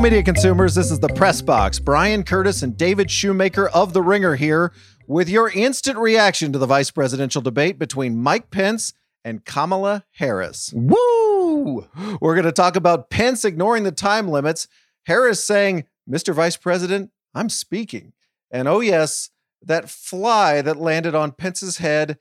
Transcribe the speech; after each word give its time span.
media 0.00 0.22
consumers. 0.22 0.74
This 0.74 0.90
is 0.90 0.98
the 0.98 1.08
Press 1.08 1.42
Box. 1.42 1.78
Bryan 1.78 2.22
Curtis 2.22 2.62
and 2.62 2.74
David 2.74 3.10
Shoemaker 3.10 3.68
of 3.68 3.92
The 3.92 4.00
Ringer 4.00 4.34
here 4.34 4.72
with 5.06 5.28
your 5.28 5.50
instant 5.50 5.98
reaction 5.98 6.54
to 6.54 6.58
the 6.58 6.66
vice 6.66 6.90
presidential 6.90 7.42
debate 7.42 7.78
between 7.78 8.16
Mike 8.16 8.50
Pence 8.50 8.94
and 9.26 9.44
Kamala 9.44 10.06
Harris. 10.12 10.72
Woo! 10.74 11.86
We're 12.18 12.34
going 12.34 12.46
to 12.46 12.52
talk 12.52 12.76
about 12.76 13.10
Pence 13.10 13.44
ignoring 13.44 13.84
the 13.84 13.92
time 13.92 14.28
limits, 14.28 14.68
Harris 15.04 15.44
saying, 15.44 15.84
Mr. 16.08 16.32
Vice 16.32 16.56
President, 16.56 17.10
I'm 17.34 17.50
speaking. 17.50 18.14
And 18.50 18.68
oh, 18.68 18.80
yes, 18.80 19.28
that 19.62 19.90
fly 19.90 20.62
that 20.62 20.78
landed 20.78 21.14
on 21.14 21.32
Pence's 21.32 21.76
head 21.76 22.16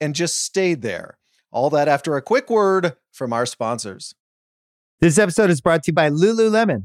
and 0.00 0.14
just 0.14 0.38
stayed 0.38 0.82
there. 0.82 1.18
All 1.50 1.70
that 1.70 1.88
after 1.88 2.14
a 2.14 2.22
quick 2.22 2.48
word 2.48 2.96
from 3.10 3.32
our 3.32 3.46
sponsors. 3.46 4.14
This 5.00 5.18
episode 5.18 5.50
is 5.50 5.60
brought 5.60 5.82
to 5.84 5.90
you 5.90 5.94
by 5.94 6.08
Lululemon. 6.08 6.84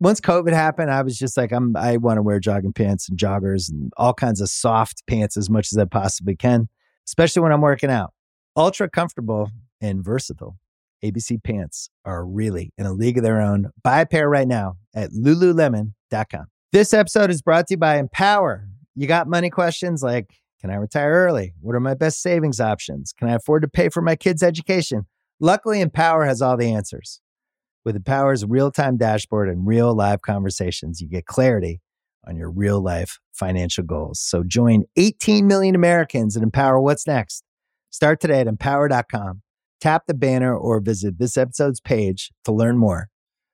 once 0.00 0.20
COVID 0.20 0.52
happened, 0.52 0.90
I 0.90 1.02
was 1.02 1.18
just 1.18 1.36
like, 1.36 1.52
I'm, 1.52 1.76
I 1.76 1.96
want 1.96 2.18
to 2.18 2.22
wear 2.22 2.38
jogging 2.38 2.72
pants 2.72 3.08
and 3.08 3.18
joggers 3.18 3.70
and 3.70 3.92
all 3.96 4.14
kinds 4.14 4.40
of 4.40 4.48
soft 4.48 5.06
pants 5.06 5.36
as 5.36 5.50
much 5.50 5.72
as 5.72 5.78
I 5.78 5.84
possibly 5.84 6.36
can, 6.36 6.68
especially 7.06 7.42
when 7.42 7.52
I'm 7.52 7.60
working 7.60 7.90
out. 7.90 8.12
Ultra 8.56 8.88
comfortable 8.88 9.50
and 9.80 10.04
versatile. 10.04 10.56
ABC 11.04 11.42
pants 11.42 11.90
are 12.04 12.24
really 12.24 12.72
in 12.76 12.86
a 12.86 12.92
league 12.92 13.18
of 13.18 13.24
their 13.24 13.40
own. 13.40 13.70
Buy 13.82 14.00
a 14.00 14.06
pair 14.06 14.28
right 14.28 14.48
now 14.48 14.76
at 14.94 15.10
lululemon.com. 15.10 16.46
This 16.72 16.92
episode 16.92 17.30
is 17.30 17.40
brought 17.40 17.68
to 17.68 17.74
you 17.74 17.78
by 17.78 17.98
Empower. 17.98 18.68
You 18.94 19.06
got 19.06 19.28
money 19.28 19.50
questions 19.50 20.02
like 20.02 20.26
Can 20.60 20.70
I 20.70 20.74
retire 20.74 21.12
early? 21.12 21.54
What 21.60 21.76
are 21.76 21.80
my 21.80 21.94
best 21.94 22.20
savings 22.20 22.60
options? 22.60 23.12
Can 23.16 23.28
I 23.28 23.34
afford 23.34 23.62
to 23.62 23.68
pay 23.68 23.88
for 23.88 24.02
my 24.02 24.16
kids' 24.16 24.42
education? 24.42 25.06
Luckily, 25.40 25.80
Empower 25.80 26.24
has 26.24 26.42
all 26.42 26.56
the 26.56 26.72
answers. 26.72 27.20
With 27.84 27.96
Empower's 27.96 28.44
real 28.44 28.70
time 28.70 28.96
dashboard 28.96 29.48
and 29.48 29.66
real 29.66 29.94
live 29.94 30.22
conversations, 30.22 31.00
you 31.00 31.08
get 31.08 31.26
clarity 31.26 31.80
on 32.26 32.36
your 32.36 32.50
real 32.50 32.80
life 32.80 33.18
financial 33.32 33.84
goals. 33.84 34.20
So 34.20 34.42
join 34.42 34.84
18 34.96 35.46
million 35.46 35.74
Americans 35.74 36.36
and 36.36 36.42
empower 36.42 36.80
what's 36.80 37.06
next. 37.06 37.42
Start 37.90 38.20
today 38.20 38.40
at 38.40 38.46
empower.com. 38.46 39.42
Tap 39.80 40.04
the 40.06 40.14
banner 40.14 40.56
or 40.56 40.80
visit 40.80 41.18
this 41.18 41.36
episode's 41.36 41.80
page 41.80 42.32
to 42.44 42.52
learn 42.52 42.76
more. 42.76 43.08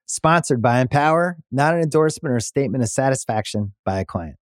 Sponsored 0.07 0.61
by 0.61 0.81
Empower, 0.81 1.37
not 1.51 1.73
an 1.73 1.81
endorsement 1.81 2.35
or 2.35 2.39
statement 2.39 2.83
of 2.83 2.89
satisfaction 2.89 3.73
by 3.85 3.99
a 3.99 4.05
client. 4.05 4.35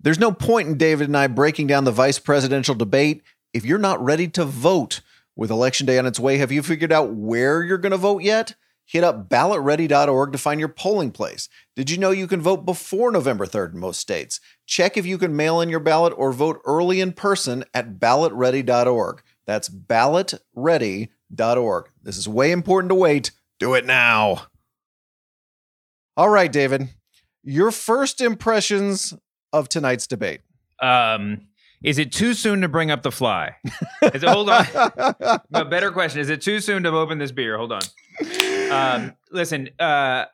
There's 0.00 0.18
no 0.18 0.32
point 0.32 0.68
in 0.68 0.78
David 0.78 1.08
and 1.08 1.16
I 1.16 1.26
breaking 1.26 1.66
down 1.66 1.84
the 1.84 1.92
vice 1.92 2.18
presidential 2.18 2.74
debate 2.74 3.22
if 3.52 3.64
you're 3.64 3.78
not 3.78 4.02
ready 4.02 4.28
to 4.28 4.44
vote. 4.44 5.00
With 5.38 5.50
election 5.50 5.86
day 5.86 5.98
on 5.98 6.06
its 6.06 6.18
way, 6.18 6.38
have 6.38 6.50
you 6.50 6.62
figured 6.62 6.92
out 6.92 7.12
where 7.12 7.62
you're 7.62 7.76
going 7.76 7.92
to 7.92 7.98
vote 7.98 8.22
yet? 8.22 8.54
Hit 8.86 9.02
up 9.02 9.28
ballotready.org 9.28 10.30
to 10.30 10.38
find 10.38 10.60
your 10.60 10.68
polling 10.68 11.10
place. 11.10 11.48
Did 11.74 11.90
you 11.90 11.98
know 11.98 12.12
you 12.12 12.28
can 12.28 12.40
vote 12.40 12.64
before 12.64 13.10
November 13.10 13.44
3rd 13.44 13.74
in 13.74 13.80
most 13.80 13.98
states? 13.98 14.38
Check 14.64 14.96
if 14.96 15.04
you 15.04 15.18
can 15.18 15.34
mail 15.34 15.60
in 15.60 15.68
your 15.68 15.80
ballot 15.80 16.12
or 16.16 16.32
vote 16.32 16.60
early 16.64 17.00
in 17.00 17.12
person 17.12 17.64
at 17.74 17.98
ballotready.org. 17.98 19.22
That's 19.44 19.68
ballotready.org. 19.68 21.90
This 22.02 22.16
is 22.16 22.28
way 22.28 22.52
important 22.52 22.90
to 22.90 22.94
wait. 22.94 23.32
Do 23.58 23.74
it 23.74 23.84
now. 23.84 24.46
All 26.16 26.28
right, 26.28 26.52
David. 26.52 26.90
Your 27.42 27.72
first 27.72 28.20
impressions 28.20 29.14
of 29.52 29.68
tonight's 29.68 30.06
debate. 30.06 30.42
Um, 30.80 31.48
is 31.82 31.98
it 31.98 32.12
too 32.12 32.34
soon 32.34 32.60
to 32.62 32.68
bring 32.68 32.90
up 32.90 33.02
the 33.02 33.12
fly? 33.12 33.56
Is 34.02 34.22
it, 34.22 34.28
hold 34.28 34.50
on. 34.50 34.66
a 35.52 35.64
better 35.64 35.90
question: 35.90 36.20
Is 36.20 36.30
it 36.30 36.40
too 36.40 36.60
soon 36.60 36.84
to 36.84 36.90
open 36.90 37.18
this 37.18 37.32
beer? 37.32 37.56
Hold 37.56 37.72
on. 37.72 37.80
Um, 38.70 39.14
listen, 39.30 39.70
uh, 39.78 40.26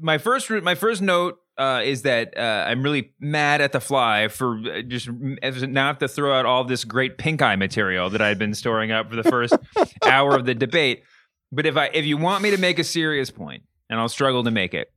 my 0.00 0.18
first 0.18 0.50
my 0.50 0.74
first 0.74 1.02
note 1.02 1.38
uh, 1.58 1.82
is 1.84 2.02
that 2.02 2.36
uh, 2.36 2.64
I'm 2.68 2.82
really 2.82 3.12
mad 3.18 3.60
at 3.60 3.72
the 3.72 3.80
fly 3.80 4.28
for 4.28 4.58
uh, 4.58 4.82
just 4.82 5.08
now 5.10 5.86
have 5.86 5.98
to 6.00 6.08
throw 6.08 6.38
out 6.38 6.46
all 6.46 6.64
this 6.64 6.84
great 6.84 7.18
pink 7.18 7.42
eye 7.42 7.56
material 7.56 8.10
that 8.10 8.20
I 8.20 8.28
had 8.28 8.38
been 8.38 8.54
storing 8.54 8.92
up 8.92 9.10
for 9.10 9.16
the 9.16 9.24
first 9.24 9.54
hour 10.04 10.34
of 10.36 10.44
the 10.44 10.54
debate. 10.54 11.02
But 11.50 11.66
if 11.66 11.76
I 11.76 11.86
if 11.86 12.04
you 12.04 12.16
want 12.16 12.42
me 12.42 12.50
to 12.50 12.58
make 12.58 12.78
a 12.78 12.84
serious 12.84 13.30
point, 13.30 13.62
and 13.88 13.98
I'll 13.98 14.08
struggle 14.08 14.44
to 14.44 14.50
make 14.50 14.74
it, 14.74 14.92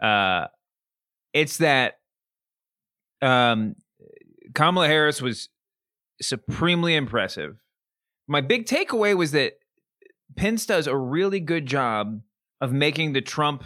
uh, 0.00 0.46
it's 1.32 1.58
that 1.58 1.98
um, 3.20 3.76
Kamala 4.54 4.86
Harris 4.86 5.20
was 5.20 5.48
supremely 6.20 6.94
impressive. 6.94 7.56
My 8.28 8.40
big 8.40 8.66
takeaway 8.66 9.16
was 9.16 9.32
that 9.32 9.54
Pence 10.36 10.66
does 10.66 10.86
a 10.86 10.96
really 10.96 11.40
good 11.40 11.66
job 11.66 12.20
of 12.60 12.72
making 12.72 13.12
the 13.12 13.20
Trump 13.20 13.64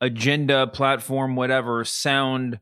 agenda, 0.00 0.66
platform, 0.66 1.36
whatever, 1.36 1.84
sound 1.84 2.58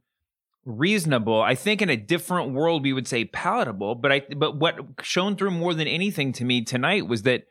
reasonable. 0.64 1.40
I 1.40 1.54
think 1.54 1.80
in 1.80 1.88
a 1.88 1.96
different 1.96 2.52
world 2.52 2.82
we 2.82 2.92
would 2.92 3.08
say 3.08 3.24
palatable, 3.24 3.94
but 3.96 4.12
I 4.12 4.22
but 4.36 4.56
what 4.56 4.78
shone 5.02 5.36
through 5.36 5.52
more 5.52 5.74
than 5.74 5.88
anything 5.88 6.32
to 6.34 6.44
me 6.44 6.62
tonight 6.62 7.08
was 7.08 7.22
that 7.22 7.44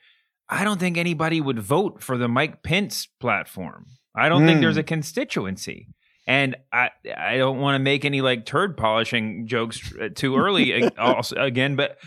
I 0.49 0.63
don't 0.63 0.79
think 0.79 0.97
anybody 0.97 1.41
would 1.41 1.59
vote 1.59 2.01
for 2.01 2.17
the 2.17 2.27
Mike 2.27 2.63
Pence 2.63 3.07
platform. 3.19 3.85
I 4.15 4.29
don't 4.29 4.43
mm. 4.43 4.47
think 4.47 4.61
there's 4.61 4.75
hmm. 4.75 4.81
a 4.81 4.83
constituency. 4.83 5.87
And 6.25 6.57
I 6.73 6.89
I 7.15 7.37
don't 7.37 7.59
want 7.59 7.75
to 7.75 7.79
make 7.79 8.03
any 8.03 8.21
like 8.21 8.45
turd 8.45 8.75
polishing 8.77 9.47
jokes 9.47 9.93
uh, 9.99 10.09
too 10.13 10.37
early 10.37 10.89
also, 10.97 11.37
again, 11.37 11.75
but 11.75 11.97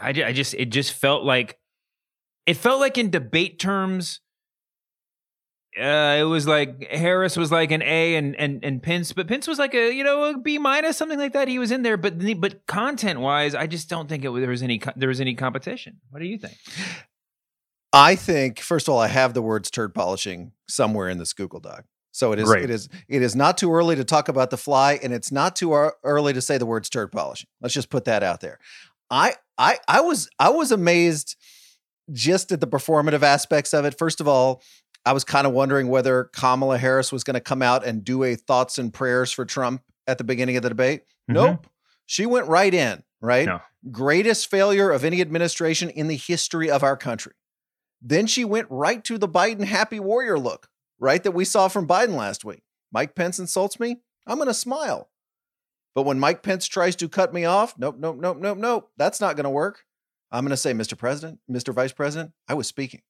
I, 0.00 0.08
I 0.08 0.32
just 0.32 0.54
it 0.54 0.66
just 0.66 0.92
felt 0.92 1.24
like 1.24 1.56
it 2.48 2.56
felt 2.56 2.80
like 2.80 2.96
in 2.96 3.10
debate 3.10 3.58
terms 3.58 4.20
uh, 5.78 6.16
it 6.18 6.24
was 6.24 6.46
like 6.46 6.90
Harris 6.90 7.36
was 7.36 7.52
like 7.52 7.70
an 7.70 7.82
A 7.82 8.16
and 8.16 8.34
and 8.34 8.64
and 8.64 8.82
Pence, 8.82 9.12
but 9.12 9.28
Pence 9.28 9.46
was 9.46 9.60
like 9.60 9.74
a 9.74 9.92
you 9.92 10.02
know 10.02 10.24
a 10.24 10.38
B 10.38 10.58
minus 10.58 10.96
something 10.96 11.18
like 11.18 11.34
that. 11.34 11.46
He 11.46 11.60
was 11.60 11.70
in 11.70 11.82
there, 11.82 11.96
but 11.96 12.14
but 12.40 12.66
content 12.66 13.20
wise, 13.20 13.54
I 13.54 13.68
just 13.68 13.88
don't 13.88 14.08
think 14.08 14.24
it 14.24 14.32
there 14.32 14.48
was 14.48 14.62
any 14.62 14.80
there 14.96 15.08
was 15.08 15.20
any 15.20 15.34
competition. 15.34 16.00
What 16.10 16.20
do 16.20 16.26
you 16.26 16.38
think? 16.38 16.54
I 17.92 18.16
think 18.16 18.58
first 18.58 18.88
of 18.88 18.94
all, 18.94 19.00
I 19.00 19.06
have 19.06 19.34
the 19.34 19.42
words 19.42 19.70
turd 19.70 19.94
polishing 19.94 20.52
somewhere 20.68 21.08
in 21.08 21.18
this 21.18 21.32
Google 21.32 21.60
Doc. 21.60 21.84
So 22.10 22.32
it 22.32 22.40
is 22.40 22.46
Great. 22.48 22.64
it 22.64 22.70
is 22.70 22.88
it 23.06 23.22
is 23.22 23.36
not 23.36 23.56
too 23.56 23.72
early 23.72 23.94
to 23.94 24.04
talk 24.04 24.28
about 24.28 24.50
the 24.50 24.56
fly, 24.56 24.98
and 25.00 25.12
it's 25.12 25.30
not 25.30 25.54
too 25.54 25.72
early 26.02 26.32
to 26.32 26.40
say 26.40 26.58
the 26.58 26.66
words 26.66 26.88
turd 26.88 27.12
polishing. 27.12 27.46
Let's 27.60 27.74
just 27.74 27.90
put 27.90 28.06
that 28.06 28.24
out 28.24 28.40
there. 28.40 28.58
I 29.10 29.34
I 29.58 29.78
I 29.86 30.00
was 30.00 30.28
I 30.40 30.48
was 30.48 30.72
amazed 30.72 31.36
just 32.12 32.52
at 32.52 32.60
the 32.60 32.66
performative 32.66 33.22
aspects 33.22 33.72
of 33.72 33.84
it. 33.84 33.98
First 33.98 34.20
of 34.20 34.28
all, 34.28 34.62
I 35.04 35.12
was 35.12 35.24
kind 35.24 35.46
of 35.46 35.52
wondering 35.52 35.88
whether 35.88 36.24
Kamala 36.24 36.78
Harris 36.78 37.12
was 37.12 37.24
going 37.24 37.34
to 37.34 37.40
come 37.40 37.62
out 37.62 37.86
and 37.86 38.04
do 38.04 38.24
a 38.24 38.34
thoughts 38.34 38.78
and 38.78 38.92
prayers 38.92 39.32
for 39.32 39.44
Trump 39.44 39.82
at 40.06 40.18
the 40.18 40.24
beginning 40.24 40.56
of 40.56 40.62
the 40.62 40.68
debate. 40.68 41.02
Mm-hmm. 41.30 41.34
Nope. 41.34 41.66
She 42.06 42.26
went 42.26 42.48
right 42.48 42.72
in, 42.72 43.02
right? 43.20 43.46
No. 43.46 43.60
Greatest 43.90 44.50
failure 44.50 44.90
of 44.90 45.04
any 45.04 45.20
administration 45.20 45.90
in 45.90 46.08
the 46.08 46.16
history 46.16 46.70
of 46.70 46.82
our 46.82 46.96
country. 46.96 47.32
Then 48.00 48.26
she 48.26 48.44
went 48.44 48.66
right 48.70 49.02
to 49.04 49.18
the 49.18 49.28
Biden 49.28 49.64
happy 49.64 50.00
warrior 50.00 50.38
look 50.38 50.68
right? 50.98 51.22
That 51.22 51.32
we 51.32 51.44
saw 51.44 51.68
from 51.68 51.86
Biden 51.86 52.14
last 52.14 52.44
week. 52.44 52.62
Mike 52.92 53.14
Pence 53.14 53.38
insults 53.38 53.78
me, 53.78 54.00
I'm 54.26 54.36
going 54.36 54.48
to 54.48 54.54
smile. 54.54 55.10
But 55.94 56.02
when 56.02 56.20
Mike 56.20 56.42
Pence 56.42 56.66
tries 56.66 56.96
to 56.96 57.08
cut 57.08 57.34
me 57.34 57.44
off, 57.44 57.74
nope, 57.78 57.96
nope, 57.98 58.16
nope, 58.18 58.38
nope, 58.38 58.58
nope, 58.58 58.90
that's 58.96 59.20
not 59.20 59.36
going 59.36 59.44
to 59.44 59.50
work. 59.50 59.84
I'm 60.30 60.44
going 60.44 60.50
to 60.50 60.56
say, 60.56 60.72
Mr. 60.72 60.96
President, 60.96 61.40
Mr. 61.50 61.72
Vice 61.72 61.92
President, 61.92 62.32
I 62.48 62.54
was 62.54 62.66
speaking. 62.66 63.02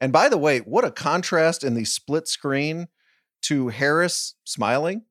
And 0.00 0.12
by 0.12 0.28
the 0.28 0.38
way, 0.38 0.58
what 0.58 0.84
a 0.84 0.90
contrast 0.90 1.64
in 1.64 1.74
the 1.74 1.84
split 1.84 2.28
screen 2.28 2.88
to 3.42 3.68
Harris 3.68 4.34
smiling, 4.44 5.02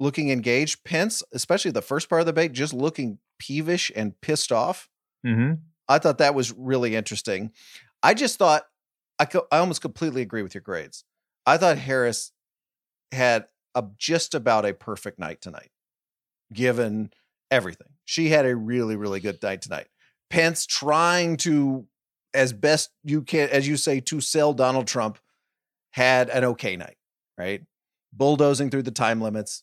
looking 0.00 0.30
engaged, 0.30 0.84
Pence, 0.84 1.22
especially 1.32 1.70
the 1.70 1.82
first 1.82 2.08
part 2.08 2.20
of 2.20 2.26
the 2.26 2.32
debate, 2.32 2.52
just 2.52 2.72
looking 2.72 3.18
peevish 3.38 3.90
and 3.94 4.20
pissed 4.20 4.52
off. 4.52 4.88
Mm-hmm. 5.26 5.54
I 5.88 5.98
thought 5.98 6.18
that 6.18 6.34
was 6.34 6.52
really 6.52 6.94
interesting. 6.94 7.52
I 8.02 8.14
just 8.14 8.38
thought 8.38 8.64
I, 9.18 9.24
co- 9.24 9.46
I 9.50 9.58
almost 9.58 9.80
completely 9.80 10.22
agree 10.22 10.42
with 10.42 10.54
your 10.54 10.62
grades. 10.62 11.04
I 11.46 11.56
thought 11.56 11.78
Harris 11.78 12.32
had 13.12 13.46
a 13.74 13.84
just 13.96 14.34
about 14.34 14.66
a 14.66 14.74
perfect 14.74 15.18
night 15.18 15.40
tonight, 15.40 15.70
given 16.52 17.10
everything. 17.50 17.88
She 18.04 18.28
had 18.28 18.46
a 18.46 18.54
really, 18.54 18.96
really 18.96 19.20
good 19.20 19.42
night 19.42 19.62
tonight. 19.62 19.86
Pence 20.30 20.66
trying 20.66 21.36
to, 21.38 21.86
as 22.34 22.52
best 22.52 22.90
you 23.04 23.22
can, 23.22 23.48
as 23.50 23.66
you 23.66 23.76
say, 23.76 24.00
to 24.00 24.20
sell 24.20 24.52
Donald 24.52 24.86
Trump, 24.86 25.18
had 25.90 26.28
an 26.28 26.44
okay 26.44 26.76
night, 26.76 26.96
right? 27.36 27.62
Bulldozing 28.12 28.70
through 28.70 28.82
the 28.82 28.90
time 28.90 29.20
limits. 29.20 29.62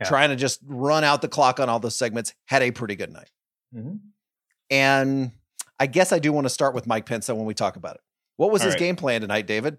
yeah. 0.00 0.08
trying 0.08 0.30
to 0.30 0.36
just 0.36 0.60
run 0.66 1.04
out 1.04 1.22
the 1.22 1.28
clock 1.28 1.58
on 1.60 1.68
all 1.68 1.80
those 1.80 1.96
segments, 1.96 2.34
had 2.46 2.62
a 2.62 2.70
pretty 2.70 2.96
good 2.96 3.12
night. 3.12 3.30
Mm-hmm. 3.74 3.96
And 4.70 5.32
I 5.78 5.86
guess 5.86 6.12
I 6.12 6.18
do 6.18 6.32
want 6.32 6.46
to 6.46 6.50
start 6.50 6.74
with 6.74 6.86
Mike 6.86 7.06
Pence 7.06 7.28
when 7.28 7.44
we 7.44 7.54
talk 7.54 7.76
about 7.76 7.96
it. 7.96 8.00
What 8.36 8.50
was 8.50 8.62
all 8.62 8.66
his 8.66 8.74
right. 8.74 8.80
game 8.80 8.96
plan 8.96 9.20
tonight, 9.20 9.46
David? 9.46 9.78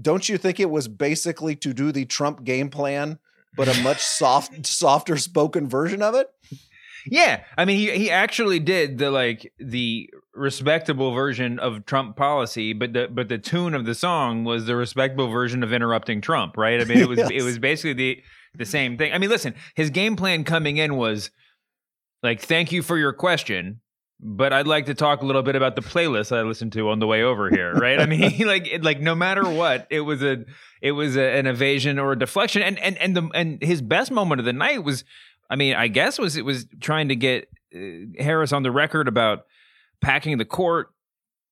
Don't 0.00 0.28
you 0.28 0.38
think 0.38 0.60
it 0.60 0.70
was 0.70 0.88
basically 0.88 1.56
to 1.56 1.72
do 1.72 1.90
the 1.90 2.04
Trump 2.04 2.44
game 2.44 2.68
plan, 2.68 3.18
but 3.56 3.68
a 3.68 3.82
much 3.82 4.00
soft, 4.00 4.66
softer 4.66 5.16
spoken 5.16 5.68
version 5.68 6.02
of 6.02 6.14
it? 6.14 6.28
Yeah, 7.06 7.44
I 7.56 7.64
mean, 7.64 7.78
he 7.78 7.90
he 7.96 8.10
actually 8.10 8.58
did 8.58 8.98
the 8.98 9.10
like 9.10 9.52
the 9.58 10.10
respectable 10.34 11.12
version 11.12 11.58
of 11.58 11.86
Trump 11.86 12.16
policy, 12.16 12.72
but 12.72 12.92
the 12.92 13.08
but 13.10 13.28
the 13.28 13.38
tune 13.38 13.74
of 13.74 13.86
the 13.86 13.94
song 13.94 14.44
was 14.44 14.66
the 14.66 14.76
respectable 14.76 15.28
version 15.28 15.62
of 15.62 15.72
interrupting 15.72 16.20
Trump, 16.20 16.56
right? 16.56 16.80
I 16.80 16.84
mean, 16.84 16.98
it 16.98 17.08
was 17.08 17.18
yes. 17.18 17.30
it 17.32 17.42
was 17.42 17.58
basically 17.58 17.94
the 17.94 18.22
the 18.54 18.64
same 18.64 18.98
thing. 18.98 19.12
I 19.12 19.18
mean, 19.18 19.30
listen, 19.30 19.54
his 19.74 19.90
game 19.90 20.16
plan 20.16 20.44
coming 20.44 20.76
in 20.76 20.96
was 20.96 21.30
like, 22.22 22.40
"Thank 22.40 22.72
you 22.72 22.82
for 22.82 22.98
your 22.98 23.12
question." 23.12 23.80
But 24.18 24.54
I'd 24.54 24.66
like 24.66 24.86
to 24.86 24.94
talk 24.94 25.20
a 25.20 25.26
little 25.26 25.42
bit 25.42 25.56
about 25.56 25.76
the 25.76 25.82
playlist 25.82 26.34
I 26.34 26.40
listened 26.40 26.72
to 26.72 26.88
on 26.88 27.00
the 27.00 27.06
way 27.06 27.22
over 27.22 27.50
here, 27.50 27.74
right? 27.74 28.00
I 28.00 28.06
mean, 28.06 28.32
like, 28.46 28.66
it, 28.66 28.82
like 28.82 28.98
no 28.98 29.14
matter 29.14 29.46
what, 29.46 29.86
it 29.90 30.00
was 30.00 30.22
a, 30.22 30.46
it 30.80 30.92
was 30.92 31.18
a, 31.18 31.36
an 31.36 31.46
evasion 31.46 31.98
or 31.98 32.12
a 32.12 32.18
deflection, 32.18 32.62
and 32.62 32.78
and 32.78 32.96
and 32.96 33.14
the 33.14 33.28
and 33.34 33.62
his 33.62 33.82
best 33.82 34.10
moment 34.10 34.38
of 34.38 34.46
the 34.46 34.54
night 34.54 34.82
was 34.82 35.04
I 35.48 35.56
mean, 35.56 35.74
I 35.74 35.88
guess 35.88 36.18
was 36.18 36.36
it 36.36 36.44
was 36.44 36.66
trying 36.80 37.08
to 37.08 37.16
get 37.16 37.48
uh, 37.74 38.22
Harris 38.22 38.52
on 38.52 38.62
the 38.62 38.70
record 38.70 39.08
about 39.08 39.46
packing 40.00 40.38
the 40.38 40.44
court. 40.44 40.88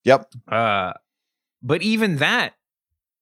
Yep. 0.03 0.31
Uh, 0.47 0.93
but 1.61 1.81
even 1.81 2.17
that 2.17 2.53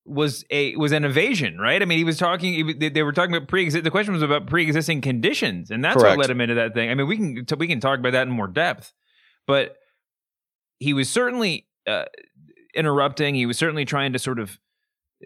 was 0.05 0.43
a 0.49 0.75
was 0.75 0.91
an 0.91 1.05
evasion, 1.05 1.57
right? 1.57 1.81
I 1.81 1.85
mean, 1.85 1.97
he 1.97 2.03
was 2.03 2.17
talking. 2.17 2.53
He, 2.53 2.89
they 2.89 3.03
were 3.03 3.13
talking 3.13 3.35
about 3.35 3.47
pre. 3.47 3.69
The 3.69 3.91
question 3.91 4.13
was 4.13 4.21
about 4.21 4.47
pre-existing 4.47 5.01
conditions, 5.01 5.71
and 5.71 5.83
that's 5.83 5.95
Correct. 5.95 6.17
what 6.17 6.23
led 6.23 6.29
him 6.29 6.41
into 6.41 6.55
that 6.55 6.73
thing. 6.73 6.89
I 6.89 6.95
mean, 6.95 7.07
we 7.07 7.17
can 7.17 7.45
we 7.57 7.67
can 7.67 7.79
talk 7.79 7.99
about 7.99 8.11
that 8.11 8.27
in 8.27 8.33
more 8.33 8.47
depth, 8.47 8.93
but 9.47 9.77
he 10.79 10.93
was 10.93 11.09
certainly 11.09 11.67
uh, 11.87 12.05
interrupting. 12.75 13.35
He 13.35 13.45
was 13.45 13.57
certainly 13.57 13.85
trying 13.85 14.13
to 14.13 14.19
sort 14.19 14.39
of 14.39 14.59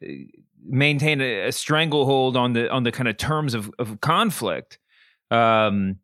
uh, 0.01 0.07
maintain 0.63 1.21
a, 1.21 1.47
a 1.47 1.51
stranglehold 1.51 2.37
on 2.37 2.53
the 2.53 2.69
on 2.69 2.83
the 2.83 2.91
kind 2.91 3.07
of 3.07 3.17
terms 3.17 3.55
of, 3.55 3.71
of 3.79 3.99
conflict 4.01 4.77
um, 5.31 5.97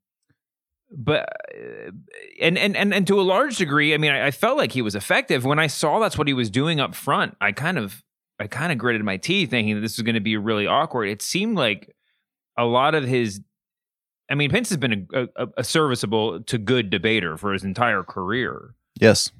but 0.96 1.28
uh, 1.54 1.92
and 2.40 2.58
and 2.58 2.76
and 2.78 2.94
and 2.94 3.08
to 3.08 3.20
a 3.20 3.24
large 3.24 3.58
degree, 3.58 3.94
I 3.94 3.98
mean, 3.98 4.12
I, 4.12 4.28
I, 4.28 4.32
felt 4.32 4.58
like 4.58 4.72
he 4.72 4.82
was 4.82 4.96
effective 4.96 5.44
when 5.44 5.60
I 5.60 5.68
saw 5.68 6.00
that's 6.00 6.18
what 6.18 6.28
he 6.28 6.34
was 6.34 6.50
doing 6.50 6.80
up 6.80 6.94
front. 6.94 7.36
I 7.42 7.52
kind 7.52 7.78
of 7.78 8.04
I 8.40 8.48
kind 8.48 8.72
of 8.72 8.78
gritted 8.78 9.04
my 9.04 9.18
teeth, 9.18 9.50
thinking 9.50 9.76
that 9.76 9.82
this 9.82 9.98
was 9.98 10.04
going 10.04 10.16
to 10.16 10.22
be 10.22 10.38
really 10.38 10.68
awkward. 10.68 11.06
It 11.06 11.22
seemed 11.22 11.58
like 11.58 11.96
a 12.58 12.66
lot 12.66 12.96
of 12.96 13.06
his. 13.06 13.42
I 14.30 14.36
mean, 14.36 14.50
Pence 14.50 14.70
has 14.70 14.78
been 14.78 15.08
a, 15.14 15.28
a, 15.36 15.48
a 15.58 15.64
serviceable 15.64 16.42
to 16.44 16.58
good 16.58 16.90
debater 16.90 17.38
for 17.38 17.54
his 17.54 17.64
entire 17.64 18.04
career. 18.04 18.76
Yes, 19.00 19.32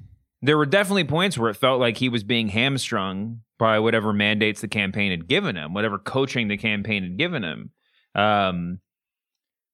there 0.42 0.58
were 0.58 0.66
definitely 0.66 1.04
points 1.04 1.38
where 1.38 1.50
it 1.50 1.56
felt 1.56 1.80
like 1.80 1.96
he 1.96 2.08
was 2.08 2.24
being 2.24 2.48
hamstrung 2.48 3.40
by 3.58 3.78
whatever 3.78 4.12
mandates 4.12 4.60
the 4.60 4.68
campaign 4.68 5.10
had 5.10 5.28
given 5.28 5.56
him, 5.56 5.72
whatever 5.72 5.98
coaching 5.98 6.48
the 6.48 6.56
campaign 6.56 7.02
had 7.02 7.16
given 7.16 7.44
him. 7.44 7.70
Um, 8.14 8.80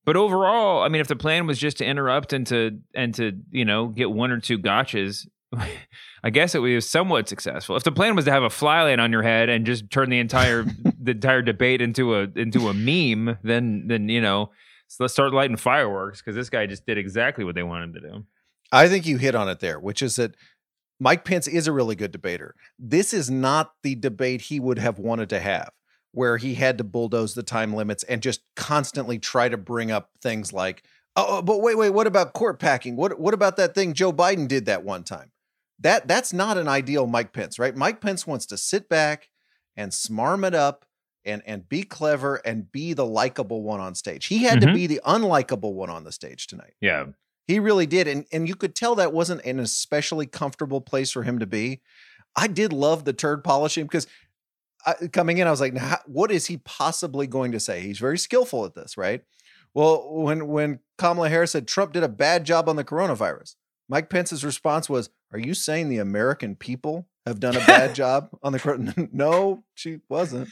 but 0.05 0.17
overall, 0.17 0.83
I 0.83 0.89
mean, 0.89 1.01
if 1.01 1.09
the 1.09 1.17
plan 1.17 1.47
was 1.47 1.59
just 1.59 1.79
to 1.79 1.85
interrupt 1.85 2.33
and 2.33 2.47
to 2.49 2.79
and 2.95 3.15
to 3.15 3.33
you 3.51 3.65
know 3.65 3.89
get 3.89 4.11
one 4.11 4.31
or 4.31 4.41
two 4.41 4.59
gotchas, 4.59 5.27
I 6.25 6.31
guess 6.31 6.55
it 6.55 6.61
was 6.61 6.89
somewhat 6.89 7.29
successful. 7.29 7.77
If 7.77 7.85
the 7.85 7.93
plan 7.93 8.17
was 8.17 8.25
to 8.25 8.31
have 8.31 8.43
a 8.43 8.51
fly 8.51 8.95
on 8.95 9.13
your 9.13 9.23
head 9.23 9.49
and 9.49 9.67
just 9.67 9.91
turn 9.91 10.11
the 10.11 10.19
entire 10.19 10.65
the 11.01 11.13
entire 11.13 11.43
debate 11.43 11.81
into 11.81 12.15
a 12.15 12.29
into 12.35 12.69
a 12.69 12.75
meme, 12.75 13.39
then 13.43 13.87
then 13.89 14.09
you 14.09 14.21
know, 14.21 14.51
so 14.89 15.05
let's 15.05 15.13
start 15.13 15.33
lighting 15.33 15.57
fireworks 15.57 16.21
because 16.21 16.35
this 16.35 16.51
guy 16.51 16.67
just 16.67 16.87
did 16.87 16.99
exactly 16.99 17.45
what 17.45 17.55
they 17.55 17.63
wanted 17.63 17.85
him 17.85 17.95
to 17.95 18.01
do. 18.01 18.25
I 18.73 18.89
think 18.89 19.07
you 19.07 19.19
hit 19.19 19.35
on 19.35 19.49
it 19.49 19.61
there, 19.61 19.81
which 19.81 20.01
is 20.01 20.17
that 20.17 20.37
Mike 21.01 21.25
Pence 21.25 21.49
is 21.49 21.67
a 21.67 21.73
really 21.73 21.97
good 21.97 22.13
debater. 22.13 22.55
This 22.79 23.13
is 23.13 23.31
not 23.31 23.73
the 23.83 23.97
debate 23.97 24.43
he 24.43 24.61
would 24.61 24.79
have 24.79 24.99
wanted 24.99 25.29
to 25.31 25.41
have 25.41 25.71
where 26.13 26.37
he 26.37 26.55
had 26.55 26.79
to 26.79 26.85
bulldoze 26.85 27.35
the 27.35 27.43
time 27.43 27.75
limits 27.75 28.03
and 28.05 28.23
just 28.23 28.41
constantly 28.57 29.19
try 29.19 29.49
to 29.49 29.57
bring 29.57 29.91
up 29.91 30.11
things 30.21 30.53
like, 30.53 30.83
oh, 31.17 31.27
oh, 31.29 31.43
but 31.43 31.61
wait, 31.61 31.77
wait, 31.77 31.91
what 31.91 32.07
about 32.07 32.33
court 32.33 32.59
packing? 32.59 32.97
What 32.97 33.19
what 33.21 33.35
about 33.35 33.57
that 33.57 33.75
thing 33.75 33.93
Joe 33.93 34.13
Biden 34.13 34.49
did 34.49 34.67
that 34.67 34.85
one 34.85 35.05
time? 35.05 35.31
That 35.79 36.09
that's 36.09 36.33
not 36.33 36.59
an 36.59 36.69
ideal 36.69 37.07
Mike 37.07 37.33
Pence, 37.33 37.59
right? 37.59 37.75
Mike 37.75 38.01
Pence 38.01 38.27
wants 38.27 38.47
to 38.47 38.57
sit 38.57 38.89
back 38.89 39.29
and 39.77 39.93
smarm 39.93 40.47
it 40.47 40.55
up 40.55 40.85
and 41.25 41.43
and 41.47 41.69
be 41.69 41.83
clever 41.83 42.37
and 42.45 42.71
be 42.71 42.93
the 42.93 43.07
likable 43.07 43.63
one 43.63 43.81
on 43.81 43.95
stage. 43.95 44.27
He 44.27 44.39
had 44.39 44.61
mm-hmm. 44.61 44.69
to 44.69 44.75
be 44.75 44.87
the 44.87 45.01
unlikable 45.07 45.75
one 45.75 45.91
on 45.91 46.05
the 46.05 46.13
stage 46.13 46.47
tonight. 46.47 46.75
Yeah. 46.81 47.07
He 47.47 47.59
really 47.59 47.87
did. 47.87 48.09
And 48.09 48.27
and 48.33 48.49
you 48.49 48.55
could 48.55 48.75
tell 48.75 48.95
that 48.97 49.13
wasn't 49.13 49.45
an 49.45 49.61
especially 49.61 50.27
comfortable 50.27 50.81
place 50.81 51.11
for 51.11 51.23
him 51.23 51.39
to 51.39 51.47
be. 51.47 51.81
I 52.37 52.47
did 52.47 52.73
love 52.73 53.05
the 53.05 53.13
turd 53.13 53.43
polishing 53.43 53.85
because 53.85 54.07
I, 54.87 54.95
coming 55.09 55.39
in, 55.39 55.47
I 55.47 55.51
was 55.51 55.61
like, 55.61 55.79
what 56.07 56.31
is 56.31 56.47
he 56.47 56.59
possibly 56.59 57.27
going 57.27 57.53
to 57.53 57.61
say? 57.61 57.81
He's 57.81 57.99
very 57.99 58.19
skillful 58.19 58.65
at 58.65 58.75
this, 58.75 58.97
right? 58.97 59.23
Well, 59.75 60.09
when 60.11 60.49
when 60.49 60.81
Kamala 60.99 61.29
Harris 61.29 61.53
said 61.53 61.69
Trump 61.69 61.93
did 61.93 62.03
a 62.03 62.09
bad 62.09 62.45
job 62.45 62.69
on 62.69 62.77
the 62.77 62.85
coronavirus, 62.85 63.55
Mike 63.89 64.11
Pence's 64.11 64.45
response 64.45 64.89
was, 64.89 65.11
"Are 65.33 65.39
you 65.39 65.55
saying 65.55 65.89
the 65.89 65.99
American 65.99 66.57
people 66.57 67.09
have 67.27 67.41
done 67.41 67.57
a 67.57 67.61
bad 67.61 67.95
job 67.95 68.31
on 68.43 68.53
the 68.53 68.59
coronavirus?" 68.59 69.11
no, 69.13 69.65
she 69.75 70.01
wasn't. 70.09 70.49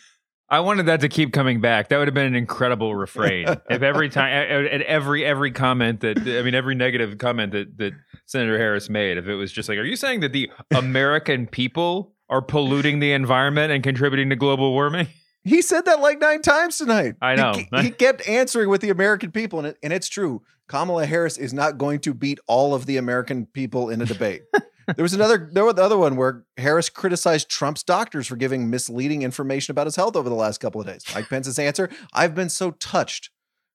I 0.50 0.60
wanted 0.60 0.86
that 0.86 1.00
to 1.00 1.08
keep 1.08 1.32
coming 1.32 1.60
back. 1.60 1.88
That 1.88 1.98
would 1.98 2.08
have 2.08 2.14
been 2.14 2.26
an 2.26 2.34
incredible 2.34 2.94
refrain. 2.94 3.48
if 3.70 3.82
every 3.82 4.08
time, 4.08 4.32
at 4.32 4.82
every 4.82 5.24
every 5.24 5.50
comment 5.50 6.00
that 6.00 6.18
I 6.18 6.42
mean, 6.42 6.54
every 6.54 6.74
negative 6.74 7.18
comment 7.18 7.52
that 7.52 7.76
that 7.78 7.92
Senator 8.26 8.56
Harris 8.56 8.88
made, 8.88 9.18
if 9.18 9.26
it 9.26 9.34
was 9.34 9.50
just 9.50 9.68
like, 9.68 9.78
"Are 9.78 9.84
you 9.84 9.96
saying 9.96 10.20
that 10.20 10.32
the 10.32 10.50
American 10.72 11.48
people 11.48 12.14
are 12.28 12.42
polluting 12.42 12.98
the 12.98 13.12
environment 13.12 13.72
and 13.72 13.82
contributing 13.82 14.30
to 14.30 14.36
global 14.36 14.72
warming? 14.72 15.08
He 15.44 15.62
said 15.62 15.86
that 15.86 16.00
like 16.00 16.20
nine 16.20 16.42
times 16.42 16.76
tonight. 16.78 17.14
I 17.22 17.34
know. 17.34 17.52
He, 17.52 17.68
he 17.82 17.90
kept 17.90 18.28
answering 18.28 18.68
with 18.68 18.80
the 18.80 18.90
American 18.90 19.30
people, 19.30 19.60
and, 19.60 19.68
it, 19.68 19.78
and 19.82 19.92
it's 19.92 20.08
true. 20.08 20.42
Kamala 20.68 21.06
Harris 21.06 21.38
is 21.38 21.54
not 21.54 21.78
going 21.78 22.00
to 22.00 22.12
beat 22.12 22.38
all 22.46 22.74
of 22.74 22.86
the 22.86 22.98
American 22.98 23.46
people 23.46 23.88
in 23.88 24.02
a 24.02 24.04
debate. 24.04 24.42
there 24.96 25.02
was 25.02 25.14
another 25.14 25.48
there 25.50 25.64
was 25.64 25.74
the 25.74 25.82
other 25.82 25.96
one 25.96 26.16
where 26.16 26.44
Harris 26.58 26.90
criticized 26.90 27.48
Trump's 27.48 27.82
doctors 27.82 28.26
for 28.26 28.36
giving 28.36 28.68
misleading 28.68 29.22
information 29.22 29.72
about 29.72 29.86
his 29.86 29.96
health 29.96 30.16
over 30.16 30.28
the 30.28 30.34
last 30.34 30.58
couple 30.58 30.80
of 30.80 30.86
days. 30.86 31.04
Mike 31.14 31.28
Pence's 31.28 31.58
answer: 31.58 31.88
I've 32.12 32.34
been 32.34 32.50
so 32.50 32.72
touched 32.72 33.30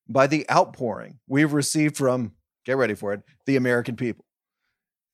by 0.08 0.26
the 0.26 0.48
outpouring 0.50 1.18
we've 1.26 1.52
received 1.52 1.96
from 1.96 2.32
get 2.64 2.76
ready 2.76 2.94
for 2.94 3.12
it, 3.12 3.22
the 3.46 3.56
American 3.56 3.96
people. 3.96 4.24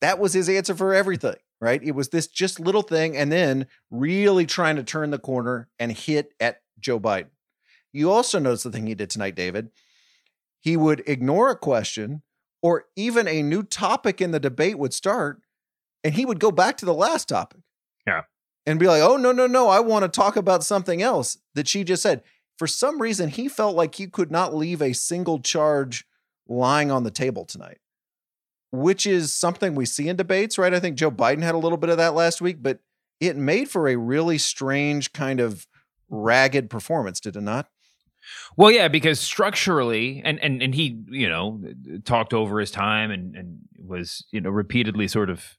That 0.01 0.19
was 0.19 0.33
his 0.33 0.49
answer 0.49 0.75
for 0.75 0.95
everything 0.95 1.37
right? 1.61 1.83
It 1.83 1.93
was 1.93 2.09
this 2.09 2.27
just 2.27 2.59
little 2.59 2.83
thing, 2.83 3.17
and 3.17 3.31
then 3.31 3.67
really 3.91 4.47
trying 4.47 4.77
to 4.77 4.83
turn 4.83 5.11
the 5.11 5.19
corner 5.19 5.69
and 5.79 5.93
hit 5.93 6.33
at 6.41 6.63
Joe 6.79 6.99
Biden. 6.99 7.29
You 7.93 8.11
also 8.11 8.39
notice 8.39 8.63
the 8.63 8.71
thing 8.71 8.87
he 8.87 8.95
did 8.95 9.11
tonight, 9.11 9.35
David. 9.35 9.71
He 10.61 10.77
would 10.77 11.03
ignore 11.07 11.51
a 11.51 11.57
question 11.57 12.23
or 12.63 12.85
even 12.95 13.27
a 13.27 13.43
new 13.43 13.63
topic 13.63 14.21
in 14.21 14.31
the 14.31 14.41
debate 14.41 14.79
would 14.79 14.95
start, 14.95 15.43
and 16.05 16.15
he 16.15 16.25
would 16.25 16.41
go 16.41 16.51
back 16.51 16.77
to 16.79 16.87
the 16.87 16.95
last 16.95 17.29
topic. 17.29 17.61
Yeah. 18.07 18.23
And 18.67 18.79
be 18.79 18.87
like, 18.87 19.03
oh, 19.03 19.17
no, 19.17 19.33
no, 19.33 19.47
no, 19.47 19.69
I 19.69 19.81
want 19.81 20.03
to 20.05 20.09
talk 20.09 20.37
about 20.37 20.63
something 20.63 21.01
else 21.01 21.39
that 21.55 21.67
she 21.67 21.83
just 21.83 22.03
said. 22.03 22.23
For 22.59 22.67
some 22.67 23.01
reason, 23.01 23.31
he 23.31 23.49
felt 23.49 23.75
like 23.75 23.95
he 23.95 24.07
could 24.07 24.31
not 24.31 24.55
leave 24.55 24.83
a 24.83 24.93
single 24.93 25.41
charge 25.41 26.05
lying 26.47 26.91
on 26.91 27.05
the 27.05 27.11
table 27.11 27.47
tonight 27.47 27.79
which 28.73 29.07
is 29.07 29.35
something 29.35 29.75
we 29.75 29.87
see 29.87 30.09
in 30.09 30.17
debates, 30.17 30.59
right? 30.59 30.75
I 30.75 30.81
think 30.81 30.97
Joe 30.97 31.11
Biden 31.11 31.43
had 31.43 31.55
a 31.55 31.59
little 31.59 31.79
bit 31.79 31.91
of 31.91 31.97
that 31.97 32.15
last 32.15 32.41
week, 32.41 32.63
but 32.63 32.81
it 33.21 33.37
made 33.37 33.69
for 33.69 33.89
a 33.89 33.97
really 33.97 34.39
strange 34.39 35.13
kind 35.13 35.41
of 35.41 35.67
ragged 36.09 36.71
performance, 36.71 37.21
did 37.21 37.37
it 37.37 37.43
not? 37.43 37.69
Well, 38.57 38.71
yeah, 38.71 38.89
because 38.89 39.19
structurally, 39.19 40.23
and 40.25 40.39
and 40.41 40.63
and 40.63 40.75
he, 40.75 41.03
you 41.09 41.29
know, 41.29 41.61
talked 42.05 42.35
over 42.35 42.61
his 42.61 42.71
time 42.71 43.11
and 43.11 43.35
and 43.35 43.59
was, 43.79 44.25
you 44.31 44.41
know, 44.41 44.51
repeatedly 44.51 45.09
sort 45.09 45.31
of 45.31 45.57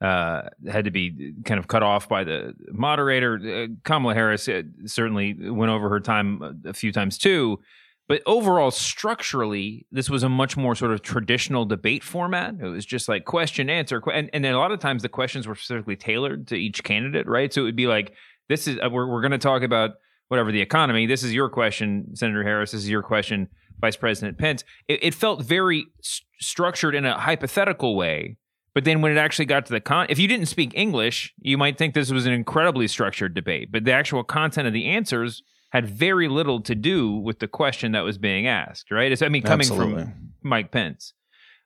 uh, 0.00 0.42
had 0.68 0.84
to 0.84 0.90
be 0.90 1.32
kind 1.44 1.58
of 1.58 1.66
cut 1.68 1.82
off 1.82 2.08
by 2.08 2.24
the 2.24 2.54
moderator. 2.70 3.40
Uh, 3.42 3.74
Kamala 3.84 4.14
Harris 4.14 4.48
uh, 4.48 4.62
certainly 4.84 5.34
went 5.50 5.70
over 5.70 5.88
her 5.88 6.00
time 6.00 6.62
a 6.64 6.74
few 6.74 6.92
times 6.92 7.16
too. 7.16 7.60
But 8.06 8.22
overall, 8.26 8.70
structurally, 8.70 9.86
this 9.90 10.10
was 10.10 10.22
a 10.22 10.28
much 10.28 10.56
more 10.56 10.74
sort 10.74 10.92
of 10.92 11.00
traditional 11.00 11.64
debate 11.64 12.04
format. 12.04 12.54
It 12.60 12.66
was 12.66 12.84
just 12.84 13.08
like 13.08 13.24
question, 13.24 13.70
answer, 13.70 14.02
and, 14.12 14.28
and 14.34 14.44
a 14.44 14.58
lot 14.58 14.72
of 14.72 14.80
times 14.80 15.02
the 15.02 15.08
questions 15.08 15.48
were 15.48 15.54
specifically 15.54 15.96
tailored 15.96 16.48
to 16.48 16.54
each 16.54 16.84
candidate, 16.84 17.26
right? 17.26 17.52
So 17.52 17.62
it 17.62 17.64
would 17.64 17.76
be 17.76 17.86
like, 17.86 18.12
this 18.48 18.68
is, 18.68 18.78
uh, 18.84 18.90
we're, 18.90 19.06
we're 19.06 19.22
going 19.22 19.32
to 19.32 19.38
talk 19.38 19.62
about 19.62 19.92
whatever 20.28 20.52
the 20.52 20.60
economy. 20.60 21.06
This 21.06 21.22
is 21.22 21.32
your 21.32 21.48
question, 21.48 22.14
Senator 22.14 22.42
Harris. 22.42 22.72
This 22.72 22.82
is 22.82 22.90
your 22.90 23.02
question, 23.02 23.48
Vice 23.80 23.96
President 23.96 24.36
Pence. 24.36 24.64
It, 24.86 25.02
it 25.02 25.14
felt 25.14 25.42
very 25.42 25.86
st- 26.02 26.26
structured 26.40 26.94
in 26.94 27.06
a 27.06 27.18
hypothetical 27.18 27.96
way. 27.96 28.36
But 28.74 28.84
then 28.84 29.00
when 29.00 29.12
it 29.12 29.18
actually 29.18 29.46
got 29.46 29.64
to 29.66 29.72
the 29.72 29.80
con, 29.80 30.08
if 30.10 30.18
you 30.18 30.28
didn't 30.28 30.46
speak 30.46 30.72
English, 30.74 31.32
you 31.38 31.56
might 31.56 31.78
think 31.78 31.94
this 31.94 32.10
was 32.10 32.26
an 32.26 32.32
incredibly 32.32 32.88
structured 32.88 33.32
debate. 33.32 33.70
But 33.72 33.84
the 33.84 33.92
actual 33.92 34.24
content 34.24 34.66
of 34.66 34.74
the 34.74 34.86
answers 34.86 35.42
had 35.74 35.88
very 35.88 36.28
little 36.28 36.60
to 36.60 36.74
do 36.76 37.10
with 37.10 37.40
the 37.40 37.48
question 37.48 37.92
that 37.92 38.04
was 38.04 38.16
being 38.16 38.46
asked, 38.46 38.92
right? 38.92 39.10
It's, 39.10 39.22
I 39.22 39.28
mean, 39.28 39.42
coming 39.42 39.66
Absolutely. 39.66 40.04
from 40.04 40.32
Mike 40.40 40.70
Pence. 40.70 41.14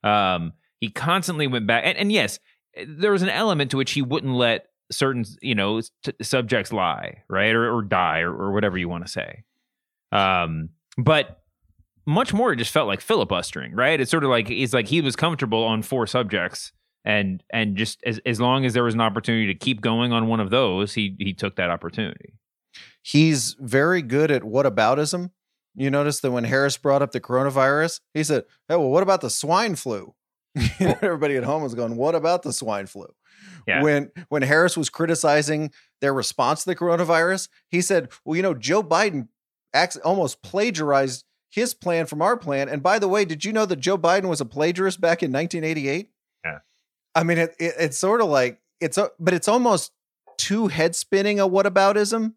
Um, 0.03 0.55
he 0.81 0.89
constantly 0.89 1.47
went 1.47 1.67
back, 1.67 1.83
and, 1.85 1.99
and, 1.99 2.11
yes, 2.11 2.39
there 2.87 3.13
was 3.13 3.21
an 3.21 3.29
element 3.29 3.71
to 3.73 3.77
which 3.77 3.93
he 3.93 4.01
wouldn't 4.01 4.33
let 4.33 4.69
certain, 4.91 5.27
you 5.43 5.55
know, 5.55 5.83
t- 6.03 6.15
subjects 6.23 6.73
lie, 6.73 7.23
right, 7.29 7.55
or, 7.55 7.71
or 7.71 7.83
die, 7.83 8.21
or, 8.21 8.35
or, 8.35 8.53
whatever 8.53 8.79
you 8.79 8.89
want 8.89 9.05
to 9.05 9.13
say. 9.13 9.45
Um, 10.11 10.71
but 10.97 11.43
much 12.07 12.33
more, 12.33 12.55
it 12.55 12.57
just 12.57 12.73
felt 12.73 12.89
like 12.89 13.03
filibustering, 13.03 13.75
right? 13.75 14.01
It's 14.01 14.11
sort 14.11 14.25
of 14.25 14.31
like 14.31 14.49
it's 14.49 14.73
like 14.73 14.87
he 14.87 15.03
was 15.03 15.17
comfortable 15.17 15.65
on 15.65 15.83
four 15.83 16.07
subjects, 16.07 16.73
and 17.05 17.43
and 17.53 17.77
just 17.77 18.01
as 18.07 18.21
as 18.25 18.41
long 18.41 18.65
as 18.65 18.73
there 18.73 18.85
was 18.85 18.95
an 18.95 19.03
opportunity 19.03 19.49
to 19.49 19.55
keep 19.55 19.83
going 19.83 20.13
on 20.13 20.29
one 20.29 20.41
of 20.41 20.49
those, 20.49 20.95
he 20.95 21.15
he 21.19 21.35
took 21.35 21.57
that 21.57 21.69
opportunity. 21.69 22.39
He's 23.03 23.57
very 23.59 24.03
good 24.03 24.31
at 24.31 24.43
whataboutism. 24.43 25.31
You 25.75 25.91
notice 25.91 26.21
that 26.21 26.33
when 26.33 26.45
Harris 26.45 26.77
brought 26.77 27.03
up 27.03 27.13
the 27.13 27.21
coronavirus, 27.21 28.01
he 28.13 28.25
said, 28.25 28.45
"Hey, 28.69 28.77
well, 28.77 28.91
what 28.91 29.03
about 29.03 29.21
the 29.21 29.31
swine 29.31 29.77
flu?" 29.77 30.15
Everybody 30.81 31.37
at 31.37 31.45
home 31.45 31.63
was 31.63 31.75
going, 31.75 31.97
"What 31.97 32.15
about 32.15 32.43
the 32.43 32.53
swine 32.53 32.87
flu?" 32.87 33.07
Yeah. 33.67 33.83
When 33.83 34.11
when 34.29 34.43
Harris 34.43 34.77
was 34.77 34.91
criticizing 34.91 35.71
their 36.01 36.13
response 36.13 36.65
to 36.65 36.71
the 36.71 36.77
coronavirus, 36.77 37.49
he 37.69 37.81
said, 37.81 38.11
"Well, 38.25 38.37
you 38.37 38.43
know, 38.43 38.55
Joe 38.55 38.83
Biden 38.83 39.29
almost 40.05 40.43
plagiarized 40.43 41.25
his 41.51 41.75
plan 41.75 42.07
from 42.07 42.21
our 42.23 42.37
plan. 42.37 42.69
And 42.69 42.83
by 42.83 42.99
the 42.99 43.09
way, 43.09 43.25
did 43.25 43.45
you 43.45 43.53
know 43.53 43.65
that 43.65 43.77
Joe 43.77 43.97
Biden 43.97 44.29
was 44.29 44.41
a 44.41 44.47
plagiarist 44.47 45.01
back 45.01 45.23
in 45.23 45.31
1988?" 45.31 46.11
Yeah. 46.45 46.59
I 47.15 47.23
mean, 47.23 47.39
it, 47.39 47.55
it 47.59 47.75
it's 47.79 47.99
sort 47.99 48.21
of 48.21 48.29
like 48.29 48.61
it's 48.81 48.99
a, 48.99 49.11
but 49.21 49.35
it's 49.35 49.49
almost 49.49 49.93
too 50.39 50.69
head 50.69 50.97
spinning 50.97 51.39
a 51.39 51.49
whataboutism 51.49 52.35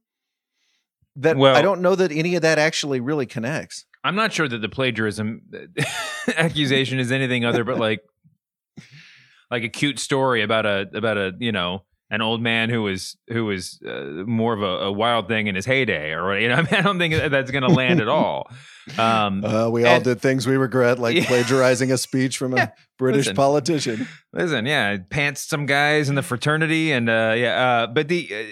that 1.18 1.38
well, 1.38 1.56
I 1.56 1.62
don't 1.62 1.82
know 1.82 1.96
that 1.96 2.12
any 2.12 2.36
of 2.36 2.41
that 2.41 2.60
actually 2.60 3.00
really 3.00 3.25
connects. 3.25 3.86
I'm 4.03 4.15
not 4.15 4.34
sure 4.34 4.48
that 4.48 4.60
the 4.60 4.70
plagiarism 4.70 5.41
accusation 6.38 7.00
is 7.00 7.12
anything 7.12 7.46
other 7.46 7.63
but 7.63 7.77
like 7.77 8.01
like 9.51 9.63
a 9.63 9.70
cute 9.70 10.00
story 10.00 10.41
about 10.41 10.65
a 10.65 10.88
about 10.94 11.18
a 11.18 11.34
you 11.39 11.51
know 11.51 11.84
an 12.12 12.22
old 12.22 12.41
man 12.41 12.70
who 12.70 12.84
was 12.84 13.18
who 13.30 13.46
was 13.46 13.80
uh, 13.88 14.24
more 14.25 14.53
of 14.53 14.62
a, 14.62 14.86
a, 14.88 14.91
wild 14.91 15.30
thing 15.30 15.48
in 15.48 15.56
his 15.56 15.65
heyday, 15.65 16.12
or 16.12 16.38
you 16.38 16.50
know, 16.50 16.56
I, 16.58 16.62
mean, 16.62 16.74
I 16.74 16.82
don't 16.82 17.00
think 17.00 17.15
that's 17.32 17.51
going 17.51 17.63
to 17.63 17.70
land 17.70 18.01
at 18.01 18.10
all. 18.10 18.51
Um, 18.98 19.46
uh, 19.46 19.70
we 19.70 19.84
and, 19.86 19.89
all 19.89 20.01
did 20.01 20.20
things 20.20 20.46
we 20.46 20.58
regret, 20.58 21.00
like 21.00 21.15
yeah. 21.15 21.25
plagiarizing 21.25 21.89
a 21.91 21.98
speech 21.98 22.38
from 22.38 22.53
a 22.53 22.58
yeah, 22.58 22.72
British 22.98 23.27
listen, 23.27 23.36
politician. 23.38 24.08
Listen, 24.34 24.65
yeah, 24.65 24.98
pants 25.10 25.48
some 25.48 25.65
guys 25.65 26.10
in 26.10 26.15
the 26.15 26.22
fraternity, 26.22 26.91
and 26.91 27.10
uh, 27.10 27.34
yeah, 27.38 27.84
uh, 27.84 27.88
but 27.88 28.10
the 28.10 28.30
uh, 28.30 28.44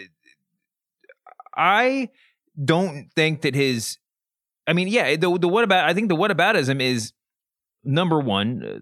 I 1.58 2.10
don't 2.64 3.10
think 3.16 3.42
that 3.42 3.56
his 3.56 3.98
I 4.70 4.74
mean, 4.74 4.88
yeah, 4.88 5.16
the 5.16 5.36
the 5.38 5.48
what 5.48 5.64
about 5.64 5.90
I 5.90 5.94
think 5.94 6.10
the 6.10 6.16
what 6.16 6.30
aboutism 6.30 6.80
is 6.80 7.14
number 7.84 8.20
one. 8.20 8.64
Uh, 8.64 8.80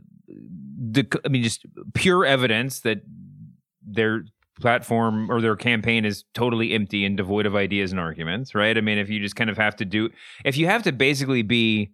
the 0.92 1.08
I 1.26 1.30
mean, 1.30 1.44
just 1.44 1.66
pure 1.94 2.26
evidence 2.26 2.82
that 2.82 3.02
their 3.82 4.26
platform 4.60 5.32
or 5.32 5.40
their 5.40 5.56
campaign 5.56 6.04
is 6.04 6.26
totally 6.34 6.74
empty 6.74 7.06
and 7.06 7.16
devoid 7.16 7.46
of 7.46 7.56
ideas 7.56 7.92
and 7.92 8.02
arguments, 8.02 8.54
right? 8.54 8.78
I 8.78 8.82
mean, 8.82 8.98
if 8.98 9.10
you 9.10 9.20
just 9.22 9.36
kind 9.36 9.50
of 9.50 9.58
have 9.58 9.76
to 9.78 9.86
do, 9.86 10.10
if 10.44 10.58
you 10.58 10.66
have 10.66 10.84
to 10.84 10.92
basically 10.92 11.42
be 11.42 11.94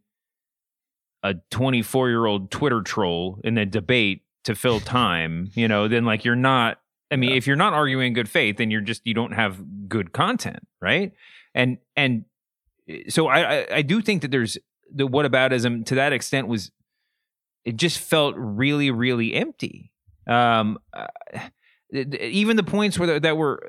a 1.22 1.36
24 1.52 2.10
year 2.10 2.26
old 2.26 2.50
Twitter 2.50 2.82
troll 2.82 3.40
in 3.44 3.58
a 3.58 3.66
debate 3.66 4.24
to 4.46 4.56
fill 4.56 4.80
time, 4.80 5.52
you 5.54 5.68
know, 5.68 5.88
then 5.88 6.04
like 6.06 6.26
you're 6.26 6.36
not. 6.36 6.80
I 7.12 7.16
mean, 7.16 7.30
yeah. 7.30 7.36
if 7.36 7.46
you're 7.46 7.56
not 7.56 7.74
arguing 7.74 8.14
good 8.14 8.28
faith, 8.28 8.58
then 8.58 8.72
you're 8.72 8.82
just 8.82 9.06
you 9.06 9.14
don't 9.14 9.34
have 9.34 9.88
good 9.88 10.14
content, 10.14 10.68
right? 10.82 11.12
And 11.56 11.78
and 11.96 12.26
so 13.10 13.28
I, 13.28 13.60
I, 13.60 13.68
I 13.76 13.82
do 13.82 14.02
think 14.02 14.22
that 14.22 14.32
there's 14.32 14.58
the 14.94 15.08
whataboutism 15.08 15.86
to 15.88 15.96
that 15.96 16.14
extent 16.14 16.48
was 16.48 16.72
it 17.66 17.78
just 17.78 18.00
felt 18.00 18.36
really 18.38 18.92
really 18.92 19.34
empty. 19.34 19.92
Um, 20.28 20.80
uh, 20.94 21.08
even 21.94 22.56
the 22.56 22.64
points 22.64 22.98
where 22.98 23.20
that 23.20 23.38
were 23.38 23.62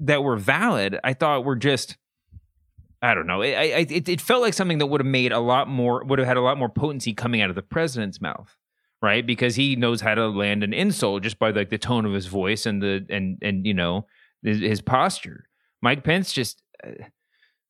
that 0.00 0.22
were 0.22 0.36
valid, 0.36 0.98
I 1.04 1.14
thought 1.14 1.44
were 1.44 1.56
just. 1.56 1.96
I 3.00 3.14
don't 3.14 3.28
know. 3.28 3.42
It, 3.42 3.92
it, 3.92 4.08
it 4.08 4.20
felt 4.20 4.42
like 4.42 4.54
something 4.54 4.78
that 4.78 4.86
would 4.86 5.00
have 5.00 5.06
made 5.06 5.30
a 5.30 5.38
lot 5.38 5.68
more, 5.68 6.02
would 6.02 6.18
have 6.18 6.26
had 6.26 6.36
a 6.36 6.40
lot 6.40 6.58
more 6.58 6.68
potency 6.68 7.14
coming 7.14 7.40
out 7.40 7.48
of 7.48 7.54
the 7.54 7.62
president's 7.62 8.20
mouth, 8.20 8.56
right? 9.00 9.24
Because 9.24 9.54
he 9.54 9.76
knows 9.76 10.00
how 10.00 10.16
to 10.16 10.26
land 10.26 10.64
an 10.64 10.74
insult 10.74 11.22
just 11.22 11.38
by 11.38 11.50
like 11.50 11.70
the 11.70 11.78
tone 11.78 12.04
of 12.06 12.12
his 12.12 12.26
voice 12.26 12.66
and 12.66 12.82
the 12.82 13.06
and 13.08 13.38
and 13.40 13.64
you 13.64 13.72
know 13.72 14.06
his, 14.42 14.58
his 14.58 14.80
posture. 14.80 15.44
Mike 15.80 16.02
Pence 16.02 16.32
just 16.32 16.60
uh, 16.84 16.90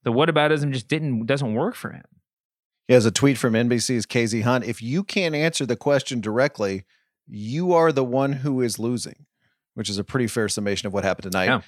the 0.04 0.12
whataboutism 0.12 0.72
just 0.72 0.88
didn't 0.88 1.26
doesn't 1.26 1.54
work 1.54 1.74
for 1.74 1.92
him. 1.92 2.04
He 2.86 2.94
has 2.94 3.04
a 3.04 3.10
tweet 3.10 3.36
from 3.36 3.52
NBC's 3.52 4.06
Kasie 4.06 4.42
Hunt. 4.42 4.64
If 4.64 4.80
you 4.80 5.04
can't 5.04 5.34
answer 5.34 5.66
the 5.66 5.76
question 5.76 6.20
directly, 6.20 6.84
you 7.26 7.72
are 7.74 7.92
the 7.92 8.04
one 8.04 8.32
who 8.32 8.62
is 8.62 8.78
losing, 8.78 9.26
which 9.74 9.90
is 9.90 9.98
a 9.98 10.04
pretty 10.04 10.26
fair 10.26 10.48
summation 10.48 10.86
of 10.86 10.94
what 10.94 11.04
happened 11.04 11.30
tonight. 11.30 11.46
Yeah. 11.46 11.60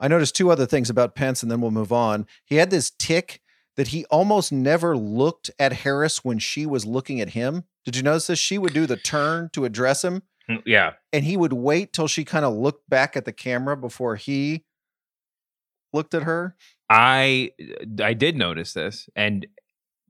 I 0.00 0.08
noticed 0.08 0.34
two 0.34 0.50
other 0.50 0.66
things 0.66 0.90
about 0.90 1.14
Pence, 1.14 1.42
and 1.42 1.50
then 1.50 1.60
we'll 1.60 1.70
move 1.70 1.92
on. 1.92 2.26
He 2.44 2.56
had 2.56 2.70
this 2.70 2.90
tick 2.90 3.40
that 3.76 3.88
he 3.88 4.04
almost 4.06 4.52
never 4.52 4.96
looked 4.96 5.50
at 5.58 5.72
Harris 5.72 6.24
when 6.24 6.38
she 6.38 6.66
was 6.66 6.84
looking 6.84 7.20
at 7.20 7.30
him. 7.30 7.64
Did 7.84 7.96
you 7.96 8.02
notice 8.02 8.26
this? 8.26 8.38
She 8.38 8.58
would 8.58 8.72
do 8.72 8.86
the 8.86 8.96
turn 8.96 9.50
to 9.52 9.64
address 9.64 10.02
him. 10.02 10.22
Mm, 10.48 10.62
yeah. 10.66 10.92
And 11.12 11.24
he 11.24 11.36
would 11.36 11.52
wait 11.52 11.92
till 11.92 12.08
she 12.08 12.24
kind 12.24 12.44
of 12.44 12.54
looked 12.54 12.88
back 12.88 13.16
at 13.16 13.24
the 13.24 13.32
camera 13.32 13.76
before 13.76 14.16
he 14.16 14.64
looked 15.92 16.14
at 16.14 16.24
her. 16.24 16.56
I 16.88 17.50
I 18.02 18.14
did 18.14 18.36
notice 18.36 18.72
this, 18.72 19.08
and 19.16 19.46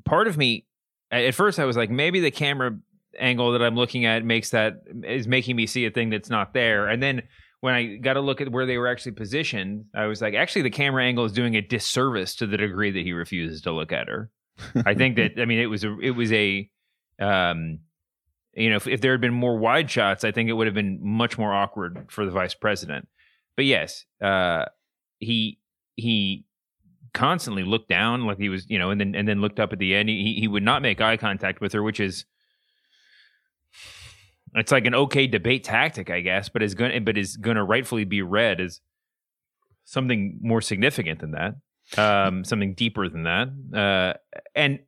part 0.05 0.29
of 0.29 0.37
me 0.37 0.67
at 1.11 1.35
first 1.35 1.59
I 1.59 1.65
was 1.65 1.77
like, 1.77 1.91
maybe 1.91 2.21
the 2.21 2.31
camera 2.31 2.77
angle 3.19 3.53
that 3.53 3.63
I'm 3.63 3.77
looking 3.77 4.05
at 4.05 4.25
makes 4.25 4.51
that 4.51 4.83
is 5.05 5.29
making 5.29 5.57
me 5.57 5.67
see 5.67 5.87
a 5.87 5.91
thing 5.91 6.11
that's 6.11 6.31
not 6.31 6.55
there, 6.55 6.89
and 6.89 7.03
then 7.03 7.23
when 7.65 7.73
I 7.73 7.97
got 7.97 8.13
to 8.13 8.21
look 8.21 8.43
at 8.43 8.53
where 8.53 8.67
they 8.67 8.77
were 8.77 8.89
actually 8.89 9.13
positioned, 9.13 9.87
I 9.95 10.05
was 10.05 10.21
like, 10.21 10.35
actually, 10.35 10.61
the 10.61 10.71
camera 10.71 11.03
angle 11.03 11.25
is 11.25 11.33
doing 11.33 11.57
a 11.57 11.63
disservice 11.63 12.35
to 12.37 12.47
the 12.47 12.59
degree 12.59 12.91
that 12.91 13.03
he 13.03 13.15
refuses 13.15 13.63
to 13.63 13.73
look 13.73 13.91
at 13.91 14.07
her. 14.07 14.29
I 14.85 14.93
think 14.93 15.17
that 15.17 15.33
I 15.41 15.47
mean 15.47 15.59
it 15.59 15.67
was 15.67 15.83
a 15.83 15.99
it 16.01 16.11
was 16.11 16.31
a 16.33 16.71
um 17.19 17.79
you 18.53 18.69
know 18.69 18.77
if, 18.77 18.87
if 18.87 19.01
there 19.01 19.13
had 19.13 19.23
been 19.23 19.33
more 19.33 19.57
wide 19.57 19.91
shots, 19.91 20.25
I 20.25 20.31
think 20.31 20.51
it 20.51 20.53
would 20.53 20.67
have 20.67 20.75
been 20.75 20.99
much 21.03 21.39
more 21.39 21.55
awkward 21.55 22.07
for 22.11 22.27
the 22.27 22.31
vice 22.31 22.53
president. 22.55 23.09
But 23.57 23.65
yes, 23.65 24.05
uh, 24.23 24.67
he 25.19 25.59
he 25.97 26.45
constantly 27.15 27.63
looked 27.63 27.89
down 27.89 28.27
like 28.27 28.39
he 28.39 28.51
was, 28.51 28.69
you 28.69 28.79
know, 28.79 28.91
and 28.91 29.01
then 29.01 29.15
and 29.15 29.27
then 29.27 29.41
looked 29.41 29.59
up 29.59 29.73
at 29.73 29.79
the 29.79 29.95
end. 29.95 30.11
He 30.11 30.37
he 30.39 30.49
would 30.49 30.63
not 30.63 30.83
make 30.83 31.01
eye 31.01 31.17
contact 31.17 31.61
with 31.61 31.73
her, 31.73 31.83
which 31.83 32.01
is 32.01 32.27
it's 34.55 34.71
like 34.71 34.85
an 34.85 34.95
okay 34.95 35.27
debate 35.27 35.65
tactic, 35.65 36.11
I 36.11 36.21
guess, 36.21 36.49
but 36.49 36.63
is 36.63 36.75
going 36.75 37.05
but 37.05 37.17
is 37.17 37.37
going 37.37 37.57
to 37.57 37.65
rightfully 37.65 38.05
be 38.05 38.21
read 38.21 38.61
as 38.61 38.81
something 39.85 40.39
more 40.43 40.61
significant 40.61 41.21
than 41.21 41.33
that, 41.33 41.55
um, 41.99 42.45
something 42.45 42.75
deeper 42.75 43.09
than 43.09 43.23
that, 43.23 43.49
uh, 43.75 44.19
and 44.55 44.81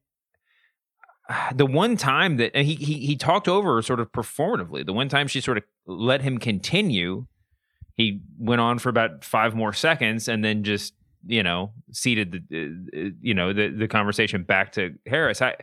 the 1.54 1.66
one 1.66 1.96
time 1.96 2.36
that 2.36 2.54
he, 2.56 2.74
he 2.74 3.06
he 3.06 3.16
talked 3.16 3.48
over 3.48 3.80
sort 3.82 4.00
of 4.00 4.12
performatively, 4.12 4.84
the 4.84 4.92
one 4.92 5.08
time 5.08 5.26
she 5.26 5.40
sort 5.40 5.58
of 5.58 5.64
let 5.86 6.22
him 6.22 6.38
continue, 6.38 7.26
he 7.96 8.20
went 8.38 8.60
on 8.60 8.78
for 8.78 8.88
about 8.88 9.24
five 9.24 9.54
more 9.54 9.72
seconds 9.72 10.28
and 10.28 10.44
then 10.44 10.62
just 10.62 10.94
you 11.26 11.42
know, 11.42 11.72
ceded 11.92 12.44
the, 12.48 12.56
uh, 12.56 13.00
uh, 13.00 13.10
you 13.20 13.34
know, 13.34 13.52
the 13.52 13.68
the 13.68 13.88
conversation 13.88 14.42
back 14.42 14.72
to 14.72 14.94
Harris. 15.06 15.42
I, 15.42 15.56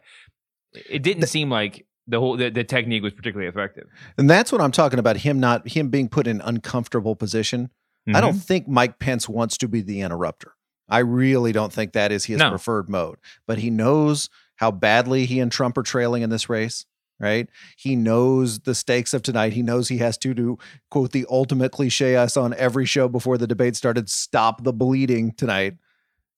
it 0.90 1.04
didn't 1.04 1.28
seem 1.28 1.50
like 1.50 1.86
the 2.08 2.20
whole 2.20 2.38
the, 2.38 2.50
the, 2.50 2.64
technique 2.64 3.04
was 3.04 3.14
particularly 3.14 3.50
effective. 3.50 3.86
And 4.18 4.30
that's 4.30 4.52
what 4.52 4.62
I'm 4.62 4.72
talking 4.72 5.00
about. 5.00 5.18
Him 5.18 5.40
not 5.40 5.68
him 5.68 5.90
being 5.90 6.10
put 6.10 6.28
in 6.28 6.42
uncomfortable 6.42 7.16
position. 7.16 7.70
Mm-hmm. 8.08 8.16
I 8.16 8.22
don't 8.22 8.32
mm-hmm. 8.32 8.40
think 8.40 8.68
Mike 8.68 9.00
Pence 9.00 9.30
wants 9.30 9.58
to 9.60 9.68
be 9.68 9.82
the 9.82 10.02
interrupter. 10.02 10.54
I 10.90 11.00
really 11.00 11.54
don't 11.54 11.72
think 11.72 11.94
that 11.94 12.12
is 12.12 12.26
his 12.26 12.40
no. 12.40 12.50
preferred 12.50 12.90
mode. 12.90 13.18
But 13.48 13.60
he 13.60 13.70
knows 13.70 14.30
how 14.58 14.72
badly 14.72 15.26
he 15.26 15.40
and 15.40 15.52
Trump 15.52 15.78
are 15.78 15.84
trailing 15.84 16.22
in 16.22 16.30
this 16.30 16.50
race 16.50 16.86
right? 17.24 17.48
He 17.78 17.96
knows 17.96 18.60
the 18.60 18.76
stakes 18.76 19.14
of 19.14 19.24
tonight. 19.24 19.54
He 19.54 19.64
knows 19.64 19.88
he 19.88 20.00
has 20.00 20.18
to 20.20 20.34
do, 20.34 20.58
quote, 20.92 21.14
the 21.14 21.26
ultimate 21.30 21.72
cliche 21.72 22.18
I 22.18 22.28
saw 22.28 22.44
on 22.44 22.54
every 22.56 22.86
show 22.86 23.08
before 23.08 23.38
the 23.38 23.48
debate 23.48 23.76
started 23.78 24.10
stop 24.10 24.64
the 24.64 24.74
bleeding 24.74 25.32
tonight. 25.32 25.76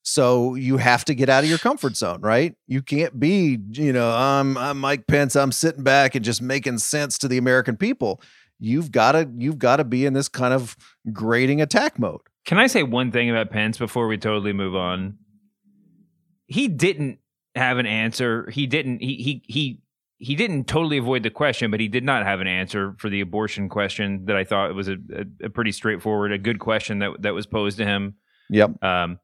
So 0.03 0.53
you 0.53 0.77
have 0.77 1.03
to 1.05 1.15
get 1.15 1.29
out 1.29 1.43
of 1.43 1.49
your 1.49 1.57
comfort 1.57 1.97
zone, 1.97 2.21
right? 2.21 2.53
You 2.67 2.83
can't 2.83 3.19
be, 3.19 3.57
you 3.71 3.91
know, 3.91 4.11
I'm, 4.11 4.55
I'm 4.55 4.79
Mike 4.79 5.07
Pence. 5.07 5.35
I'm 5.35 5.51
sitting 5.51 5.83
back 5.83 6.13
and 6.13 6.23
just 6.23 6.43
making 6.43 6.77
sense 6.77 7.17
to 7.17 7.27
the 7.27 7.39
American 7.39 7.75
people. 7.75 8.21
You've 8.59 8.91
got 8.91 9.13
to, 9.13 9.27
you've 9.35 9.57
got 9.57 9.77
to 9.77 9.83
be 9.83 10.05
in 10.05 10.13
this 10.13 10.27
kind 10.27 10.53
of 10.53 10.77
grading 11.11 11.59
attack 11.59 11.97
mode. 11.97 12.21
Can 12.45 12.59
I 12.59 12.67
say 12.67 12.83
one 12.83 13.11
thing 13.11 13.31
about 13.31 13.49
Pence 13.49 13.79
before 13.79 14.07
we 14.07 14.19
totally 14.19 14.53
move 14.53 14.75
on? 14.75 15.17
He 16.45 16.67
didn't 16.67 17.17
have 17.55 17.77
an 17.77 17.85
answer. 17.87 18.49
He 18.51 18.67
didn't. 18.67 19.01
He 19.01 19.15
he 19.15 19.41
he 19.47 19.81
he 20.17 20.35
didn't 20.35 20.65
totally 20.65 20.97
avoid 20.97 21.23
the 21.23 21.29
question, 21.29 21.71
but 21.71 21.79
he 21.79 21.87
did 21.87 22.03
not 22.03 22.25
have 22.25 22.39
an 22.39 22.47
answer 22.47 22.95
for 22.97 23.09
the 23.09 23.21
abortion 23.21 23.67
question 23.67 24.25
that 24.25 24.35
I 24.35 24.43
thought 24.43 24.73
was 24.73 24.87
a, 24.87 24.93
a, 25.13 25.45
a 25.45 25.49
pretty 25.49 25.71
straightforward, 25.71 26.31
a 26.31 26.37
good 26.37 26.59
question 26.59 26.99
that 26.99 27.21
that 27.21 27.33
was 27.33 27.45
posed 27.45 27.77
to 27.77 27.85
him. 27.85 28.15
Yep. 28.49 28.83
Um, 28.83 29.19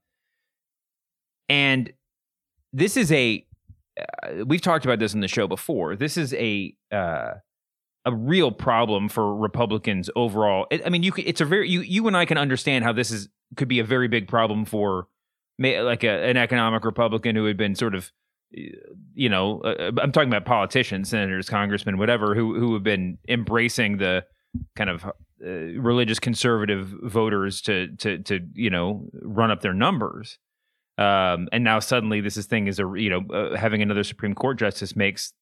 and 1.48 1.94
this 2.74 2.98
is 2.98 3.12
a 3.12 3.46
uh, 4.00 4.46
we've 4.46 4.62
talked 4.62 4.86
about 4.86 5.00
this 5.00 5.14
in 5.14 5.22
the 5.22 5.28
show 5.28 5.48
before. 5.48 5.96
This 5.96 6.18
is 6.18 6.34
a 6.34 6.76
uh, 6.92 7.34
a 8.06 8.14
real 8.14 8.52
problem 8.52 9.08
for 9.10 9.36
Republicans 9.36 10.10
overall. 10.16 10.68
It, 10.72 10.82
I 10.86 10.90
mean, 10.90 11.04
you 11.04 11.14
it's 11.18 11.42
a 11.42 11.46
very 11.46 11.70
you 11.70 11.82
you 11.82 12.08
and 12.08 12.18
I 12.18 12.26
can 12.26 12.38
understand 12.38 12.84
how 12.84 12.94
this 12.94 13.12
is 13.12 13.30
could 13.56 13.68
be 13.68 13.80
a 13.80 13.84
very 13.84 14.08
big 14.08 14.28
problem 14.28 14.66
for 14.66 15.08
like 15.60 16.04
a, 16.04 16.30
an 16.30 16.38
economic 16.38 16.84
Republican 16.84 17.36
who 17.36 17.46
had 17.46 17.58
been 17.58 17.76
sort 17.76 17.96
of 17.96 18.12
you 18.52 19.30
know 19.30 19.62
uh, 19.62 19.92
I'm 20.02 20.12
talking 20.12 20.30
about 20.30 20.46
politicians, 20.46 21.10
senators, 21.10 21.50
congressmen, 21.50 21.98
whatever 21.98 22.36
who 22.36 22.60
who 22.60 22.74
have 22.74 22.84
been 22.84 23.18
embracing 23.28 23.98
the 23.98 24.26
kind 24.76 24.90
of 24.90 25.06
uh, 25.06 25.50
religious 25.80 26.20
conservative 26.20 26.94
voters 27.04 27.62
to 27.62 27.96
to 27.98 28.20
to 28.20 28.40
you 28.54 28.70
know 28.70 29.08
run 29.22 29.52
up 29.52 29.62
their 29.62 29.74
numbers. 29.74 30.38
Um, 30.98 31.48
and 31.52 31.64
now 31.64 31.80
suddenly 31.80 32.22
this 32.22 32.38
is 32.38 32.46
thing 32.46 32.68
is 32.68 32.80
a 32.80 32.92
you 32.96 33.10
know 33.10 33.22
uh, 33.34 33.58
having 33.58 33.82
another 33.82 34.04
Supreme 34.04 34.36
Court 34.36 34.60
justice 34.60 34.96
makes 34.96 35.34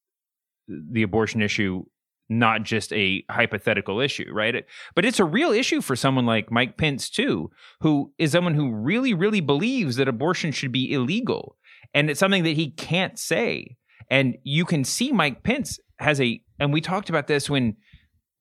the 0.67 1.01
abortion 1.01 1.41
issue 1.41 1.83
not 2.31 2.61
just 2.61 2.93
a 2.93 3.23
hypothetical 3.29 3.99
issue, 3.99 4.31
right? 4.31 4.63
But 4.93 5.03
it's 5.03 5.19
a 5.19 5.25
real 5.25 5.51
issue 5.51 5.81
for 5.81 5.95
someone 5.95 6.27
like 6.27 6.51
Mike 6.51 6.77
Pence 6.77 7.09
too, 7.09 7.49
who 7.81 8.13
is 8.19 8.31
someone 8.31 8.53
who 8.53 8.71
really 8.71 9.13
really 9.13 9.41
believes 9.41 9.95
that 9.95 10.07
abortion 10.07 10.51
should 10.51 10.71
be 10.71 10.93
illegal, 10.93 11.57
and 11.93 12.09
it's 12.09 12.19
something 12.19 12.43
that 12.43 12.55
he 12.55 12.71
can't 12.71 13.17
say. 13.17 13.77
And 14.09 14.37
you 14.43 14.65
can 14.65 14.83
see 14.83 15.11
Mike 15.11 15.43
Pence 15.43 15.79
has 15.99 16.19
a, 16.19 16.41
and 16.59 16.73
we 16.73 16.81
talked 16.81 17.09
about 17.09 17.27
this 17.27 17.49
when 17.49 17.75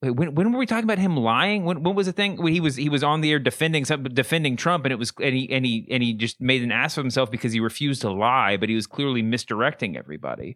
when, 0.01 0.33
when 0.33 0.53
were 0.53 0.59
we 0.59 0.65
talking 0.65 0.85
about 0.85 0.97
him 0.97 1.17
lying? 1.17 1.65
When, 1.65 1.83
when 1.83 1.93
was 1.93 2.07
the 2.07 2.13
thing 2.13 2.41
when 2.41 2.53
he 2.53 2.61
was 2.61 2.77
he 2.77 2.87
was 2.87 3.03
on 3.03 3.21
the 3.21 3.31
air 3.31 3.39
defending 3.39 3.83
defending 3.83 4.55
Trump 4.55 4.85
and 4.85 4.93
it 4.93 4.95
was 4.99 5.11
and 5.21 5.35
he 5.35 5.51
and 5.51 5.65
he 5.65 5.87
and 5.91 6.01
he 6.01 6.13
just 6.13 6.39
made 6.39 6.63
an 6.63 6.71
ass 6.71 6.97
of 6.97 7.03
himself 7.03 7.29
because 7.29 7.51
he 7.51 7.59
refused 7.59 8.01
to 8.01 8.11
lie, 8.11 8.55
but 8.55 8.69
he 8.69 8.75
was 8.75 8.87
clearly 8.87 9.21
misdirecting 9.21 9.97
everybody. 9.97 10.55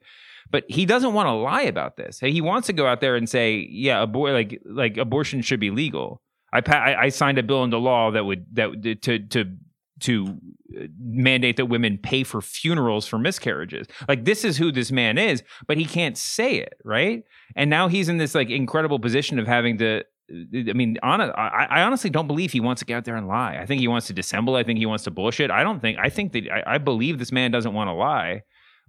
But 0.50 0.63
he 0.70 0.86
doesn't 0.86 1.13
want 1.13 1.28
to 1.28 1.34
lie 1.34 1.63
about 1.63 1.98
this. 1.98 2.20
He 2.20 2.42
wants 2.42 2.68
to 2.68 2.74
go 2.74 2.88
out 2.88 3.02
there 3.02 3.16
and 3.16 3.28
say, 3.30 3.68
yeah, 3.70 4.06
abor- 4.06 4.34
like 4.34 4.62
like 4.66 4.98
abortion 4.98 5.42
should 5.42 5.60
be 5.60 5.72
legal. 5.72 6.22
I, 6.54 6.62
pa- 6.62 6.75
I 6.75 7.04
I 7.04 7.10
signed 7.10 7.38
a 7.38 7.44
bill 7.44 7.66
into 7.66 7.78
law 7.78 8.12
that 8.12 8.25
would 8.25 8.46
that 8.54 9.00
to 9.02 9.20
to 9.20 9.58
to 10.03 10.38
uh, 10.77 10.86
mandate 11.00 11.57
that 11.57 11.65
women 11.65 11.98
pay 11.98 12.24
for 12.24 12.41
funerals 12.41 13.07
for 13.07 13.17
miscarriages. 13.17 13.88
Like 14.07 14.25
this 14.25 14.43
is 14.43 14.57
who 14.57 14.72
this 14.72 14.91
man 14.91 15.17
is, 15.17 15.43
but 15.67 15.77
he 15.77 15.86
can't 15.86 16.17
say 16.17 16.55
it, 16.55 16.75
right? 16.83 17.24
And 17.55 17.69
now 17.69 17.88
he's 17.88 18.10
in 18.10 18.17
this 18.17 18.36
like 18.36 18.50
incredible 18.50 19.00
position 19.00 19.39
of 19.39 19.48
having 19.48 19.77
to 19.79 20.00
uh, 20.00 20.69
I 20.69 20.74
mean, 20.74 20.98
I, 21.03 21.67
I, 21.69 21.81
honestly 21.81 22.10
don't 22.10 22.27
believe 22.27 22.53
he 22.53 22.62
wants 22.62 22.79
to 22.79 22.86
get 22.86 22.95
out 22.95 23.05
there 23.05 23.17
and 23.17 23.27
lie. 23.27 23.57
I 23.60 23.65
think 23.65 23.81
he 23.81 23.89
wants 23.89 24.07
to 24.07 24.13
dissemble. 24.13 24.55
I 24.55 24.63
think 24.63 24.79
he 24.79 24.86
wants 24.86 25.03
to 25.03 25.12
bullshit. 25.12 25.51
I 25.51 25.63
don't 25.63 25.81
think. 25.81 25.98
I 26.00 26.10
think 26.10 26.31
that 26.31 26.50
I, 26.50 26.75
I 26.75 26.77
believe 26.77 27.19
this 27.19 27.31
man 27.31 27.51
doesn't 27.51 27.74
want 27.74 27.89
to 27.89 27.93
lie 27.93 28.43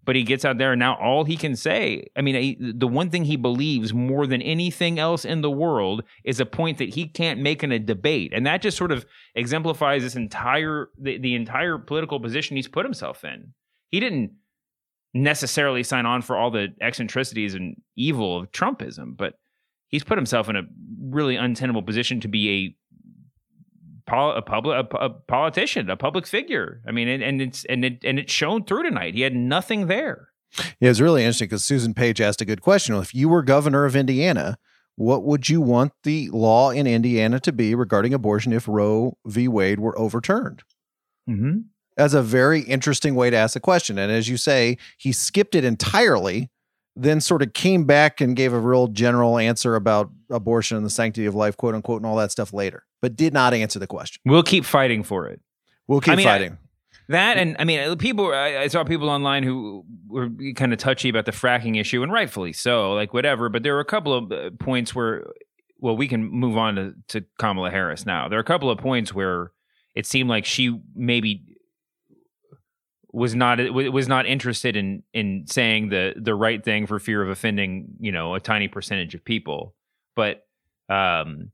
but 0.05 0.17
he 0.17 0.23
gets 0.23 0.45
out 0.45 0.59
there 0.59 0.73
and 0.73 0.79
now 0.79 0.95
all 1.01 1.25
he 1.25 1.37
can 1.37 1.57
say 1.57 2.05
i 2.17 2.21
mean 2.21 2.35
he, 2.35 2.57
the 2.61 2.89
one 2.89 3.11
thing 3.11 3.25
he 3.25 3.37
believes 3.37 3.93
more 3.93 4.27
than 4.27 4.43
anything 4.43 4.99
else 4.99 5.25
in 5.25 5.41
the 5.41 5.51
world 5.51 6.03
is 6.25 6.41
a 6.41 6.47
point 6.47 6.79
that 6.79 6.95
he 6.95 7.07
can't 7.07 7.41
make 7.41 7.63
in 7.63 7.73
a 7.73 7.79
debate. 7.79 8.33
And 8.35 8.47
that 8.47 8.63
just 8.63 8.77
sort 8.77 8.93
of 8.93 9.07
exemplifies 9.35 10.03
this 10.03 10.17
entire 10.17 10.89
the, 10.99 11.19
the 11.19 11.35
entire 11.35 11.79
political 11.79 12.21
position 12.21 12.57
he's 12.57 12.69
put 12.69 12.85
himself 12.85 13.25
in. 13.25 13.53
He 13.91 14.01
didn't 14.01 14.33
necessarily 15.13 15.83
sign 15.83 16.07
on 16.07 16.23
for 16.23 16.37
all 16.37 16.51
the 16.51 16.69
eccentricities 16.81 17.55
and 17.55 17.77
evil 17.97 18.41
of 18.41 18.51
trumpism 18.51 19.17
but 19.17 19.35
he's 19.87 20.03
put 20.03 20.19
himself 20.19 20.49
in 20.49 20.57
a 20.57 20.63
really 21.01 21.37
untenable 21.37 21.83
position 21.83 22.19
to 22.19 22.27
be 22.27 22.77
a 24.09 24.31
a 24.37 24.43
public 24.43 24.87
a, 24.93 24.97
a, 24.97 25.11
politician, 25.11 25.91
a 25.91 25.97
public 25.97 26.27
figure. 26.27 26.81
I 26.87 26.93
mean, 26.93 27.09
and, 27.09 27.23
and 27.23 27.43
it's 27.43 27.65
and 27.67 27.85
it 27.85 28.05
and 28.05 28.19
it's 28.19 28.33
shown 28.33 28.65
through 28.65 28.85
tonight. 28.85 29.15
He 29.15 29.23
had 29.23 29.35
nothing 29.35 29.87
there. 29.87 30.29
Yeah, 30.81 30.91
it's 30.91 31.01
really 31.01 31.23
interesting 31.23 31.49
because 31.49 31.65
Susan 31.65 31.95
Page 31.95 32.21
asked 32.21 32.41
a 32.41 32.45
good 32.45 32.61
question. 32.61 32.95
If 32.97 33.15
you 33.15 33.29
were 33.29 33.43
governor 33.43 33.85
of 33.85 33.97
Indiana, 33.97 34.57
what 34.97 35.25
would 35.25 35.49
you 35.49 35.61
want 35.61 35.93
the 36.05 36.31
law 36.31 36.71
in 36.71 36.87
Indiana 36.87 37.41
to 37.41 37.53
be 37.53 37.75
regarding 37.75 38.15
abortion 38.15 38.53
if 38.53 38.69
Roe 38.69 39.19
v. 39.27 39.49
Wade 39.49 39.81
were 39.81 39.99
overturned? 39.99 40.63
Mm-hmm. 41.29 41.61
That's 41.97 42.15
a 42.15 42.23
very 42.23 42.61
interesting 42.61 43.17
way 43.17 43.31
to 43.31 43.37
ask 43.37 43.55
the 43.55 43.61
question. 43.61 43.99
And 43.99 44.13
as 44.13 44.29
you 44.29 44.37
say, 44.37 44.79
he 44.97 45.13
skipped 45.13 45.55
it 45.55 45.65
entirely 45.65 46.51
then 46.97 47.21
sort 47.21 47.43
of 47.43 47.53
came 47.53 47.85
back 47.85 48.21
and 48.21 48.37
gave 48.37 48.53
a 48.53 48.61
real 48.61 48.87
general 48.89 49.39
answer 49.39 49.75
about 49.75 50.11
abortion 50.31 50.77
and 50.77 50.87
the 50.87 50.91
sanctity 50.91 51.27
of 51.27 51.35
life, 51.35 51.57
quote 51.57 51.75
unquote, 51.75 52.01
and 52.01 52.07
all 52.07 52.17
that 52.17 52.31
stuff 52.31 52.53
later, 52.53 52.85
but 53.05 53.17
did 53.17 53.35
not 53.35 53.53
answer 53.53 53.79
the 53.79 53.87
question. 53.87 54.23
We'll 54.25 54.43
keep 54.43 54.65
fighting 54.65 55.03
for 55.03 55.27
it. 55.27 55.39
We'll 55.87 56.01
keep 56.01 56.15
I 56.15 56.17
mean, 56.17 56.25
fighting. 56.25 56.53
I, 56.53 56.57
that 57.09 57.37
and 57.37 57.55
I 57.59 57.65
mean, 57.65 57.99
people. 57.99 58.33
I, 58.33 58.57
I, 58.57 58.69
saw 58.69 58.83
people 58.83 59.11
online 59.11 59.43
who 59.43 59.85
were 60.09 60.31
kind 60.57 60.73
of 60.73 60.79
touchy 60.79 61.11
about 61.11 61.27
the 61.27 61.33
fracking 61.33 61.79
issue, 61.79 62.03
and 62.03 62.11
rightfully 62.11 62.55
so. 62.55 62.95
Like 62.95 63.13
whatever, 63.13 63.51
but 63.51 63.63
there 63.63 63.75
were 63.75 63.81
a 63.81 63.85
couple 63.85 64.15
of 64.15 64.33
uh, 64.33 64.51
points 64.59 64.95
where, 64.95 65.27
well, 65.79 65.99
we 65.99 66.09
can 66.09 66.25
move 66.25 66.57
on 66.57 66.77
to, 66.77 66.95
to 67.09 67.27
Kamala 67.39 67.71
Harris 67.71 68.07
now. 68.07 68.27
There 68.31 68.39
are 68.39 68.41
a 68.41 68.43
couple 68.43 68.71
of 68.71 68.79
points 68.79 69.13
where 69.13 69.53
it 69.95 70.07
seemed 70.07 70.31
like 70.31 70.47
she 70.47 70.81
maybe 70.95 71.43
was 73.13 73.35
not 73.35 73.59
was 73.71 74.09
not 74.09 74.25
interested 74.25 74.77
in 74.77 75.03
in 75.13 75.45
saying 75.47 75.91
the 75.91 76.15
the 76.17 76.35
right 76.35 76.65
thing 76.65 76.87
for 76.87 76.99
fear 76.99 77.23
of 77.23 77.29
offending 77.29 77.89
you 78.01 78.13
know 78.13 78.35
a 78.35 78.41
tiny 78.41 78.67
percentage 78.67 79.15
of 79.15 79.23
people 79.23 79.75
but 80.17 80.47
um 80.89 81.51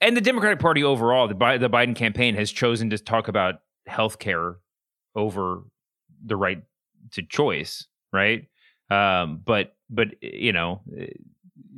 and 0.00 0.16
the 0.16 0.20
democratic 0.20 0.58
party 0.58 0.82
overall 0.82 1.28
the, 1.28 1.34
the 1.34 1.70
biden 1.70 1.94
campaign 1.94 2.34
has 2.34 2.50
chosen 2.50 2.90
to 2.90 2.98
talk 2.98 3.28
about 3.28 3.56
health 3.86 4.18
care 4.18 4.56
over 5.14 5.62
the 6.24 6.36
right 6.36 6.62
to 7.10 7.22
choice 7.22 7.86
right 8.12 8.46
um 8.90 9.40
but 9.44 9.76
but 9.88 10.08
you 10.22 10.52
know 10.52 10.80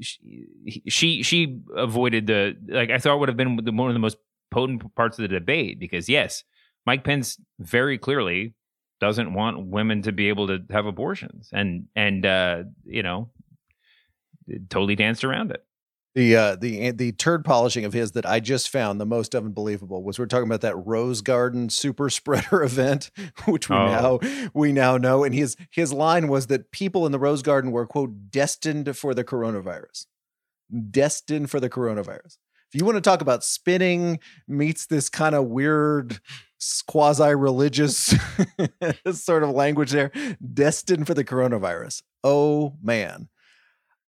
she 0.00 0.82
she, 0.88 1.22
she 1.22 1.60
avoided 1.76 2.26
the 2.26 2.56
like 2.68 2.90
i 2.90 2.98
thought 2.98 3.18
would 3.18 3.28
have 3.28 3.36
been 3.36 3.56
one 3.76 3.88
of 3.88 3.94
the 3.94 4.00
most 4.00 4.16
potent 4.50 4.94
parts 4.94 5.18
of 5.18 5.22
the 5.22 5.28
debate 5.28 5.78
because 5.78 6.08
yes 6.08 6.44
Mike 6.86 7.04
Pence 7.04 7.38
very 7.58 7.98
clearly 7.98 8.54
doesn't 9.00 9.34
want 9.34 9.66
women 9.66 10.02
to 10.02 10.12
be 10.12 10.28
able 10.28 10.46
to 10.48 10.60
have 10.70 10.86
abortions, 10.86 11.48
and 11.52 11.86
and 11.96 12.24
uh, 12.26 12.64
you 12.84 13.02
know, 13.02 13.30
totally 14.68 14.96
danced 14.96 15.24
around 15.24 15.50
it. 15.50 15.64
The 16.14 16.36
uh, 16.36 16.56
the 16.56 16.90
the 16.90 17.12
turd 17.12 17.42
polishing 17.42 17.86
of 17.86 17.94
his 17.94 18.12
that 18.12 18.26
I 18.26 18.38
just 18.38 18.68
found 18.68 19.00
the 19.00 19.06
most 19.06 19.34
unbelievable 19.34 20.02
was 20.02 20.18
we're 20.18 20.26
talking 20.26 20.46
about 20.46 20.60
that 20.60 20.76
Rose 20.76 21.22
Garden 21.22 21.70
super 21.70 22.10
spreader 22.10 22.62
event, 22.62 23.10
which 23.46 23.70
we 23.70 23.76
oh. 23.76 23.86
now 23.86 24.50
we 24.52 24.72
now 24.72 24.98
know, 24.98 25.24
and 25.24 25.34
his 25.34 25.56
his 25.70 25.92
line 25.92 26.28
was 26.28 26.48
that 26.48 26.70
people 26.70 27.06
in 27.06 27.12
the 27.12 27.18
Rose 27.18 27.42
Garden 27.42 27.70
were 27.70 27.86
quote 27.86 28.30
destined 28.30 28.94
for 28.96 29.14
the 29.14 29.24
coronavirus, 29.24 30.06
destined 30.90 31.50
for 31.50 31.60
the 31.60 31.70
coronavirus. 31.70 32.36
If 32.72 32.80
you 32.80 32.84
want 32.84 32.96
to 32.96 33.02
talk 33.02 33.20
about 33.20 33.44
spinning 33.44 34.18
meets 34.46 34.86
this 34.86 35.08
kind 35.08 35.34
of 35.34 35.46
weird 35.46 36.20
quasi 36.86 37.34
religious 37.34 38.14
sort 39.12 39.42
of 39.42 39.50
language 39.50 39.90
there, 39.90 40.10
destined 40.52 41.06
for 41.06 41.14
the 41.14 41.24
coronavirus. 41.24 42.02
Oh 42.22 42.74
man. 42.82 43.28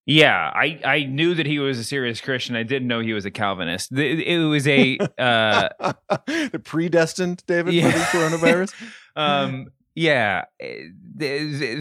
Yeah, 0.06 0.50
I, 0.54 0.80
I 0.84 1.04
knew 1.04 1.34
that 1.34 1.46
he 1.46 1.58
was 1.58 1.78
a 1.78 1.84
serious 1.84 2.20
Christian. 2.20 2.56
I 2.56 2.62
didn't 2.62 2.88
know 2.88 3.00
he 3.00 3.12
was 3.12 3.24
a 3.24 3.30
Calvinist. 3.30 3.92
It 3.92 4.48
was 4.48 4.66
a 4.66 4.98
uh, 5.18 5.68
the 6.26 6.60
predestined 6.64 7.44
David 7.46 7.74
yeah. 7.74 7.90
for 7.90 7.98
the 7.98 8.04
coronavirus. 8.04 8.74
um, 9.16 9.66
yeah, 9.94 10.44
eh, 10.58 10.86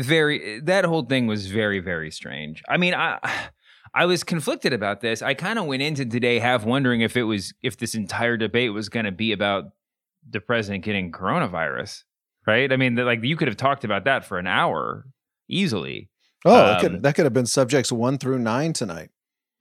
very. 0.01 0.59
That 0.59 0.85
whole 0.85 1.03
thing 1.03 1.27
was 1.27 1.47
very 1.47 1.79
very 1.79 2.11
strange. 2.11 2.61
I 2.67 2.77
mean, 2.77 2.93
I 2.93 3.19
I 3.93 4.05
was 4.05 4.23
conflicted 4.23 4.73
about 4.73 5.01
this. 5.01 5.21
I 5.21 5.33
kind 5.33 5.57
of 5.57 5.65
went 5.65 5.81
into 5.81 6.05
today 6.05 6.39
half 6.39 6.65
wondering 6.65 7.01
if 7.01 7.17
it 7.17 7.23
was 7.23 7.53
if 7.63 7.77
this 7.77 7.95
entire 7.95 8.37
debate 8.37 8.73
was 8.73 8.89
going 8.89 9.05
to 9.05 9.11
be 9.11 9.31
about 9.31 9.65
the 10.29 10.41
president 10.41 10.83
getting 10.83 11.11
coronavirus, 11.11 12.03
right? 12.45 12.71
I 12.71 12.77
mean, 12.77 12.95
like 12.95 13.23
you 13.23 13.37
could 13.37 13.47
have 13.47 13.57
talked 13.57 13.83
about 13.83 14.05
that 14.05 14.25
for 14.25 14.37
an 14.37 14.47
hour 14.47 15.05
easily. 15.47 16.08
Oh, 16.45 16.53
um, 16.53 16.65
that, 16.65 16.81
could, 16.81 16.95
um, 16.95 17.01
that 17.01 17.15
could 17.15 17.25
have 17.25 17.33
been 17.33 17.45
subjects 17.45 17.91
one 17.91 18.17
through 18.17 18.39
nine 18.39 18.73
tonight. 18.73 19.09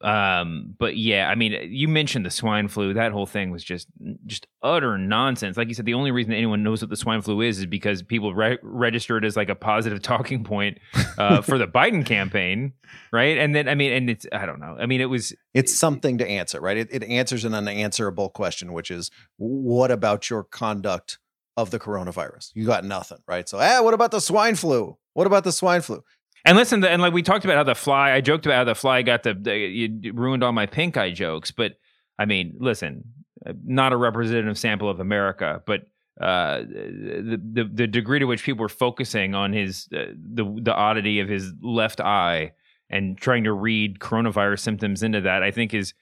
Um, 0.01 0.77
but 0.79 0.97
yeah, 0.97 1.29
I 1.29 1.35
mean, 1.35 1.57
you 1.73 1.89
mentioned 1.89 2.25
the 2.25 2.31
swine 2.31 2.69
flu. 2.69 2.95
That 2.95 3.11
whole 3.11 3.27
thing 3.27 3.51
was 3.51 3.65
just 3.65 3.89
just 4.27 4.47
utter 4.63 4.97
nonsense. 4.97 5.57
Like 5.57 5.67
you 5.67 5.75
said, 5.75 5.87
the 5.87 5.95
only 5.95 6.13
reason 6.13 6.33
anyone 6.33 6.63
knows 6.63 6.81
what 6.83 6.91
the 6.91 6.97
swine 6.97 7.21
flu 7.21 7.41
is 7.41 7.59
is 7.59 7.67
because 7.67 8.03
people 8.03 8.33
re- 8.33 8.59
registered 8.63 9.25
as 9.25 9.37
like 9.37 9.49
a 9.49 9.57
positive 9.57 10.01
talking 10.03 10.45
point 10.45 10.79
uh, 11.17 11.41
for 11.41 11.59
the 11.59 11.67
Biden 11.67 12.07
campaign, 12.07 12.75
right? 13.13 13.39
And 13.39 13.57
then 13.57 13.69
I 13.69 13.75
mean, 13.75 13.93
and 13.93 14.09
it's 14.09 14.25
I 14.31 14.47
don't 14.47 14.61
know. 14.61 14.77
I 14.79 14.87
mean, 14.87 15.01
it 15.01 15.07
was 15.07 15.35
it's 15.53 15.77
something 15.77 16.19
to 16.19 16.29
answer, 16.29 16.61
right? 16.61 16.77
It, 16.77 16.89
it 16.93 17.03
answers 17.03 17.45
an 17.45 17.55
unanswerable 17.55 18.29
question, 18.29 18.73
which 18.73 18.93
is 18.93 19.11
what 19.37 19.91
about 19.91 20.31
your 20.31 20.45
conduct 20.45 21.19
of 21.57 21.73
the 21.73 21.81
coronavirus? 21.81 22.53
You 22.55 22.67
got 22.67 22.85
nothing, 22.85 23.19
right? 23.27 23.49
So, 23.49 23.59
ah, 23.61 23.83
what 23.83 23.95
about 23.95 24.13
the 24.13 24.21
swine 24.21 24.55
flu? 24.55 24.97
What 25.15 25.27
about 25.27 25.43
the 25.43 25.51
swine 25.51 25.81
flu? 25.81 26.05
And 26.45 26.57
listen, 26.57 26.85
and 26.85 27.03
like 27.03 27.13
we 27.13 27.23
talked 27.23 27.45
about 27.45 27.57
how 27.57 27.65
the 27.65 27.75
fly, 27.75 28.13
I 28.13 28.21
joked 28.21 28.47
about 28.47 28.57
how 28.57 28.65
the 28.65 28.75
fly 28.75 29.03
got 29.03 29.23
the, 29.23 29.35
the 29.35 29.57
you 29.57 30.13
ruined 30.13 30.43
all 30.43 30.53
my 30.53 30.67
pink 30.67 30.97
eye 30.97 31.11
jokes. 31.11 31.51
But 31.51 31.79
I 32.19 32.25
mean, 32.25 32.57
listen, 32.59 33.05
uh, 33.47 33.53
not 33.65 33.93
a 33.93 33.97
representative 33.97 34.59
sample 34.59 34.89
of 34.89 35.01
America, 35.01 35.63
but 35.67 35.83
uh, 36.21 36.61
the, 36.61 37.41
the 37.53 37.71
the 37.73 37.87
degree 37.87 38.19
to 38.19 38.25
which 38.25 38.43
people 38.43 38.63
were 38.63 38.69
focusing 38.69 39.35
on 39.35 39.53
his 39.53 39.89
uh, 39.95 40.07
the 40.17 40.45
the 40.63 40.75
oddity 40.75 41.21
of 41.21 41.29
his 41.29 41.53
left 41.61 42.01
eye 42.01 42.53
and 42.91 43.19
trying 43.19 43.45
to 43.45 43.53
read 43.53 43.99
coronavirus 43.99 44.61
symptoms 44.61 45.03
into 45.03 45.21
that, 45.21 45.43
I 45.43 45.51
think 45.51 45.75
is 45.75 45.93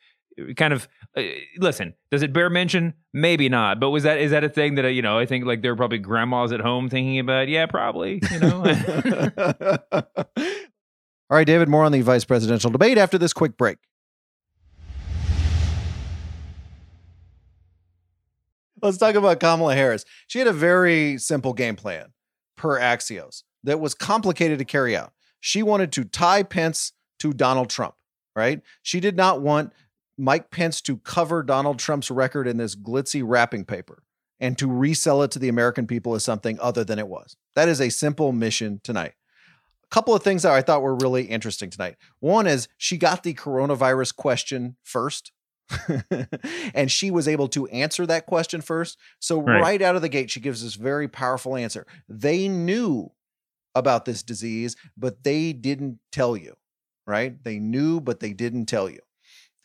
kind 0.57 0.73
of 0.73 0.89
uh, 1.17 1.23
listen. 1.59 1.95
Does 2.11 2.23
it 2.23 2.33
bear 2.33 2.51
mention? 2.51 2.95
Maybe 3.13 3.49
not. 3.49 3.81
But 3.81 3.91
was 3.91 4.03
that 4.03 4.19
is 4.19 4.31
that 4.31 4.45
a 4.45 4.49
thing 4.49 4.75
that 4.77 4.85
uh, 4.85 4.89
you 4.89 5.03
know? 5.03 5.19
I 5.19 5.27
think 5.27 5.45
like 5.45 5.63
there 5.63 5.73
are 5.73 5.77
probably 5.77 5.99
grandmas 5.99 6.53
at 6.53 6.61
home 6.61 6.89
thinking 6.89 7.19
about. 7.19 7.49
Yeah, 7.49 7.67
probably. 7.67 8.21
You 8.31 8.39
know. 8.39 8.65
All 11.29 11.37
right, 11.37 11.47
David. 11.47 11.69
More 11.69 11.85
on 11.85 11.93
the 11.93 12.01
vice 12.03 12.25
presidential 12.25 12.71
debate 12.71 12.99
after 12.99 13.19
this 13.19 13.33
quick 13.33 13.57
break. 13.57 13.79
Let's 18.83 18.99
talk 18.99 19.15
about 19.15 19.41
Kamala 19.41 19.75
Harris. 19.75 20.05
She 20.27 20.39
had 20.39 20.47
a 20.47 20.53
very 20.53 21.19
simple 21.19 21.55
game 21.55 21.77
plan 21.77 22.13
per 22.57 22.79
Axios 22.79 23.43
that 23.65 23.81
was 23.81 23.95
complicated 23.95 24.59
to 24.59 24.65
carry 24.65 24.97
out. 24.97 25.13
She 25.41 25.63
wanted 25.63 25.93
to 25.93 26.05
tie 26.05 26.43
Pence 26.43 26.93
to 27.21 27.33
Donald 27.33 27.71
Trump, 27.71 27.95
right? 28.35 28.61
She 28.83 29.01
did 29.01 29.17
not 29.17 29.41
want 29.41 29.73
Mike 30.19 30.51
Pence 30.51 30.81
to 30.83 30.99
cover 30.99 31.43
Donald 31.43 31.79
Trump's 31.79 32.11
record 32.11 32.49
in 32.49 32.57
this 32.57 32.75
glitzy 32.75 33.23
wrapping 33.25 33.65
paper 33.65 34.03
and 34.41 34.57
to 34.59 34.71
resell 34.71 35.23
it 35.23 35.31
to 35.33 35.39
the 35.39 35.49
American 35.49 35.87
people 35.87 36.15
as 36.15 36.25
something 36.25 36.59
other 36.61 36.85
than 36.85 36.99
it 36.99 37.09
was. 37.09 37.37
That 37.55 37.69
is 37.69 37.81
a 37.81 37.91
simple 37.91 38.33
mission 38.33 38.81
tonight. 38.83 39.15
A 39.85 39.89
couple 39.95 40.15
of 40.15 40.23
things 40.23 40.43
that 40.43 40.53
I 40.53 40.63
thought 40.63 40.83
were 40.83 40.97
really 40.97 41.25
interesting 41.25 41.71
tonight. 41.71 41.97
One 42.19 42.47
is 42.47 42.69
she 42.77 42.97
got 42.97 43.23
the 43.23 43.35
coronavirus 43.35 44.17
question 44.17 44.77
first. 44.83 45.33
and 46.75 46.93
she 46.93 47.11
was 47.11 47.27
able 47.27 47.49
to 47.49 47.67
answer 47.69 48.07
that 48.07 48.27
question 48.27 48.61
first. 48.61 48.97
So, 49.19 49.41
right. 49.41 49.61
right 49.61 49.83
out 49.83 49.97
of 49.97 50.03
the 50.03 50.09
gate, 50.09 50.31
she 50.31 50.39
gives 50.39 50.63
this 50.63 50.75
very 50.77 51.09
powerful 51.09 51.57
answer. 51.57 51.89
They 52.09 52.47
knew 52.47 53.11
about 53.75 54.05
this 54.05 54.23
disease, 54.23 54.77
but 54.97 55.25
they 55.25 55.53
didn't 55.53 55.99
tell 56.13 56.37
you, 56.37 56.55
right? 57.05 57.43
They 57.43 57.59
knew, 57.59 58.01
but 58.01 58.21
they 58.21 58.33
didn't 58.33 58.67
tell 58.67 58.89
you. 58.89 59.01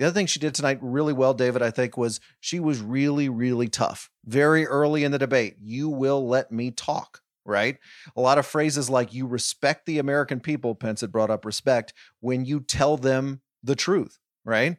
The 0.02 0.08
other 0.08 0.16
thing 0.16 0.26
she 0.26 0.40
did 0.40 0.56
tonight 0.56 0.80
really 0.82 1.14
well, 1.14 1.36
David, 1.36 1.62
I 1.62 1.70
think, 1.70 1.96
was 1.96 2.20
she 2.40 2.60
was 2.60 2.82
really, 2.82 3.30
really 3.30 3.68
tough. 3.68 4.10
Very 4.26 4.66
early 4.66 5.04
in 5.04 5.12
the 5.12 5.20
debate, 5.20 5.58
you 5.62 5.90
will 5.90 6.28
let 6.28 6.52
me 6.52 6.72
talk, 6.72 7.22
right? 7.46 7.78
A 8.16 8.20
lot 8.20 8.40
of 8.40 8.48
phrases 8.48 8.90
like 8.90 9.14
you 9.14 9.28
respect 9.28 9.86
the 9.86 10.00
American 10.00 10.40
people, 10.40 10.74
Pence 10.74 11.02
had 11.02 11.12
brought 11.12 11.30
up 11.30 11.46
respect 11.46 11.94
when 12.20 12.46
you 12.46 12.62
tell 12.62 12.98
them 12.98 13.42
the 13.62 13.76
truth, 13.76 14.18
right? 14.44 14.78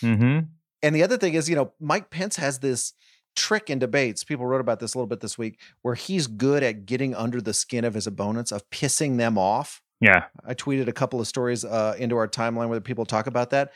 Mm-hmm. 0.00 0.46
And 0.80 0.94
the 0.94 1.02
other 1.02 1.16
thing 1.16 1.34
is, 1.34 1.50
you 1.50 1.56
know, 1.56 1.72
Mike 1.80 2.10
Pence 2.10 2.36
has 2.36 2.60
this 2.60 2.92
trick 3.34 3.68
in 3.68 3.80
debates. 3.80 4.22
People 4.22 4.46
wrote 4.46 4.60
about 4.60 4.78
this 4.78 4.94
a 4.94 4.96
little 4.96 5.08
bit 5.08 5.18
this 5.18 5.36
week, 5.36 5.58
where 5.80 5.96
he's 5.96 6.28
good 6.28 6.62
at 6.62 6.86
getting 6.86 7.16
under 7.16 7.40
the 7.40 7.52
skin 7.52 7.84
of 7.84 7.94
his 7.94 8.06
opponents, 8.06 8.52
of 8.52 8.70
pissing 8.70 9.16
them 9.16 9.36
off. 9.36 9.82
Yeah. 10.00 10.26
I 10.46 10.54
tweeted 10.54 10.86
a 10.86 10.92
couple 10.92 11.20
of 11.20 11.26
stories 11.26 11.64
uh, 11.64 11.96
into 11.98 12.16
our 12.16 12.28
timeline 12.28 12.68
where 12.68 12.80
people 12.80 13.06
talk 13.06 13.26
about 13.26 13.50
that 13.50 13.72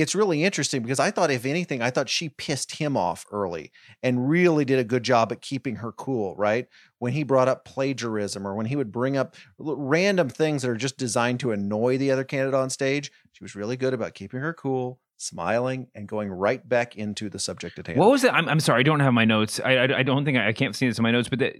it's 0.00 0.14
really 0.14 0.44
interesting 0.44 0.82
because 0.82 1.00
I 1.00 1.10
thought, 1.10 1.30
if 1.30 1.44
anything, 1.44 1.82
I 1.82 1.90
thought 1.90 2.08
she 2.08 2.28
pissed 2.28 2.76
him 2.76 2.96
off 2.96 3.26
early 3.30 3.70
and 4.02 4.28
really 4.28 4.64
did 4.64 4.78
a 4.78 4.84
good 4.84 5.02
job 5.02 5.32
at 5.32 5.40
keeping 5.40 5.76
her 5.76 5.92
cool, 5.92 6.34
right? 6.36 6.66
When 6.98 7.12
he 7.12 7.22
brought 7.22 7.48
up 7.48 7.64
plagiarism 7.64 8.46
or 8.46 8.54
when 8.54 8.66
he 8.66 8.76
would 8.76 8.92
bring 8.92 9.16
up 9.16 9.36
random 9.58 10.28
things 10.28 10.62
that 10.62 10.70
are 10.70 10.76
just 10.76 10.98
designed 10.98 11.40
to 11.40 11.52
annoy 11.52 11.98
the 11.98 12.10
other 12.10 12.24
candidate 12.24 12.54
on 12.54 12.70
stage, 12.70 13.12
she 13.32 13.44
was 13.44 13.54
really 13.54 13.76
good 13.76 13.94
about 13.94 14.14
keeping 14.14 14.40
her 14.40 14.52
cool, 14.52 15.00
smiling, 15.16 15.88
and 15.94 16.08
going 16.08 16.30
right 16.30 16.66
back 16.68 16.96
into 16.96 17.28
the 17.28 17.38
subject 17.38 17.78
at 17.78 17.86
hand. 17.86 17.98
What 17.98 18.10
was 18.10 18.24
it? 18.24 18.32
I'm, 18.32 18.48
I'm 18.48 18.60
sorry, 18.60 18.80
I 18.80 18.82
don't 18.84 19.00
have 19.00 19.14
my 19.14 19.24
notes. 19.24 19.60
I, 19.64 19.76
I, 19.76 19.98
I 19.98 20.02
don't 20.02 20.24
think 20.24 20.38
I, 20.38 20.48
I, 20.48 20.52
can't 20.52 20.74
see 20.74 20.88
this 20.88 20.98
in 20.98 21.02
my 21.02 21.10
notes, 21.10 21.28
but 21.28 21.38
the, 21.38 21.54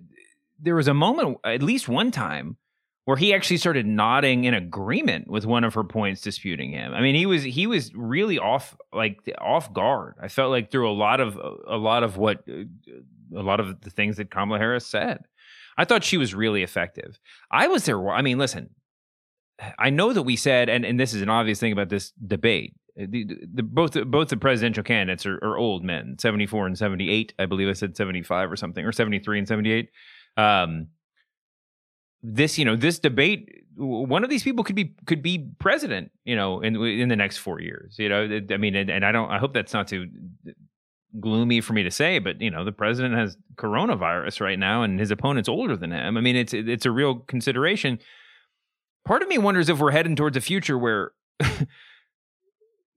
there 0.61 0.75
was 0.75 0.89
a 0.89 0.95
moment, 0.95 1.39
at 1.45 1.63
least 1.63 1.89
one 1.89 2.11
time, 2.11 2.57
where 3.09 3.17
he 3.17 3.33
actually 3.33 3.57
started 3.57 3.87
nodding 3.87 4.45
in 4.45 4.53
agreement 4.53 5.29
with 5.29 5.47
one 5.47 5.65
of 5.65 5.73
her 5.73 5.83
points 5.83 6.21
disputing 6.21 6.73
him. 6.73 6.93
I 6.93 7.01
mean, 7.01 7.15
he 7.15 7.25
was 7.25 7.43
he 7.43 7.67
was 7.67 7.91
really 7.95 8.39
off 8.39 8.77
like 8.93 9.19
off 9.41 9.73
guard. 9.73 10.17
I 10.21 10.29
felt 10.29 10.51
like 10.51 10.71
through 10.71 10.91
a 10.91 10.93
lot 10.93 11.19
of 11.19 11.41
a 11.67 11.79
lot 11.79 12.03
of 12.03 12.19
what 12.19 12.45
a 12.47 13.41
lot 13.41 13.61
of 13.61 13.81
the 13.81 13.89
things 13.89 14.19
that 14.19 14.31
Kamala 14.31 14.59
Harris 14.59 14.87
said. 14.87 15.21
I 15.79 15.87
thought 15.87 16.05
she 16.05 16.19
was 16.19 16.35
really 16.35 16.63
effective. 16.63 17.19
I 17.51 17.69
was 17.69 17.87
there. 17.87 18.11
I 18.11 18.21
mean, 18.21 18.37
listen, 18.37 18.69
I 19.79 19.89
know 19.89 20.13
that 20.13 20.25
we 20.25 20.37
said, 20.37 20.69
and, 20.69 20.85
and 20.85 21.01
this 21.01 21.15
is 21.15 21.23
an 21.23 21.31
obvious 21.31 21.59
thing 21.59 21.73
about 21.73 21.89
this 21.89 22.11
debate. 22.27 22.75
The, 22.95 23.25
the, 23.55 23.63
both 23.63 23.95
both 24.05 24.29
the 24.29 24.37
presidential 24.37 24.85
candidates 24.85 25.25
are, 25.25 25.37
are, 25.43 25.57
old 25.57 25.83
men, 25.83 26.17
seventy 26.19 26.45
four 26.45 26.67
and 26.67 26.77
seventy 26.77 27.09
eight. 27.09 27.33
I 27.39 27.47
believe 27.47 27.71
I 27.71 27.73
said 27.73 27.97
seventy 27.97 28.23
five 28.23 28.53
or 28.53 28.57
something, 28.57 28.85
or 28.85 28.93
seventy 28.93 29.19
three 29.19 29.39
and 29.39 29.49
seventy 29.49 29.73
eight. 29.73 29.89
Um, 30.37 30.89
this 32.23 32.59
you 32.59 32.65
know 32.65 32.77
this 32.77 32.99
debate 32.99 33.65
one 33.77 34.25
of 34.25 34.31
these 34.31 34.43
people 34.43 34.65
could 34.65 34.75
be 34.75 34.95
could 35.07 35.23
be 35.23 35.51
president 35.59 36.11
you 36.25 36.35
know 36.35 36.61
in 36.61 36.77
in 36.77 37.09
the 37.09 37.17
next 37.17 37.37
4 37.39 37.61
years 37.61 37.97
you 37.99 38.09
know 38.09 38.41
i 38.51 38.57
mean 38.57 38.75
and, 38.75 38.91
and 38.91 39.05
i 39.05 39.13
don't 39.13 39.31
i 39.31 39.39
hope 39.39 39.55
that's 39.55 39.73
not 39.73 39.87
too 39.87 40.09
gloomy 41.21 41.61
for 41.61 41.73
me 41.73 41.83
to 41.85 41.91
say 41.91 42.19
but 42.19 42.41
you 42.41 42.51
know 42.51 42.65
the 42.65 42.73
president 42.73 43.15
has 43.15 43.37
coronavirus 43.59 44.41
right 44.41 44.59
now 44.59 44.83
and 44.83 44.99
his 44.99 45.11
opponent's 45.11 45.49
older 45.49 45.77
than 45.77 45.91
him. 45.93 46.17
I 46.17 46.21
mean 46.21 46.37
it's 46.37 46.55
it's 46.55 46.87
a 46.87 46.91
real 46.91 47.17
consideration. 47.17 47.99
Part 49.05 49.23
of 49.23 49.29
me 49.29 49.39
wonders 49.39 49.69
if 49.69 49.79
we're 49.79 49.91
heading 49.91 50.17
towards 50.17 50.37
a 50.37 50.41
future 50.41 50.79
where 50.79 51.13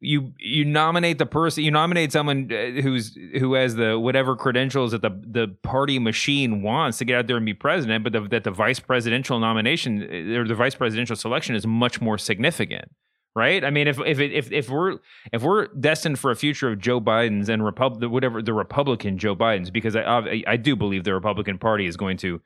you 0.01 0.33
you 0.39 0.65
nominate 0.65 1.19
the 1.19 1.25
person 1.27 1.63
you 1.63 1.69
nominate 1.69 2.11
someone 2.11 2.51
uh, 2.51 2.81
who's 2.81 3.15
who 3.39 3.53
has 3.53 3.75
the 3.75 3.99
whatever 3.99 4.35
credentials 4.35 4.91
that 4.91 5.03
the 5.03 5.11
the 5.11 5.47
party 5.61 5.99
machine 5.99 6.63
wants 6.63 6.97
to 6.97 7.05
get 7.05 7.15
out 7.15 7.27
there 7.27 7.37
and 7.37 7.45
be 7.45 7.53
president 7.53 8.03
but 8.03 8.11
the, 8.11 8.21
that 8.21 8.43
the 8.43 8.51
vice 8.51 8.79
presidential 8.79 9.39
nomination 9.39 10.01
uh, 10.01 10.39
or 10.39 10.47
the 10.47 10.55
vice 10.55 10.73
presidential 10.73 11.15
selection 11.15 11.55
is 11.55 11.65
much 11.65 12.01
more 12.01 12.17
significant 12.17 12.91
right? 13.33 13.63
I 13.63 13.69
mean 13.69 13.87
if 13.87 13.99
if 13.99 14.19
if 14.19 14.51
if 14.51 14.69
we're 14.69 14.97
if 15.31 15.41
we're 15.43 15.67
destined 15.67 16.19
for 16.19 16.31
a 16.31 16.35
future 16.35 16.69
of 16.69 16.79
joe 16.79 16.99
biden's 16.99 17.47
and 17.47 17.63
republic 17.63 18.11
whatever 18.11 18.41
the 18.41 18.53
republican 18.53 19.17
joe 19.17 19.35
biden's 19.35 19.69
because 19.69 19.95
i 19.95 20.01
i, 20.01 20.43
I 20.47 20.57
do 20.57 20.75
believe 20.75 21.03
the 21.03 21.13
republican 21.13 21.57
party 21.57 21.85
is 21.85 21.95
going 21.95 22.17
to 22.17 22.41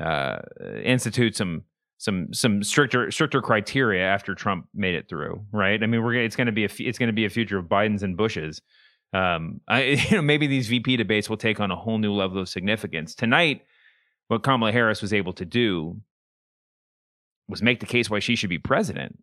uh, 0.00 0.38
institute 0.82 1.36
some 1.36 1.64
some 1.98 2.32
some 2.32 2.62
stricter 2.62 3.10
stricter 3.10 3.42
criteria 3.42 4.04
after 4.04 4.34
Trump 4.34 4.66
made 4.72 4.94
it 4.94 5.08
through, 5.08 5.44
right? 5.52 5.82
I 5.82 5.86
mean, 5.86 6.02
we're 6.02 6.14
it's 6.14 6.36
going 6.36 6.46
to 6.46 6.52
be 6.52 6.64
a 6.64 6.70
it's 6.78 6.98
going 6.98 7.08
to 7.08 7.12
be 7.12 7.24
a 7.24 7.30
future 7.30 7.58
of 7.58 7.66
Biden's 7.66 8.02
and 8.02 8.16
Bush's. 8.16 8.62
Um, 9.12 9.60
I 9.68 9.82
you 10.10 10.16
know 10.16 10.22
maybe 10.22 10.46
these 10.46 10.68
VP 10.68 10.96
debates 10.96 11.28
will 11.28 11.36
take 11.36 11.60
on 11.60 11.70
a 11.70 11.76
whole 11.76 11.98
new 11.98 12.14
level 12.14 12.38
of 12.40 12.48
significance 12.48 13.14
tonight. 13.14 13.62
What 14.28 14.42
Kamala 14.42 14.72
Harris 14.72 15.02
was 15.02 15.12
able 15.12 15.32
to 15.34 15.44
do 15.44 16.00
was 17.48 17.62
make 17.62 17.80
the 17.80 17.86
case 17.86 18.08
why 18.08 18.20
she 18.20 18.36
should 18.36 18.50
be 18.50 18.58
president. 18.58 19.18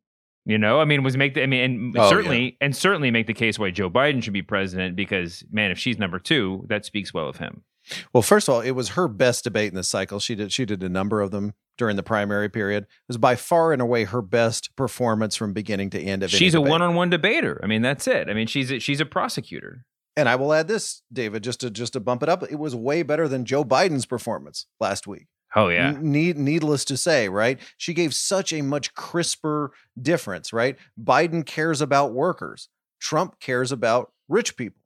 You 0.46 0.58
know, 0.58 0.80
I 0.80 0.86
mean, 0.86 1.02
was 1.02 1.16
make 1.16 1.34
the 1.34 1.44
I 1.44 1.46
mean, 1.46 1.62
and 1.64 1.98
oh, 1.98 2.10
certainly 2.10 2.44
yeah. 2.44 2.66
and 2.66 2.76
certainly 2.76 3.10
make 3.10 3.28
the 3.28 3.34
case 3.34 3.58
why 3.58 3.72
Joe 3.72 3.90
Biden 3.90 4.22
should 4.22 4.34
be 4.34 4.42
president 4.42 4.98
because 4.98 5.46
man, 5.50 5.72
if 5.72 5.80
she's 5.80 5.98
number 5.98 6.20
two, 6.20 6.66
that 6.68 6.86
speaks 6.86 7.14
well 7.14 7.30
of 7.30 7.38
him. 7.38 7.64
Well, 8.14 8.24
first 8.24 8.48
of 8.48 8.56
all, 8.56 8.62
it 8.62 8.72
was 8.72 8.90
her 8.90 9.08
best 9.08 9.44
debate 9.44 9.70
in 9.70 9.76
this 9.76 9.90
cycle. 9.90 10.20
She 10.20 10.36
did 10.36 10.52
she 10.52 10.66
did 10.66 10.82
a 10.84 10.90
number 10.90 11.22
of 11.22 11.32
them 11.32 11.54
during 11.78 11.96
the 11.96 12.04
primary 12.04 12.50
period. 12.50 12.84
It 12.84 12.90
was 13.08 13.18
by 13.18 13.36
far 13.36 13.74
and 13.74 13.82
away 13.82 14.06
her 14.06 14.22
best 14.22 14.76
performance 14.76 15.36
from 15.36 15.54
beginning 15.54 15.90
to 15.92 16.00
end 16.00 16.24
of 16.24 16.32
She's 16.32 16.56
a 16.56 16.62
one-on-one 16.62 17.10
debater. 17.10 17.60
I 17.64 17.68
mean, 17.68 17.82
that's 17.82 18.08
it. 18.08 18.30
I 18.30 18.34
mean, 18.34 18.48
she's 18.48 18.72
a, 18.72 18.80
she's 18.80 19.00
a 19.00 19.06
prosecutor. 19.06 19.86
And 20.18 20.30
I 20.30 20.36
will 20.36 20.54
add 20.54 20.70
this, 20.70 21.02
David, 21.12 21.44
just 21.44 21.60
to 21.62 21.70
just 21.70 21.94
to 21.94 22.00
bump 22.00 22.24
it 22.24 22.30
up. 22.30 22.44
It 22.44 22.58
was 22.58 22.76
way 22.76 23.04
better 23.04 23.28
than 23.28 23.46
Joe 23.46 23.66
Biden's 23.66 24.06
performance 24.06 24.66
last 24.80 25.08
week. 25.08 25.28
Oh 25.56 25.70
yeah. 25.70 25.96
Need, 26.00 26.38
needless 26.38 26.84
to 26.86 26.98
say, 26.98 27.30
right? 27.30 27.60
She 27.78 27.94
gave 27.94 28.14
such 28.14 28.52
a 28.52 28.62
much 28.62 28.94
crisper 28.94 29.72
difference, 30.02 30.52
right? 30.52 30.78
Biden 31.02 31.46
cares 31.46 31.82
about 31.82 32.14
workers. 32.14 32.70
Trump 33.00 33.40
cares 33.40 33.72
about 33.72 34.12
rich 34.28 34.58
people 34.58 34.82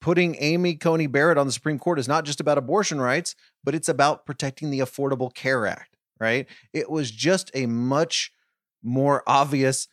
putting 0.00 0.36
Amy 0.38 0.74
Coney 0.74 1.06
Barrett 1.06 1.38
on 1.38 1.46
the 1.46 1.52
Supreme 1.52 1.78
Court 1.78 1.98
is 1.98 2.08
not 2.08 2.24
just 2.24 2.40
about 2.40 2.58
abortion 2.58 3.00
rights, 3.00 3.34
but 3.64 3.74
it's 3.74 3.88
about 3.88 4.26
protecting 4.26 4.70
the 4.70 4.80
Affordable 4.80 5.34
Care 5.34 5.66
Act, 5.66 5.96
right? 6.20 6.46
It 6.72 6.90
was 6.90 7.10
just 7.10 7.50
a 7.54 7.66
much 7.66 8.32
more 8.82 9.22
obvious 9.26 9.88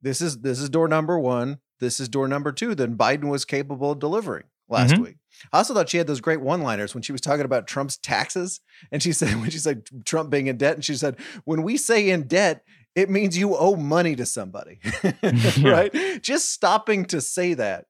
this 0.00 0.20
is 0.20 0.38
this 0.42 0.60
is 0.60 0.70
door 0.70 0.86
number 0.86 1.18
1, 1.18 1.58
this 1.80 1.98
is 1.98 2.08
door 2.08 2.28
number 2.28 2.52
2 2.52 2.74
than 2.74 2.96
Biden 2.96 3.28
was 3.28 3.44
capable 3.44 3.90
of 3.90 3.98
delivering 3.98 4.44
last 4.68 4.94
mm-hmm. 4.94 5.02
week. 5.02 5.16
I 5.52 5.58
also 5.58 5.74
thought 5.74 5.88
she 5.88 5.98
had 5.98 6.06
those 6.06 6.20
great 6.20 6.40
one-liners 6.40 6.94
when 6.94 7.02
she 7.02 7.12
was 7.12 7.20
talking 7.20 7.44
about 7.44 7.66
Trump's 7.66 7.96
taxes 7.96 8.60
and 8.92 9.02
she 9.02 9.12
said 9.12 9.40
when 9.40 9.50
she 9.50 9.58
said 9.58 9.88
Trump 10.04 10.30
being 10.30 10.46
in 10.46 10.56
debt 10.56 10.74
and 10.74 10.84
she 10.84 10.94
said 10.94 11.16
when 11.44 11.62
we 11.62 11.76
say 11.76 12.10
in 12.10 12.28
debt 12.28 12.62
it 12.94 13.10
means 13.10 13.38
you 13.38 13.56
owe 13.56 13.76
money 13.76 14.16
to 14.16 14.26
somebody. 14.26 14.80
right? 15.62 16.20
Just 16.20 16.52
stopping 16.52 17.04
to 17.06 17.20
say 17.20 17.54
that 17.54 17.86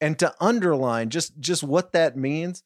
and 0.00 0.18
to 0.18 0.32
underline 0.40 1.10
just 1.10 1.38
just 1.40 1.62
what 1.62 1.92
that 1.92 2.16
means 2.16 2.62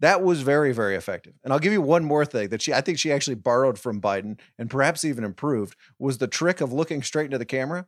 that 0.00 0.22
was 0.22 0.42
very 0.42 0.72
very 0.72 0.94
effective 0.96 1.34
and 1.42 1.52
i'll 1.52 1.58
give 1.58 1.72
you 1.72 1.82
one 1.82 2.04
more 2.04 2.24
thing 2.24 2.48
that 2.48 2.62
she 2.62 2.72
i 2.72 2.80
think 2.80 2.98
she 2.98 3.12
actually 3.12 3.34
borrowed 3.34 3.78
from 3.78 4.00
biden 4.00 4.38
and 4.58 4.70
perhaps 4.70 5.04
even 5.04 5.24
improved 5.24 5.76
was 5.98 6.18
the 6.18 6.28
trick 6.28 6.60
of 6.60 6.72
looking 6.72 7.02
straight 7.02 7.26
into 7.26 7.38
the 7.38 7.44
camera 7.44 7.86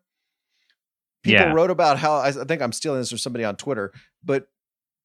people 1.22 1.40
yeah. 1.40 1.52
wrote 1.52 1.70
about 1.70 1.98
how 1.98 2.16
i 2.16 2.30
think 2.30 2.62
i'm 2.62 2.72
stealing 2.72 3.00
this 3.00 3.10
from 3.10 3.18
somebody 3.18 3.44
on 3.44 3.56
twitter 3.56 3.92
but 4.24 4.48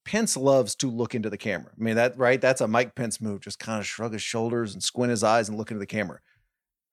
Pence 0.04 0.36
loves 0.36 0.75
to 0.75 0.89
look 0.89 1.13
into 1.13 1.30
the 1.30 1.38
camera. 1.38 1.71
I 1.80 1.84
mean, 1.84 1.95
that 1.95 2.17
right? 2.17 2.41
That's 2.41 2.62
a 2.62 2.67
Mike 2.67 2.95
Pence 2.95 3.21
move. 3.21 3.41
Just 3.41 3.60
kind 3.60 3.80
of 3.80 3.86
shrug 3.86 4.13
his 4.13 4.21
shoulders 4.21 4.73
and 4.73 4.82
squint 4.82 5.12
his 5.12 5.23
eyes 5.23 5.47
and 5.47 5.58
look 5.58 5.69
into 5.69 5.80
the 5.80 5.86
camera. 5.86 6.19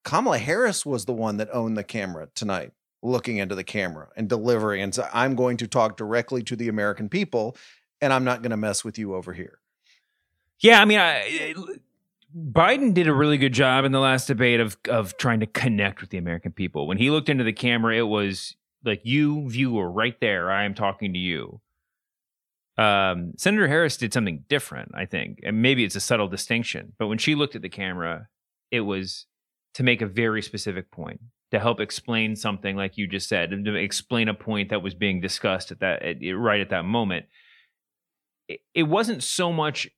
Kamala 0.04 0.38
Harris 0.38 0.84
was 0.84 1.04
the 1.04 1.12
one 1.12 1.38
that 1.38 1.48
owned 1.52 1.76
the 1.76 1.84
camera 1.84 2.28
tonight, 2.34 2.72
looking 3.02 3.36
into 3.36 3.54
the 3.54 3.64
camera 3.64 4.08
and 4.16 4.28
delivering. 4.28 4.82
And 4.82 4.94
so 4.94 5.08
I'm 5.12 5.34
going 5.34 5.56
to 5.58 5.66
talk 5.66 5.96
directly 5.96 6.42
to 6.44 6.56
the 6.56 6.68
American 6.68 7.08
people, 7.08 7.56
and 8.00 8.12
I'm 8.12 8.24
not 8.24 8.42
going 8.42 8.50
to 8.50 8.56
mess 8.56 8.84
with 8.84 8.98
you 8.98 9.14
over 9.14 9.32
here. 9.32 9.58
Yeah, 10.60 10.80
I 10.80 10.84
mean, 10.84 10.98
I, 10.98 11.54
Biden 12.36 12.92
did 12.92 13.06
a 13.06 13.14
really 13.14 13.38
good 13.38 13.52
job 13.52 13.84
in 13.84 13.92
the 13.92 14.00
last 14.00 14.26
debate 14.26 14.60
of 14.60 14.76
of 14.88 15.16
trying 15.16 15.40
to 15.40 15.46
connect 15.46 16.00
with 16.00 16.10
the 16.10 16.18
American 16.18 16.52
people. 16.52 16.86
When 16.86 16.98
he 16.98 17.10
looked 17.10 17.28
into 17.28 17.44
the 17.44 17.52
camera, 17.52 17.96
it 17.96 18.02
was 18.02 18.56
like 18.84 19.00
you 19.04 19.48
viewer 19.48 19.90
right 19.90 20.18
there. 20.20 20.50
I 20.50 20.64
am 20.64 20.74
talking 20.74 21.12
to 21.12 21.18
you. 21.18 21.60
Um, 22.76 23.32
Senator 23.36 23.66
Harris 23.66 23.96
did 23.96 24.12
something 24.12 24.44
different, 24.48 24.92
I 24.94 25.04
think, 25.04 25.40
and 25.42 25.62
maybe 25.62 25.84
it's 25.84 25.96
a 25.96 26.00
subtle 26.00 26.28
distinction. 26.28 26.92
But 26.96 27.08
when 27.08 27.18
she 27.18 27.34
looked 27.34 27.56
at 27.56 27.62
the 27.62 27.68
camera, 27.68 28.28
it 28.70 28.80
was 28.80 29.26
to 29.74 29.82
make 29.82 30.00
a 30.00 30.06
very 30.06 30.42
specific 30.42 30.90
point, 30.90 31.20
to 31.50 31.58
help 31.58 31.80
explain 31.80 32.36
something, 32.36 32.76
like 32.76 32.96
you 32.96 33.06
just 33.06 33.28
said, 33.28 33.52
and 33.52 33.64
to 33.64 33.74
explain 33.74 34.28
a 34.28 34.34
point 34.34 34.70
that 34.70 34.82
was 34.82 34.94
being 34.94 35.20
discussed 35.20 35.70
at 35.70 35.80
that 35.80 36.02
at, 36.02 36.16
right 36.36 36.60
at 36.60 36.70
that 36.70 36.84
moment. 36.84 37.26
It, 38.48 38.60
it 38.74 38.82
wasn't 38.84 39.22
so 39.22 39.52
much 39.52 39.88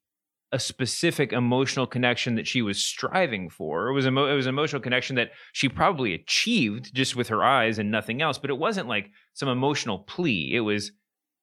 a 0.53 0.59
specific 0.59 1.33
emotional 1.33 1.87
connection 1.87 2.35
that 2.35 2.47
she 2.47 2.61
was 2.61 2.83
striving 2.83 3.49
for. 3.49 3.89
It 3.89 3.93
was 3.93 4.07
a 4.07 4.09
it 4.09 4.35
was 4.35 4.47
an 4.47 4.55
emotional 4.55 4.83
connection 4.83 5.17
that 5.17 5.31
she 5.53 5.69
probably 5.69 6.15
achieved 6.15 6.95
just 6.95 7.15
with 7.15 7.29
her 7.29 7.45
eyes 7.45 7.79
and 7.79 7.91
nothing 7.91 8.21
else. 8.21 8.39
But 8.39 8.51
it 8.51 8.59
wasn't 8.59 8.89
like 8.89 9.11
some 9.33 9.49
emotional 9.49 10.01
plea. 10.01 10.55
It 10.55 10.61
was, 10.61 10.93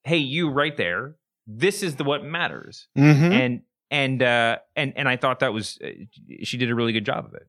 "Hey, 0.04 0.18
you 0.18 0.50
right 0.50 0.76
there 0.76 1.16
this 1.48 1.82
is 1.82 1.96
the 1.96 2.04
what 2.04 2.24
matters 2.24 2.88
mm-hmm. 2.98 3.32
and 3.32 3.62
and 3.90 4.22
uh 4.22 4.58
and 4.76 4.94
and 4.98 5.08
i 5.08 5.16
thought 5.16 5.40
that 5.40 5.54
was 5.54 5.80
uh, 5.84 5.88
she 6.44 6.58
did 6.58 6.70
a 6.70 6.76
really 6.76 6.92
good 6.92 7.06
job 7.06 7.26
of 7.26 7.34
it 7.34 7.48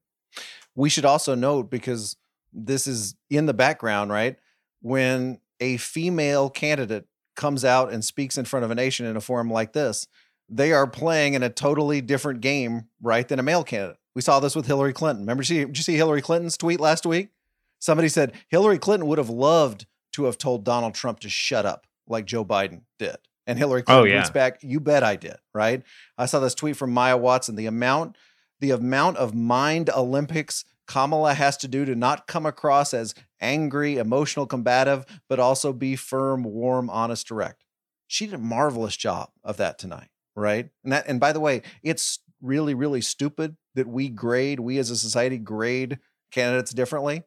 we 0.77 0.89
should 0.89 1.05
also 1.05 1.35
note 1.35 1.69
because 1.69 2.17
this 2.53 2.87
is 2.87 3.15
in 3.31 3.47
the 3.47 3.55
background 3.55 4.11
right 4.11 4.37
when 4.81 5.41
a 5.61 5.77
female 5.77 6.51
candidate 6.51 7.07
comes 7.37 7.65
out 7.65 7.93
and 7.93 8.05
speaks 8.05 8.39
in 8.39 8.45
front 8.45 8.65
of 8.65 8.71
a 8.71 8.75
nation 8.75 9.07
in 9.07 9.17
a 9.17 9.21
forum 9.21 9.51
like 9.51 9.73
this 9.73 10.07
they 10.49 10.73
are 10.73 10.87
playing 10.87 11.35
in 11.35 11.43
a 11.43 11.51
totally 11.51 12.01
different 12.01 12.41
game 12.41 12.89
right 13.03 13.29
than 13.29 13.39
a 13.39 13.43
male 13.43 13.65
candidate 13.65 13.99
we 14.15 14.23
saw 14.23 14.41
this 14.41 14.57
with 14.57 14.67
hillary 14.67 14.93
clinton 14.93 15.23
remember 15.23 15.43
she, 15.43 15.65
did 15.65 15.77
you 15.77 15.83
see 15.83 15.97
hillary 15.97 16.23
clinton's 16.23 16.57
tweet 16.57 16.81
last 16.81 17.07
week 17.07 17.31
somebody 17.79 18.09
said 18.09 18.33
hillary 18.49 18.79
clinton 18.79 19.09
would 19.09 19.19
have 19.19 19.31
loved 19.31 19.87
to 20.13 20.25
have 20.25 20.39
told 20.39 20.65
donald 20.65 20.95
trump 20.95 21.21
to 21.21 21.29
shut 21.29 21.67
up 21.67 21.87
like 22.09 22.25
joe 22.25 22.45
biden 22.45 22.83
did 22.99 23.17
and 23.49 23.59
Hillary 23.59 23.81
oh, 23.81 23.85
Clinton 23.85 24.03
oh, 24.03 24.15
yeah. 24.15 24.23
tweets 24.23 24.33
back, 24.33 24.59
"You 24.63 24.79
bet 24.79 25.03
I 25.03 25.17
did." 25.17 25.37
Right? 25.53 25.83
I 26.17 26.27
saw 26.27 26.39
this 26.39 26.55
tweet 26.55 26.77
from 26.77 26.93
Maya 26.93 27.17
Watson. 27.17 27.57
The 27.57 27.67
amount, 27.67 28.17
the 28.61 28.71
amount 28.71 29.17
of 29.17 29.35
mind 29.35 29.91
Olympics 29.91 30.65
Kamala 30.89 31.35
has 31.35 31.57
to 31.59 31.69
do 31.69 31.85
to 31.85 31.95
not 31.95 32.27
come 32.27 32.47
across 32.47 32.93
as 32.93 33.15
angry, 33.41 33.99
emotional, 33.99 34.47
combative, 34.47 35.05
but 35.29 35.39
also 35.39 35.73
be 35.73 35.95
firm, 35.95 36.43
warm, 36.43 36.91
honest, 36.91 37.29
direct. 37.29 37.65
She 38.09 38.25
did 38.25 38.35
a 38.35 38.39
marvelous 38.39 38.97
job 38.97 39.29
of 39.45 39.59
that 39.59 39.79
tonight, 39.79 40.09
right? 40.35 40.71
And 40.83 40.93
that, 40.93 41.07
and 41.07 41.21
by 41.21 41.33
the 41.33 41.41
way, 41.41 41.63
it's 41.83 42.19
really, 42.41 42.75
really 42.75 43.03
stupid 43.03 43.57
that 43.75 43.87
we 43.87 44.09
grade, 44.09 44.61
we 44.61 44.79
as 44.79 44.91
a 44.91 44.97
society 44.97 45.39
grade 45.39 45.99
candidates 46.33 46.73
differently, 46.73 47.23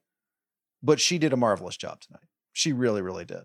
but 0.81 0.99
she 0.99 1.19
did 1.19 1.31
a 1.31 1.37
marvelous 1.37 1.77
job 1.77 2.01
tonight. 2.01 2.27
She 2.51 2.73
really, 2.73 3.01
really 3.01 3.25
did. 3.25 3.43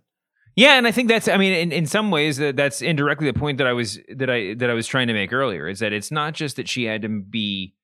Yeah, 0.57 0.79
and 0.79 0.87
I 0.87 0.91
think 0.93 1.09
that's 1.09 1.29
I 1.29 1.37
mean 1.37 1.53
in, 1.53 1.71
in 1.71 1.87
some 1.87 2.11
ways 2.11 2.39
that 2.39 2.57
that's 2.57 2.81
indirectly 2.81 3.31
the 3.31 3.39
point 3.39 3.59
that 3.59 3.67
I 3.67 3.75
was 3.75 4.01
that 4.09 4.31
I 4.31 4.55
that 4.55 4.71
I 4.71 4.73
was 4.73 4.87
trying 4.87 5.09
to 5.09 5.13
make 5.13 5.31
earlier 5.31 5.69
is 5.69 5.81
that 5.81 5.93
it's 5.93 6.11
not 6.11 6.33
just 6.33 6.57
that 6.57 6.67
she 6.67 6.85
had 6.85 7.03
to 7.03 7.11
be 7.11 7.75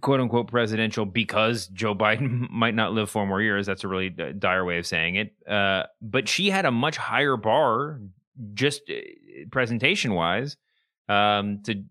quote 0.00 0.20
unquote 0.20 0.48
presidential 0.48 1.04
because 1.04 1.66
Joe 1.68 1.94
Biden 2.04 2.48
might 2.50 2.74
not 2.74 2.92
live 2.92 3.10
four 3.10 3.26
more 3.26 3.40
years. 3.40 3.66
That's 3.66 3.84
a 3.84 3.88
really 3.88 4.10
dire 4.10 4.64
way 4.64 4.78
of 4.78 4.86
saying 4.86 5.16
it. 5.16 5.34
Uh, 5.48 5.84
but 6.00 6.28
she 6.28 6.50
had 6.50 6.64
a 6.64 6.70
much 6.70 6.96
higher 6.96 7.36
bar, 7.36 8.00
just 8.54 8.82
uh, 8.90 8.94
presentation 9.50 10.14
wise, 10.14 10.56
um, 11.08 11.62
to 11.64 11.84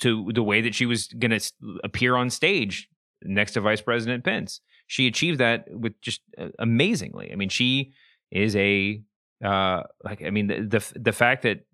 to 0.00 0.32
the 0.34 0.42
way 0.42 0.60
that 0.62 0.74
she 0.74 0.84
was 0.84 1.06
going 1.06 1.30
to 1.30 1.52
appear 1.84 2.16
on 2.16 2.28
stage 2.28 2.88
next 3.22 3.52
to 3.52 3.60
Vice 3.60 3.80
President 3.80 4.24
Pence. 4.24 4.60
She 4.88 5.06
achieved 5.06 5.38
that 5.38 5.66
with 5.70 6.00
just 6.00 6.20
uh, 6.36 6.48
amazingly. 6.58 7.30
I 7.32 7.36
mean, 7.36 7.48
she 7.48 7.92
is 8.30 8.56
a 8.56 9.00
uh, 9.44 9.82
like 10.04 10.22
I 10.24 10.30
mean 10.30 10.48
the, 10.48 10.62
the 10.62 10.98
the 10.98 11.12
fact 11.12 11.42
that 11.42 11.64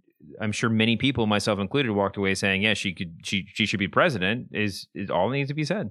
I'm 0.40 0.52
sure 0.52 0.70
many 0.70 0.96
people, 0.96 1.26
myself 1.26 1.58
included, 1.58 1.92
walked 1.92 2.16
away 2.16 2.34
saying, 2.34 2.62
"Yeah, 2.62 2.74
she 2.74 2.92
could, 2.92 3.20
she 3.22 3.46
she 3.52 3.66
should 3.66 3.78
be 3.78 3.88
president." 3.88 4.48
Is 4.52 4.88
is 4.94 5.10
all 5.10 5.28
needs 5.30 5.48
to 5.48 5.54
be 5.54 5.64
said. 5.64 5.90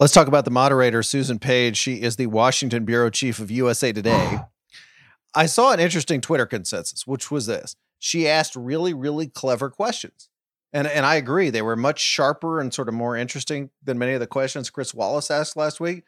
Let's 0.00 0.12
talk 0.12 0.26
about 0.26 0.44
the 0.44 0.50
moderator, 0.50 1.02
Susan 1.02 1.38
Page. 1.38 1.76
She 1.76 2.02
is 2.02 2.16
the 2.16 2.26
Washington 2.26 2.84
bureau 2.84 3.10
chief 3.10 3.38
of 3.38 3.50
USA 3.50 3.92
Today. 3.92 4.40
I 5.34 5.46
saw 5.46 5.72
an 5.72 5.80
interesting 5.80 6.20
Twitter 6.20 6.46
consensus, 6.46 7.06
which 7.06 7.30
was 7.30 7.46
this: 7.46 7.76
she 7.98 8.28
asked 8.28 8.54
really, 8.56 8.92
really 8.92 9.28
clever 9.28 9.70
questions, 9.70 10.28
and 10.72 10.86
and 10.86 11.06
I 11.06 11.14
agree 11.16 11.50
they 11.50 11.62
were 11.62 11.76
much 11.76 12.00
sharper 12.00 12.60
and 12.60 12.72
sort 12.72 12.88
of 12.88 12.94
more 12.94 13.16
interesting 13.16 13.70
than 13.82 13.98
many 13.98 14.12
of 14.12 14.20
the 14.20 14.26
questions 14.26 14.70
Chris 14.70 14.92
Wallace 14.92 15.30
asked 15.30 15.56
last 15.56 15.80
week 15.80 16.04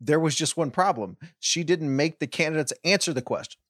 there 0.00 0.20
was 0.20 0.34
just 0.34 0.56
one 0.56 0.70
problem. 0.70 1.16
She 1.38 1.64
didn't 1.64 1.94
make 1.94 2.18
the 2.18 2.26
candidates 2.26 2.72
answer 2.84 3.12
the 3.12 3.22
question. 3.22 3.60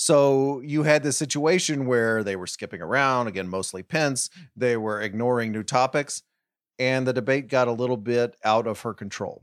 So 0.00 0.60
you 0.60 0.84
had 0.84 1.02
this 1.02 1.16
situation 1.16 1.84
where 1.84 2.22
they 2.22 2.36
were 2.36 2.46
skipping 2.46 2.80
around, 2.80 3.26
again, 3.26 3.48
mostly 3.48 3.82
Pence. 3.82 4.30
They 4.54 4.76
were 4.76 5.00
ignoring 5.00 5.50
new 5.50 5.64
topics, 5.64 6.22
and 6.78 7.04
the 7.04 7.12
debate 7.12 7.48
got 7.48 7.66
a 7.66 7.72
little 7.72 7.96
bit 7.96 8.36
out 8.44 8.68
of 8.68 8.82
her 8.82 8.94
control. 8.94 9.42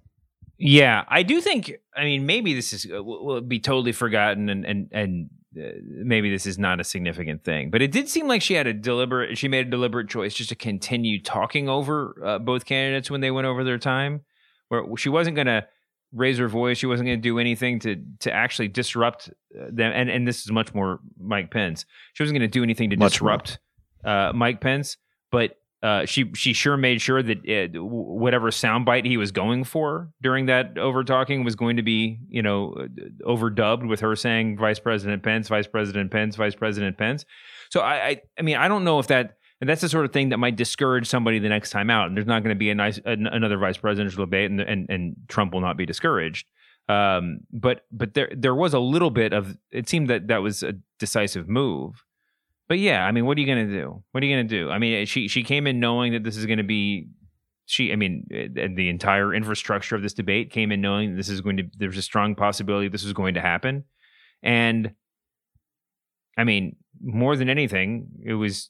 Yeah, 0.57 1.03
I 1.09 1.23
do 1.23 1.41
think. 1.41 1.73
I 1.93 2.05
mean, 2.05 2.25
maybe 2.25 2.53
this 2.53 2.71
is 2.71 2.87
uh, 2.89 3.03
will 3.03 3.41
be 3.41 3.59
totally 3.59 3.91
forgotten, 3.91 4.47
and 4.47 4.65
and 4.65 4.87
and 4.93 5.29
uh, 5.61 5.71
maybe 5.83 6.31
this 6.31 6.45
is 6.45 6.57
not 6.57 6.79
a 6.79 6.85
significant 6.85 7.43
thing. 7.43 7.69
But 7.69 7.81
it 7.81 7.91
did 7.91 8.07
seem 8.07 8.29
like 8.29 8.41
she 8.41 8.53
had 8.53 8.65
a 8.65 8.73
deliberate. 8.73 9.37
She 9.37 9.49
made 9.49 9.67
a 9.67 9.69
deliberate 9.69 10.07
choice 10.07 10.33
just 10.33 10.51
to 10.51 10.55
continue 10.55 11.21
talking 11.21 11.67
over 11.67 12.15
uh, 12.23 12.39
both 12.39 12.63
candidates 12.63 13.11
when 13.11 13.19
they 13.19 13.29
went 13.29 13.45
over 13.45 13.65
their 13.65 13.77
time, 13.77 14.21
where 14.69 14.85
she 14.95 15.09
wasn't 15.09 15.35
going 15.35 15.47
to 15.47 15.67
raise 16.15 16.37
her 16.37 16.47
voice. 16.47 16.77
She 16.77 16.87
wasn't 16.87 17.07
going 17.07 17.19
to 17.19 17.21
do 17.21 17.37
anything 17.37 17.79
to 17.79 18.01
to 18.21 18.31
actually 18.31 18.69
disrupt 18.69 19.29
uh, 19.59 19.65
them. 19.71 19.91
And 19.93 20.09
and 20.09 20.27
this 20.27 20.41
is 20.41 20.51
much 20.51 20.73
more 20.73 20.99
Mike 21.19 21.51
Pence. 21.51 21.85
She 22.13 22.23
wasn't 22.23 22.39
going 22.39 22.49
to 22.49 22.53
do 22.53 22.63
anything 22.63 22.89
to 22.91 22.97
much 22.97 23.13
disrupt 23.13 23.59
uh, 24.03 24.31
Mike 24.33 24.61
Pence, 24.61 24.97
but 25.31 25.57
uh, 25.83 26.05
she 26.05 26.31
she 26.33 26.53
sure 26.53 26.77
made 26.77 26.99
sure 26.99 27.21
that 27.21 27.45
it, 27.45 27.71
whatever 27.79 28.49
soundbite 28.49 29.05
he 29.05 29.17
was 29.17 29.31
going 29.31 29.63
for 29.63 30.09
during 30.21 30.47
that 30.47 30.79
over 30.79 31.03
talking 31.03 31.43
was 31.43 31.55
going 31.55 31.75
to 31.75 31.83
be 31.83 32.17
you 32.27 32.41
know 32.41 32.73
uh, 32.73 32.87
overdubbed 33.27 33.87
with 33.87 33.99
her 33.99 34.15
saying 34.15 34.57
Vice 34.57 34.79
President 34.79 35.21
Pence, 35.21 35.47
Vice 35.47 35.67
President 35.67 36.09
Pence, 36.09 36.37
Vice 36.37 36.55
President 36.55 36.97
Pence. 36.97 37.25
So 37.69 37.81
I, 37.81 38.07
I 38.07 38.21
I 38.39 38.41
mean 38.41 38.57
I 38.57 38.67
don't 38.67 38.83
know 38.83 38.97
if 38.97 39.07
that 39.07 39.37
and 39.61 39.69
that's 39.69 39.81
the 39.81 39.89
sort 39.89 40.05
of 40.05 40.11
thing 40.11 40.29
that 40.29 40.37
might 40.37 40.55
discourage 40.55 41.07
somebody 41.07 41.39
the 41.39 41.49
next 41.49 41.69
time 41.69 41.89
out. 41.89 42.07
And 42.07 42.17
there's 42.17 42.27
not 42.27 42.43
going 42.43 42.53
to 42.53 42.59
be 42.59 42.69
a 42.69 42.75
nice 42.75 42.99
another 43.05 43.57
vice 43.57 43.77
presidential 43.77 44.25
debate, 44.25 44.51
and, 44.51 44.59
and 44.59 44.89
and 44.89 45.15
Trump 45.27 45.53
will 45.53 45.61
not 45.61 45.77
be 45.77 45.85
discouraged. 45.85 46.47
Um, 46.87 47.39
but 47.51 47.85
but 47.91 48.13
there 48.13 48.29
there 48.35 48.55
was 48.55 48.73
a 48.73 48.79
little 48.79 49.09
bit 49.09 49.33
of 49.33 49.57
it 49.71 49.87
seemed 49.89 50.09
that 50.09 50.27
that 50.27 50.41
was 50.41 50.61
a 50.63 50.73
decisive 50.99 51.47
move. 51.47 52.03
But 52.67 52.79
yeah, 52.79 53.05
I 53.05 53.11
mean, 53.11 53.25
what 53.25 53.37
are 53.37 53.41
you 53.41 53.47
going 53.47 53.67
to 53.67 53.73
do? 53.73 54.03
What 54.11 54.23
are 54.23 54.25
you 54.25 54.35
going 54.35 54.47
to 54.47 54.59
do? 54.63 54.71
I 54.71 54.79
mean, 54.79 55.05
she 55.05 55.27
she 55.27 55.43
came 55.43 55.67
in 55.67 55.79
knowing 55.79 56.13
that 56.13 56.23
this 56.23 56.35
is 56.35 56.45
going 56.45 56.57
to 56.57 56.63
be 56.63 57.07
she 57.65 57.91
i 57.91 57.95
mean 57.95 58.27
the 58.29 58.89
entire 58.89 59.33
infrastructure 59.33 59.95
of 59.95 60.01
this 60.01 60.13
debate 60.13 60.51
came 60.51 60.71
in 60.71 60.81
knowing 60.81 61.15
this 61.15 61.29
is 61.29 61.41
going 61.41 61.57
to 61.57 61.63
there's 61.77 61.97
a 61.97 62.01
strong 62.01 62.35
possibility 62.35 62.87
this 62.87 63.03
is 63.03 63.13
going 63.13 63.33
to 63.33 63.41
happen 63.41 63.83
and 64.43 64.91
i 66.37 66.43
mean 66.43 66.75
more 67.01 67.35
than 67.35 67.49
anything 67.49 68.07
it 68.23 68.33
was 68.33 68.69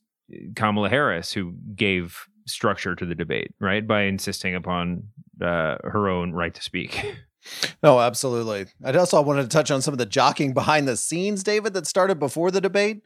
Kamala 0.55 0.89
Harris 0.89 1.33
who 1.33 1.53
gave 1.75 2.27
structure 2.47 2.95
to 2.95 3.05
the 3.05 3.15
debate, 3.15 3.53
right? 3.59 3.85
By 3.85 4.03
insisting 4.03 4.55
upon 4.55 5.03
uh, 5.41 5.77
her 5.83 6.09
own 6.09 6.33
right 6.33 6.53
to 6.53 6.61
speak. 6.61 7.03
No, 7.83 7.99
absolutely. 8.01 8.67
I 8.83 8.91
also 8.93 9.21
wanted 9.21 9.43
to 9.43 9.49
touch 9.49 9.71
on 9.71 9.81
some 9.81 9.93
of 9.93 9.97
the 9.97 10.05
jockeying 10.05 10.53
behind 10.53 10.87
the 10.87 10.97
scenes, 10.97 11.43
David, 11.43 11.73
that 11.73 11.87
started 11.87 12.19
before 12.19 12.51
the 12.51 12.61
debate. 12.61 13.03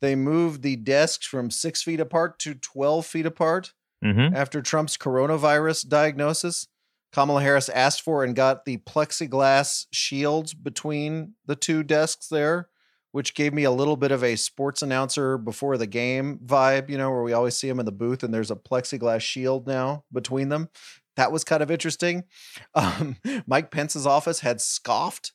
They 0.00 0.14
moved 0.14 0.62
the 0.62 0.76
desks 0.76 1.26
from 1.26 1.50
six 1.50 1.82
feet 1.82 2.00
apart 2.00 2.38
to 2.40 2.54
12 2.54 3.06
feet 3.06 3.26
apart 3.26 3.72
mm-hmm. 4.04 4.34
after 4.34 4.60
Trump's 4.60 4.96
coronavirus 4.96 5.88
diagnosis. 5.88 6.68
Kamala 7.12 7.42
Harris 7.42 7.68
asked 7.68 8.02
for 8.02 8.24
and 8.24 8.34
got 8.34 8.64
the 8.64 8.78
plexiglass 8.78 9.86
shields 9.92 10.52
between 10.52 11.34
the 11.46 11.56
two 11.56 11.82
desks 11.82 12.26
there 12.28 12.68
which 13.14 13.36
gave 13.36 13.54
me 13.54 13.62
a 13.62 13.70
little 13.70 13.96
bit 13.96 14.10
of 14.10 14.24
a 14.24 14.34
sports 14.34 14.82
announcer 14.82 15.38
before 15.38 15.78
the 15.78 15.86
game 15.86 16.36
vibe, 16.44 16.90
you 16.90 16.98
know, 16.98 17.12
where 17.12 17.22
we 17.22 17.32
always 17.32 17.56
see 17.56 17.68
him 17.68 17.78
in 17.78 17.86
the 17.86 17.92
booth 17.92 18.24
and 18.24 18.34
there's 18.34 18.50
a 18.50 18.56
plexiglass 18.56 19.20
shield 19.20 19.68
now 19.68 20.02
between 20.12 20.48
them. 20.48 20.68
That 21.14 21.30
was 21.30 21.44
kind 21.44 21.62
of 21.62 21.70
interesting. 21.70 22.24
Um, 22.74 23.14
Mike 23.46 23.70
Pence's 23.70 24.04
office 24.04 24.40
had 24.40 24.60
scoffed 24.60 25.30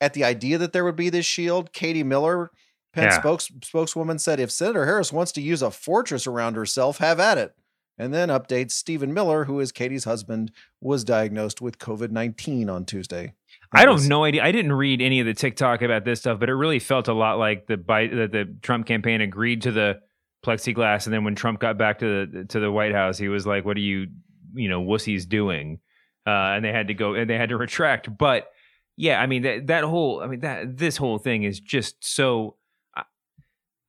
at 0.00 0.14
the 0.14 0.22
idea 0.22 0.56
that 0.58 0.72
there 0.72 0.84
would 0.84 0.94
be 0.94 1.10
this 1.10 1.26
shield. 1.26 1.72
Katie 1.72 2.04
Miller 2.04 2.52
Pence 2.92 3.14
yeah. 3.14 3.18
spokes, 3.18 3.50
spokeswoman 3.64 4.20
said 4.20 4.38
if 4.38 4.52
Senator 4.52 4.86
Harris 4.86 5.12
wants 5.12 5.32
to 5.32 5.40
use 5.40 5.62
a 5.62 5.72
fortress 5.72 6.28
around 6.28 6.54
herself, 6.54 6.98
have 6.98 7.18
at 7.18 7.38
it. 7.38 7.56
And 7.98 8.14
then 8.14 8.28
updates 8.28 8.70
Stephen 8.70 9.12
Miller, 9.12 9.46
who 9.46 9.58
is 9.58 9.72
Katie's 9.72 10.04
husband, 10.04 10.52
was 10.80 11.02
diagnosed 11.02 11.60
with 11.60 11.80
COVID 11.80 12.12
19 12.12 12.70
on 12.70 12.84
Tuesday. 12.84 13.34
That 13.72 13.80
I 13.80 13.84
don't 13.84 14.06
know 14.08 14.24
idea. 14.24 14.44
I 14.44 14.52
didn't 14.52 14.72
read 14.72 15.00
any 15.00 15.20
of 15.20 15.26
the 15.26 15.34
TikTok 15.34 15.82
about 15.82 16.04
this 16.04 16.20
stuff, 16.20 16.40
but 16.40 16.48
it 16.48 16.54
really 16.54 16.78
felt 16.78 17.08
a 17.08 17.12
lot 17.12 17.38
like 17.38 17.66
the 17.66 17.76
the, 17.76 18.28
the 18.30 18.56
Trump 18.62 18.86
campaign 18.86 19.20
agreed 19.20 19.62
to 19.62 19.72
the 19.72 20.00
plexiglass, 20.44 21.06
and 21.06 21.12
then 21.14 21.24
when 21.24 21.34
Trump 21.34 21.60
got 21.60 21.78
back 21.78 21.98
to 22.00 22.26
the 22.26 22.44
to 22.46 22.60
the 22.60 22.70
White 22.70 22.92
House, 22.92 23.18
he 23.18 23.28
was 23.28 23.46
like, 23.46 23.64
"What 23.64 23.76
are 23.76 23.80
you, 23.80 24.08
you 24.54 24.68
know, 24.68 24.82
wussies 24.82 25.28
doing?" 25.28 25.78
Uh, 26.26 26.54
and 26.54 26.64
they 26.64 26.72
had 26.72 26.88
to 26.88 26.94
go 26.94 27.14
and 27.14 27.28
they 27.28 27.36
had 27.36 27.50
to 27.50 27.56
retract. 27.56 28.16
But 28.16 28.48
yeah, 28.96 29.20
I 29.20 29.26
mean 29.26 29.42
that 29.42 29.66
that 29.68 29.84
whole, 29.84 30.20
I 30.20 30.26
mean 30.26 30.40
that 30.40 30.76
this 30.76 30.96
whole 30.96 31.18
thing 31.18 31.44
is 31.44 31.60
just 31.60 31.96
so 32.04 32.56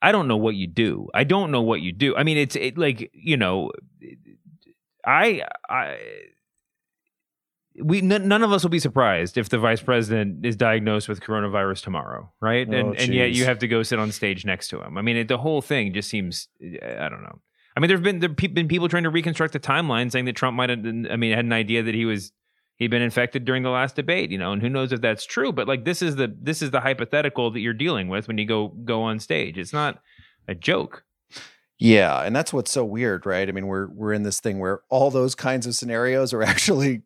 I 0.01 0.11
don't 0.11 0.27
know 0.27 0.37
what 0.37 0.55
you 0.55 0.67
do. 0.67 1.09
I 1.13 1.23
don't 1.23 1.51
know 1.51 1.61
what 1.61 1.81
you 1.81 1.91
do. 1.91 2.15
I 2.15 2.23
mean, 2.23 2.37
it's 2.37 2.55
it, 2.55 2.77
like 2.77 3.11
you 3.13 3.37
know, 3.37 3.71
I 5.05 5.43
I 5.69 5.97
we 7.81 7.99
n- 7.99 8.27
none 8.27 8.43
of 8.43 8.51
us 8.51 8.63
will 8.63 8.69
be 8.69 8.79
surprised 8.79 9.37
if 9.37 9.49
the 9.49 9.57
vice 9.57 9.81
president 9.81 10.45
is 10.45 10.55
diagnosed 10.55 11.09
with 11.09 11.21
coronavirus 11.21 11.83
tomorrow, 11.83 12.31
right? 12.39 12.67
Oh, 12.69 12.73
and 12.73 12.99
and 12.99 13.13
yet 13.13 13.31
you 13.31 13.45
have 13.45 13.59
to 13.59 13.67
go 13.67 13.83
sit 13.83 13.99
on 13.99 14.11
stage 14.11 14.45
next 14.45 14.69
to 14.69 14.81
him. 14.81 14.97
I 14.97 15.01
mean, 15.01 15.17
it, 15.17 15.27
the 15.27 15.37
whole 15.37 15.61
thing 15.61 15.93
just 15.93 16.09
seems 16.09 16.47
I 16.61 17.09
don't 17.09 17.23
know. 17.23 17.39
I 17.75 17.79
mean, 17.79 17.87
there've 17.87 18.03
been 18.03 18.19
there've 18.19 18.35
been 18.35 18.67
people 18.67 18.89
trying 18.89 19.03
to 19.03 19.09
reconstruct 19.09 19.53
the 19.53 19.59
timeline, 19.59 20.11
saying 20.11 20.25
that 20.25 20.35
Trump 20.35 20.55
might 20.55 20.69
have. 20.69 20.79
I 20.79 21.15
mean, 21.15 21.33
had 21.33 21.45
an 21.45 21.53
idea 21.53 21.83
that 21.83 21.95
he 21.95 22.05
was 22.05 22.31
he'd 22.77 22.89
been 22.89 23.01
infected 23.01 23.45
during 23.45 23.63
the 23.63 23.69
last 23.69 23.95
debate, 23.95 24.31
you 24.31 24.37
know, 24.37 24.51
and 24.51 24.61
who 24.61 24.69
knows 24.69 24.91
if 24.91 25.01
that's 25.01 25.25
true. 25.25 25.51
But 25.51 25.67
like 25.67 25.85
this 25.85 26.01
is 26.01 26.15
the 26.15 26.35
this 26.41 26.61
is 26.61 26.71
the 26.71 26.81
hypothetical 26.81 27.51
that 27.51 27.59
you're 27.59 27.73
dealing 27.73 28.09
with 28.09 28.27
when 28.27 28.37
you 28.37 28.45
go 28.45 28.69
go 28.69 29.03
on 29.03 29.19
stage. 29.19 29.57
It's 29.57 29.73
not 29.73 30.01
a 30.47 30.55
joke. 30.55 31.03
Yeah, 31.77 32.21
and 32.21 32.35
that's 32.35 32.53
what's 32.53 32.71
so 32.71 32.85
weird, 32.85 33.25
right? 33.25 33.47
I 33.47 33.51
mean, 33.51 33.67
we're 33.67 33.87
we're 33.87 34.13
in 34.13 34.23
this 34.23 34.39
thing 34.39 34.59
where 34.59 34.81
all 34.89 35.09
those 35.09 35.33
kinds 35.35 35.65
of 35.65 35.75
scenarios 35.75 36.33
are 36.33 36.43
actually 36.43 37.03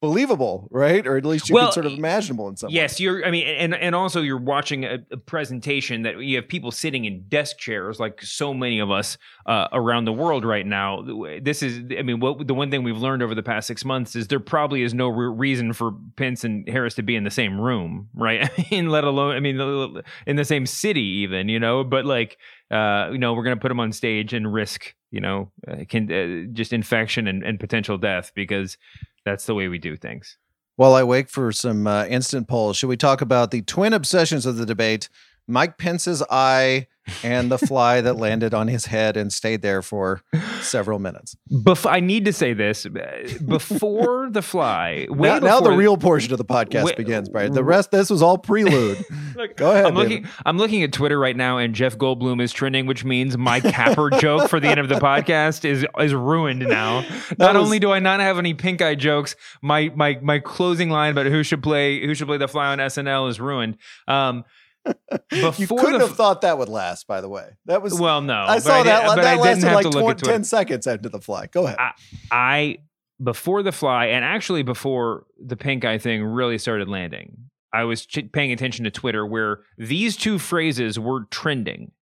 believable, 0.00 0.66
right? 0.70 1.06
Or 1.06 1.16
at 1.16 1.24
least 1.24 1.48
you 1.48 1.54
well, 1.54 1.66
can 1.66 1.72
sort 1.72 1.86
of 1.86 1.92
imaginable 1.92 2.48
in 2.48 2.56
some. 2.56 2.70
Yes, 2.70 2.98
way. 2.98 3.04
you're. 3.04 3.24
I 3.24 3.30
mean, 3.30 3.46
and 3.46 3.74
and 3.74 3.94
also 3.94 4.22
you're 4.22 4.40
watching 4.40 4.84
a, 4.84 4.98
a, 5.10 5.16
presentation 5.16 6.02
that 6.02 6.18
you 6.18 6.36
have 6.36 6.48
people 6.48 6.70
sitting 6.70 7.04
in 7.04 7.24
desk 7.28 7.58
chairs, 7.58 8.00
like 8.00 8.22
so 8.22 8.54
many 8.54 8.78
of 8.78 8.90
us 8.90 9.18
uh, 9.46 9.68
around 9.72 10.06
the 10.06 10.12
world 10.12 10.44
right 10.44 10.66
now. 10.66 11.04
This 11.42 11.62
is, 11.62 11.82
I 11.96 12.02
mean, 12.02 12.20
what 12.20 12.46
the 12.46 12.54
one 12.54 12.70
thing 12.70 12.82
we've 12.82 12.96
learned 12.96 13.22
over 13.22 13.34
the 13.34 13.42
past 13.42 13.66
six 13.66 13.84
months 13.84 14.16
is 14.16 14.28
there 14.28 14.40
probably 14.40 14.82
is 14.82 14.94
no 14.94 15.08
re- 15.08 15.28
reason 15.28 15.72
for 15.72 15.92
Pence 16.16 16.44
and 16.44 16.68
Harris 16.68 16.94
to 16.94 17.02
be 17.02 17.14
in 17.14 17.24
the 17.24 17.30
same 17.30 17.60
room, 17.60 18.08
right? 18.14 18.50
I 18.58 18.66
mean, 18.70 18.88
let 18.88 19.04
alone, 19.04 19.36
I 19.36 19.40
mean, 19.40 20.02
in 20.26 20.36
the 20.36 20.44
same 20.44 20.66
city, 20.66 21.00
even, 21.00 21.48
you 21.48 21.60
know. 21.60 21.84
But 21.84 22.06
like, 22.06 22.38
uh, 22.70 23.10
you 23.12 23.18
know, 23.18 23.34
we're 23.34 23.44
going 23.44 23.56
to 23.56 23.60
put 23.60 23.68
them 23.68 23.80
on 23.80 23.92
stage 23.92 24.32
and 24.32 24.52
risk, 24.52 24.94
you 25.10 25.20
know, 25.20 25.50
uh, 25.68 25.84
can 25.88 26.10
uh, 26.10 26.52
just 26.52 26.72
infection 26.72 27.26
and, 27.26 27.42
and 27.42 27.60
potential 27.60 27.98
death 27.98 28.32
because 28.34 28.78
that's 29.24 29.46
the 29.46 29.54
way 29.54 29.68
we 29.68 29.78
do 29.78 29.96
things. 29.96 30.38
While 30.76 30.94
I 30.94 31.02
wait 31.02 31.28
for 31.28 31.52
some 31.52 31.86
uh, 31.86 32.06
instant 32.06 32.48
polls, 32.48 32.76
should 32.76 32.88
we 32.88 32.96
talk 32.96 33.20
about 33.20 33.50
the 33.50 33.62
twin 33.62 33.92
obsessions 33.92 34.46
of 34.46 34.56
the 34.56 34.64
debate? 34.64 35.08
Mike 35.46 35.78
Pence's 35.78 36.22
eye 36.30 36.86
and 37.22 37.50
the 37.50 37.58
fly 37.58 38.00
that 38.00 38.16
landed 38.16 38.54
on 38.54 38.68
his 38.68 38.86
head 38.86 39.16
and 39.16 39.32
stayed 39.32 39.62
there 39.62 39.82
for 39.82 40.22
several 40.60 40.98
minutes. 40.98 41.36
Bef- 41.50 41.90
I 41.90 42.00
need 42.00 42.24
to 42.26 42.32
say 42.32 42.52
this 42.52 42.86
before 42.86 44.28
the 44.30 44.42
fly. 44.42 45.06
Now, 45.10 45.38
now, 45.38 45.60
the 45.60 45.70
real 45.70 45.96
portion 45.96 46.32
of 46.32 46.38
the 46.38 46.44
podcast 46.44 46.84
way, 46.84 46.94
begins, 46.96 47.28
Bryan. 47.28 47.52
The 47.52 47.64
rest, 47.64 47.90
this 47.90 48.10
was 48.10 48.22
all 48.22 48.38
prelude. 48.38 49.04
Look, 49.36 49.56
Go 49.56 49.70
ahead. 49.70 49.86
I'm 49.86 49.94
looking, 49.94 50.26
I'm 50.44 50.58
looking, 50.58 50.82
at 50.82 50.92
Twitter 50.92 51.18
right 51.18 51.36
now, 51.36 51.58
and 51.58 51.74
Jeff 51.74 51.98
Goldblum 51.98 52.40
is 52.40 52.52
trending, 52.52 52.86
which 52.86 53.04
means 53.04 53.36
my 53.36 53.60
capper 53.60 54.10
joke 54.20 54.48
for 54.48 54.60
the 54.60 54.68
end 54.68 54.80
of 54.80 54.88
the 54.88 54.96
podcast 54.96 55.64
is 55.64 55.86
is 55.98 56.14
ruined 56.14 56.60
now. 56.60 57.00
Not 57.38 57.54
was, 57.54 57.64
only 57.64 57.78
do 57.78 57.90
I 57.90 57.98
not 57.98 58.20
have 58.20 58.38
any 58.38 58.54
pink 58.54 58.82
eye 58.82 58.94
jokes, 58.94 59.36
my 59.62 59.90
my 59.94 60.18
my 60.22 60.38
closing 60.38 60.90
line 60.90 61.12
about 61.12 61.26
who 61.26 61.42
should 61.42 61.62
play 61.62 62.04
who 62.04 62.14
should 62.14 62.26
play 62.26 62.38
the 62.38 62.48
fly 62.48 62.68
on 62.68 62.78
SNL 62.78 63.28
is 63.28 63.40
ruined. 63.40 63.76
Um, 64.08 64.44
you 65.32 65.66
couldn't 65.66 66.00
have 66.00 66.16
thought 66.16 66.42
that 66.42 66.58
would 66.58 66.68
last. 66.68 67.06
By 67.06 67.20
the 67.20 67.28
way, 67.28 67.56
that 67.66 67.82
was 67.82 67.98
well, 67.98 68.20
no. 68.20 68.44
I 68.46 68.58
saw 68.58 68.80
I 68.80 68.82
that. 68.84 69.14
Did, 69.14 69.24
that 69.24 69.38
lasted 69.38 69.72
like 69.72 69.90
20, 69.90 70.22
ten 70.22 70.44
seconds 70.44 70.86
after 70.86 71.08
the 71.08 71.20
fly. 71.20 71.46
Go 71.46 71.66
ahead. 71.66 71.78
I, 71.78 71.92
I 72.30 72.76
before 73.22 73.62
the 73.62 73.72
fly, 73.72 74.06
and 74.06 74.24
actually 74.24 74.62
before 74.62 75.24
the 75.38 75.56
pink 75.56 75.84
eye 75.84 75.98
thing 75.98 76.24
really 76.24 76.58
started 76.58 76.88
landing, 76.88 77.50
I 77.72 77.84
was 77.84 78.06
ch- 78.06 78.32
paying 78.32 78.52
attention 78.52 78.84
to 78.84 78.90
Twitter 78.90 79.26
where 79.26 79.60
these 79.76 80.16
two 80.16 80.38
phrases 80.38 80.98
were 80.98 81.24
trending. 81.30 81.92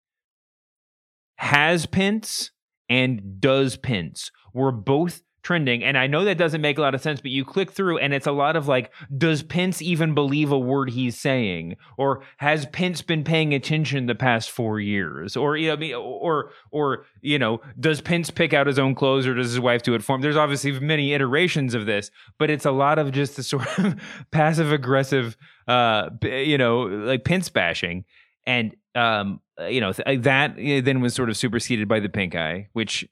Has 1.37 1.87
Pence 1.87 2.51
and 2.89 3.41
does 3.41 3.77
Pence 3.77 4.31
were 4.53 4.73
both 4.73 5.23
trending. 5.49 5.83
And 5.83 5.97
I 5.97 6.07
know 6.07 6.27
that 6.27 6.37
doesn't 6.37 6.61
make 6.61 6.77
a 6.77 6.83
lot 6.83 6.95
of 6.95 7.01
sense, 7.01 7.23
but 7.23 7.31
you 7.31 7.43
click 7.43 7.73
through 7.73 7.97
and 7.97 8.13
it's 8.13 8.27
a 8.27 8.33
lot 8.33 8.55
of 8.55 8.69
like, 8.69 8.93
does 9.17 9.43
Pence 9.43 9.81
even 9.81 10.13
believe 10.13 10.53
a 10.53 10.59
word 10.59 10.91
he's 10.91 11.19
saying? 11.19 11.79
Or 11.97 12.23
has 12.37 12.67
Pence 12.67 13.01
been 13.01 13.25
paying 13.25 13.55
attention 13.55 14.05
the 14.05 14.15
past 14.15 14.51
four 14.51 14.79
years? 14.79 15.39
Or, 15.39 15.57
you 15.57 15.75
know, 15.75 16.03
or, 16.03 16.51
or, 16.71 17.07
you 17.23 17.39
know, 17.39 17.63
does 17.81 18.03
Pence 18.03 18.29
pick 18.29 18.53
out 18.53 18.67
his 18.67 18.79
own 18.79 18.95
clothes 18.95 19.27
or 19.27 19.33
does 19.33 19.47
his 19.47 19.59
wife 19.59 19.83
do 19.83 19.95
it 19.95 20.05
for 20.05 20.17
him? 20.17 20.21
There's 20.21 20.37
obviously 20.37 20.79
many 20.81 21.15
iterations 21.15 21.73
of 21.73 21.87
this, 21.87 22.11
but 22.39 22.51
it's 22.51 22.67
a 22.67 22.71
lot 22.71 22.99
of 22.99 23.11
just 23.11 23.37
the 23.37 23.43
sort 23.55 23.67
of 23.79 23.99
passive 24.31 24.71
aggressive, 24.71 25.35
uh, 25.67 26.11
you 26.21 26.59
know, 26.59 26.83
like 26.83 27.25
Pence 27.25 27.49
bashing. 27.49 28.05
And, 28.47 28.77
um, 28.95 29.41
you 29.67 29.81
know, 29.81 29.93
that 29.93 30.57
then 30.57 31.01
was 31.01 31.15
sort 31.15 31.31
of 31.31 31.39
superseded 31.39 31.89
by 31.89 32.01
the 32.01 32.11
pink 32.11 32.35
eye, 32.35 32.69
which 32.75 33.09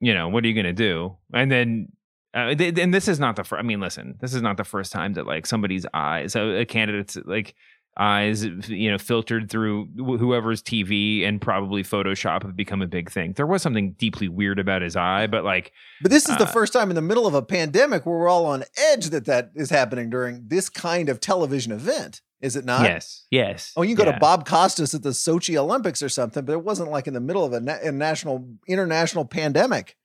you 0.00 0.14
know, 0.14 0.28
what 0.28 0.44
are 0.44 0.48
you 0.48 0.54
going 0.54 0.66
to 0.66 0.72
do? 0.72 1.16
And 1.32 1.50
then, 1.50 1.92
uh, 2.34 2.54
th- 2.54 2.78
and 2.78 2.92
this 2.92 3.08
is 3.08 3.18
not 3.18 3.36
the 3.36 3.44
first, 3.44 3.58
I 3.58 3.62
mean, 3.62 3.80
listen, 3.80 4.16
this 4.20 4.34
is 4.34 4.42
not 4.42 4.56
the 4.56 4.64
first 4.64 4.92
time 4.92 5.14
that 5.14 5.26
like 5.26 5.46
somebody's 5.46 5.86
eyes, 5.94 6.36
a, 6.36 6.60
a 6.60 6.64
candidate's 6.64 7.16
like 7.24 7.54
eyes, 7.98 8.44
you 8.68 8.90
know, 8.90 8.98
filtered 8.98 9.50
through 9.50 9.86
whoever's 9.96 10.62
TV 10.62 11.26
and 11.26 11.40
probably 11.40 11.82
Photoshop 11.82 12.44
have 12.44 12.54
become 12.54 12.80
a 12.80 12.86
big 12.86 13.10
thing. 13.10 13.32
There 13.32 13.46
was 13.46 13.60
something 13.60 13.92
deeply 13.92 14.28
weird 14.28 14.58
about 14.58 14.82
his 14.82 14.94
eye, 14.94 15.26
but 15.26 15.44
like, 15.44 15.72
but 16.00 16.10
this 16.10 16.28
is 16.28 16.36
uh, 16.36 16.38
the 16.38 16.46
first 16.46 16.72
time 16.72 16.90
in 16.90 16.96
the 16.96 17.02
middle 17.02 17.26
of 17.26 17.34
a 17.34 17.42
pandemic 17.42 18.06
where 18.06 18.18
we're 18.18 18.28
all 18.28 18.46
on 18.46 18.62
edge 18.76 19.06
that 19.06 19.24
that 19.24 19.50
is 19.56 19.70
happening 19.70 20.10
during 20.10 20.44
this 20.46 20.68
kind 20.68 21.08
of 21.08 21.20
television 21.20 21.72
event. 21.72 22.20
Is 22.40 22.54
it 22.54 22.64
not? 22.64 22.82
Yes. 22.82 23.26
Yes. 23.30 23.72
Oh, 23.76 23.82
you 23.82 23.96
can 23.96 24.04
go 24.04 24.10
yeah. 24.10 24.14
to 24.14 24.20
Bob 24.20 24.46
Costas 24.46 24.94
at 24.94 25.02
the 25.02 25.10
Sochi 25.10 25.56
Olympics 25.56 26.02
or 26.02 26.08
something, 26.08 26.44
but 26.44 26.52
it 26.52 26.64
wasn't 26.64 26.90
like 26.90 27.06
in 27.06 27.14
the 27.14 27.20
middle 27.20 27.44
of 27.44 27.52
a, 27.52 27.60
na- 27.60 27.78
a 27.82 27.90
national, 27.90 28.48
international 28.68 29.24
pandemic. 29.24 29.96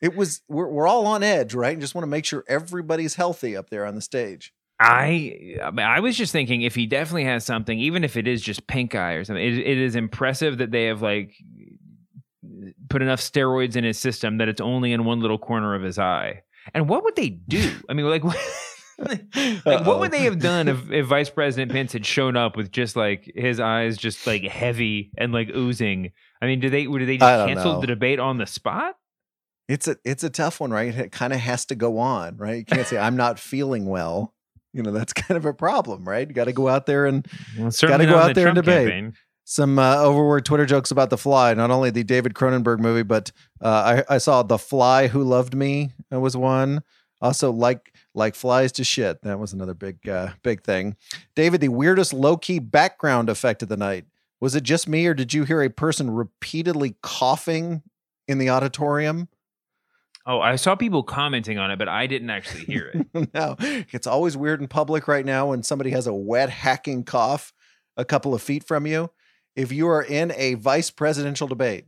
It 0.00 0.16
was, 0.16 0.42
we're, 0.48 0.68
we're 0.68 0.88
all 0.88 1.06
on 1.06 1.22
edge, 1.22 1.54
right? 1.54 1.72
And 1.72 1.80
just 1.80 1.94
want 1.94 2.02
to 2.02 2.08
make 2.08 2.24
sure 2.24 2.44
everybody's 2.48 3.14
healthy 3.14 3.56
up 3.56 3.70
there 3.70 3.86
on 3.86 3.94
the 3.94 4.00
stage. 4.00 4.52
I, 4.78 5.56
I, 5.62 5.70
mean, 5.70 5.86
I 5.86 6.00
was 6.00 6.16
just 6.16 6.32
thinking 6.32 6.62
if 6.62 6.74
he 6.74 6.86
definitely 6.86 7.24
has 7.24 7.46
something, 7.46 7.78
even 7.78 8.04
if 8.04 8.16
it 8.16 8.26
is 8.26 8.42
just 8.42 8.66
pink 8.66 8.94
eye 8.94 9.12
or 9.12 9.24
something, 9.24 9.42
it, 9.42 9.56
it 9.56 9.78
is 9.78 9.96
impressive 9.96 10.58
that 10.58 10.70
they 10.70 10.84
have 10.86 11.00
like 11.00 11.34
put 12.88 13.02
enough 13.02 13.20
steroids 13.20 13.76
in 13.76 13.84
his 13.84 13.98
system 13.98 14.38
that 14.38 14.48
it's 14.48 14.60
only 14.60 14.92
in 14.92 15.04
one 15.04 15.20
little 15.20 15.38
corner 15.38 15.74
of 15.74 15.82
his 15.82 15.98
eye. 15.98 16.42
And 16.74 16.88
what 16.88 17.04
would 17.04 17.16
they 17.16 17.30
do? 17.30 17.72
I 17.88 17.94
mean, 17.94 18.06
like, 18.06 18.24
like 19.66 19.84
what 19.84 20.00
would 20.00 20.10
they 20.10 20.22
have 20.24 20.38
done 20.38 20.68
if, 20.68 20.90
if 20.90 21.06
Vice 21.06 21.28
President 21.28 21.70
Pence 21.70 21.92
had 21.92 22.06
shown 22.06 22.36
up 22.36 22.56
with 22.56 22.72
just 22.72 22.96
like 22.96 23.30
his 23.34 23.60
eyes 23.60 23.98
just 23.98 24.26
like 24.26 24.42
heavy 24.42 25.10
and 25.18 25.32
like 25.32 25.50
oozing? 25.50 26.12
I 26.40 26.46
mean, 26.46 26.60
do 26.60 26.70
they 26.70 26.86
would 26.86 27.06
they 27.06 27.18
just 27.18 27.46
cancel 27.46 27.80
the 27.80 27.86
debate 27.86 28.18
on 28.18 28.38
the 28.38 28.46
spot? 28.46 28.96
It's 29.68 29.86
a 29.86 29.96
it's 30.04 30.24
a 30.24 30.30
tough 30.30 30.60
one, 30.60 30.70
right? 30.70 30.94
It 30.94 31.12
kind 31.12 31.32
of 31.32 31.40
has 31.40 31.66
to 31.66 31.74
go 31.74 31.98
on, 31.98 32.36
right? 32.38 32.58
You 32.58 32.64
can't 32.64 32.86
say 32.86 32.96
I'm 32.96 33.16
not 33.16 33.38
feeling 33.38 33.86
well. 33.86 34.34
You 34.72 34.82
know, 34.82 34.92
that's 34.92 35.12
kind 35.12 35.36
of 35.36 35.44
a 35.44 35.52
problem, 35.52 36.08
right? 36.08 36.26
You 36.26 36.34
got 36.34 36.44
to 36.44 36.52
go 36.52 36.68
out 36.68 36.86
there 36.86 37.06
and 37.06 37.26
well, 37.58 37.70
got 37.70 37.98
to 37.98 38.06
go 38.06 38.16
out 38.16 38.28
the 38.28 38.34
there 38.34 38.44
Trump 38.44 38.58
and 38.58 38.64
debate. 38.64 38.88
Campaign. 38.88 39.14
Some 39.48 39.78
uh, 39.78 39.98
overword 39.98 40.44
Twitter 40.44 40.66
jokes 40.66 40.90
about 40.90 41.10
The 41.10 41.16
Fly, 41.16 41.54
not 41.54 41.70
only 41.70 41.90
the 41.90 42.02
David 42.02 42.34
Cronenberg 42.34 42.80
movie, 42.80 43.04
but 43.04 43.30
uh, 43.62 44.02
I, 44.08 44.14
I 44.16 44.18
saw 44.18 44.42
The 44.42 44.58
Fly 44.58 45.06
Who 45.06 45.22
Loved 45.22 45.54
Me 45.54 45.92
was 46.10 46.36
one. 46.36 46.82
Also, 47.20 47.50
like 47.50 47.94
like 48.14 48.34
flies 48.34 48.72
to 48.72 48.84
shit. 48.84 49.22
That 49.22 49.38
was 49.38 49.52
another 49.52 49.74
big 49.74 50.06
uh, 50.08 50.30
big 50.42 50.62
thing. 50.62 50.96
David, 51.34 51.60
the 51.60 51.68
weirdest 51.68 52.12
low 52.12 52.36
key 52.36 52.58
background 52.58 53.30
effect 53.30 53.62
of 53.62 53.68
the 53.68 53.76
night. 53.76 54.04
Was 54.40 54.54
it 54.54 54.64
just 54.64 54.86
me, 54.86 55.06
or 55.06 55.14
did 55.14 55.32
you 55.32 55.44
hear 55.44 55.62
a 55.62 55.70
person 55.70 56.10
repeatedly 56.10 56.96
coughing 57.02 57.82
in 58.28 58.38
the 58.38 58.50
auditorium? 58.50 59.28
Oh, 60.26 60.40
I 60.40 60.56
saw 60.56 60.74
people 60.74 61.04
commenting 61.04 61.56
on 61.56 61.70
it, 61.70 61.78
but 61.78 61.88
I 61.88 62.08
didn't 62.08 62.30
actually 62.30 62.64
hear 62.64 62.90
it. 62.92 63.30
no, 63.34 63.54
it's 63.60 64.08
always 64.08 64.36
weird 64.36 64.60
in 64.60 64.66
public 64.66 65.06
right 65.06 65.24
now 65.24 65.50
when 65.50 65.62
somebody 65.62 65.90
has 65.90 66.08
a 66.08 66.12
wet 66.12 66.50
hacking 66.50 67.04
cough 67.04 67.52
a 67.96 68.04
couple 68.04 68.34
of 68.34 68.42
feet 68.42 68.64
from 68.66 68.86
you. 68.86 69.10
If 69.54 69.72
you 69.72 69.88
are 69.88 70.02
in 70.02 70.32
a 70.36 70.54
vice 70.54 70.90
presidential 70.90 71.46
debate, 71.46 71.86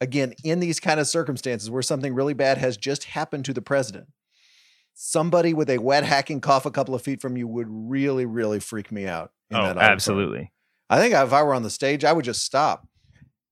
again, 0.00 0.34
in 0.42 0.60
these 0.60 0.80
kind 0.80 0.98
of 0.98 1.06
circumstances 1.06 1.70
where 1.70 1.80
something 1.80 2.12
really 2.12 2.34
bad 2.34 2.58
has 2.58 2.76
just 2.76 3.04
happened 3.04 3.44
to 3.46 3.54
the 3.54 3.62
president, 3.62 4.08
somebody 5.02 5.54
with 5.54 5.70
a 5.70 5.78
wet 5.78 6.04
hacking 6.04 6.42
cough 6.42 6.66
a 6.66 6.70
couple 6.70 6.94
of 6.94 7.00
feet 7.00 7.22
from 7.22 7.34
you 7.34 7.48
would 7.48 7.68
really, 7.70 8.26
really 8.26 8.60
freak 8.60 8.92
me 8.92 9.06
out. 9.06 9.32
oh, 9.50 9.56
absolutely. 9.56 10.52
I 10.90 11.00
think 11.00 11.14
if 11.14 11.32
I 11.32 11.42
were 11.42 11.54
on 11.54 11.62
the 11.62 11.70
stage, 11.70 12.04
I 12.04 12.12
would 12.12 12.24
just 12.24 12.44
stop. 12.44 12.86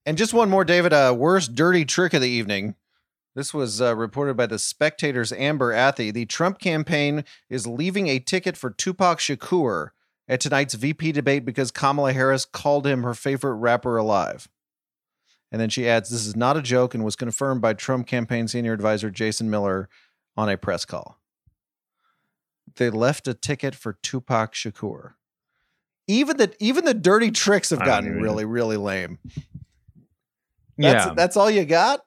And 0.04 0.18
just 0.18 0.34
one 0.34 0.50
more, 0.50 0.64
David. 0.64 0.92
Uh, 0.92 1.14
worst 1.16 1.54
dirty 1.54 1.86
trick 1.86 2.12
of 2.12 2.20
the 2.20 2.28
evening. 2.28 2.74
This 3.34 3.54
was 3.54 3.80
uh, 3.80 3.96
reported 3.96 4.36
by 4.36 4.44
the 4.46 4.58
Spectator's 4.58 5.32
Amber 5.32 5.72
Athey. 5.72 6.12
The 6.12 6.26
Trump 6.26 6.58
campaign 6.58 7.24
is 7.48 7.66
leaving 7.66 8.08
a 8.08 8.18
ticket 8.18 8.56
for 8.56 8.70
Tupac 8.70 9.18
Shakur 9.18 9.90
at 10.28 10.40
tonight's 10.40 10.74
VP 10.74 11.12
debate 11.12 11.46
because 11.46 11.70
Kamala 11.70 12.12
Harris 12.12 12.44
called 12.44 12.86
him 12.86 13.04
her 13.04 13.14
favorite 13.14 13.54
rapper 13.54 13.96
alive. 13.96 14.48
And 15.50 15.60
then 15.60 15.70
she 15.70 15.88
adds, 15.88 16.10
This 16.10 16.26
is 16.26 16.36
not 16.36 16.58
a 16.58 16.62
joke 16.62 16.94
and 16.94 17.04
was 17.04 17.16
confirmed 17.16 17.62
by 17.62 17.72
Trump 17.72 18.06
campaign 18.06 18.48
senior 18.48 18.74
advisor 18.74 19.10
Jason 19.10 19.48
Miller 19.48 19.88
on 20.36 20.50
a 20.50 20.58
press 20.58 20.84
call. 20.84 21.18
They 22.78 22.90
left 22.90 23.28
a 23.28 23.34
ticket 23.34 23.74
for 23.74 23.98
Tupac 24.02 24.54
Shakur. 24.54 25.14
Even 26.06 26.38
the 26.38 26.54
even 26.58 26.84
the 26.84 26.94
dirty 26.94 27.30
tricks 27.30 27.70
have 27.70 27.84
gotten 27.84 28.22
really, 28.22 28.46
really 28.46 28.78
lame. 28.78 29.18
That's, 30.78 31.06
yeah. 31.06 31.12
that's 31.14 31.36
all 31.36 31.50
you 31.50 31.64
got? 31.64 32.00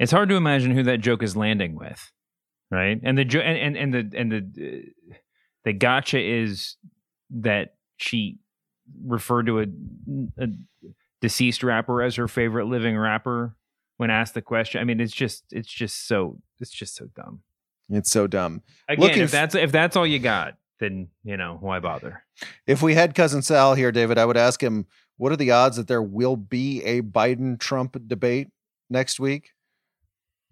It's 0.00 0.10
hard 0.10 0.30
to 0.30 0.36
imagine 0.36 0.72
who 0.72 0.82
that 0.84 1.00
joke 1.00 1.22
is 1.22 1.36
landing 1.36 1.76
with. 1.76 2.10
Right? 2.70 2.98
And 3.02 3.16
the 3.16 3.24
jo- 3.24 3.40
and, 3.40 3.76
and, 3.76 3.94
and 3.94 4.12
the 4.12 4.18
and 4.18 4.32
the 4.32 4.66
uh, 4.66 5.14
the 5.64 5.72
gotcha 5.72 6.18
is 6.18 6.76
that 7.30 7.74
she 7.98 8.38
referred 9.04 9.46
to 9.46 9.60
a, 9.60 9.66
a 10.38 10.48
deceased 11.20 11.62
rapper 11.62 12.02
as 12.02 12.16
her 12.16 12.28
favorite 12.28 12.66
living 12.66 12.96
rapper 12.96 13.54
when 13.96 14.10
asked 14.10 14.34
the 14.34 14.42
question. 14.42 14.80
I 14.80 14.84
mean, 14.84 15.00
it's 15.00 15.14
just 15.14 15.44
it's 15.50 15.68
just 15.68 16.06
so 16.06 16.38
it's 16.58 16.70
just 16.70 16.96
so 16.96 17.06
dumb. 17.14 17.42
It's 17.90 18.10
so 18.10 18.26
dumb. 18.26 18.62
Again, 18.88 19.06
Looking 19.06 19.22
if 19.22 19.30
that's 19.30 19.54
if 19.54 19.72
that's 19.72 19.96
all 19.96 20.06
you 20.06 20.18
got, 20.18 20.56
then 20.78 21.08
you 21.24 21.36
know 21.36 21.56
why 21.60 21.78
bother. 21.80 22.22
If 22.66 22.82
we 22.82 22.94
had 22.94 23.14
cousin 23.14 23.42
Sal 23.42 23.74
here, 23.74 23.92
David, 23.92 24.18
I 24.18 24.24
would 24.24 24.36
ask 24.36 24.62
him 24.62 24.86
what 25.16 25.32
are 25.32 25.36
the 25.36 25.50
odds 25.50 25.76
that 25.76 25.88
there 25.88 26.02
will 26.02 26.36
be 26.36 26.82
a 26.84 27.02
Biden 27.02 27.58
Trump 27.58 27.96
debate 28.06 28.48
next 28.90 29.18
week, 29.18 29.52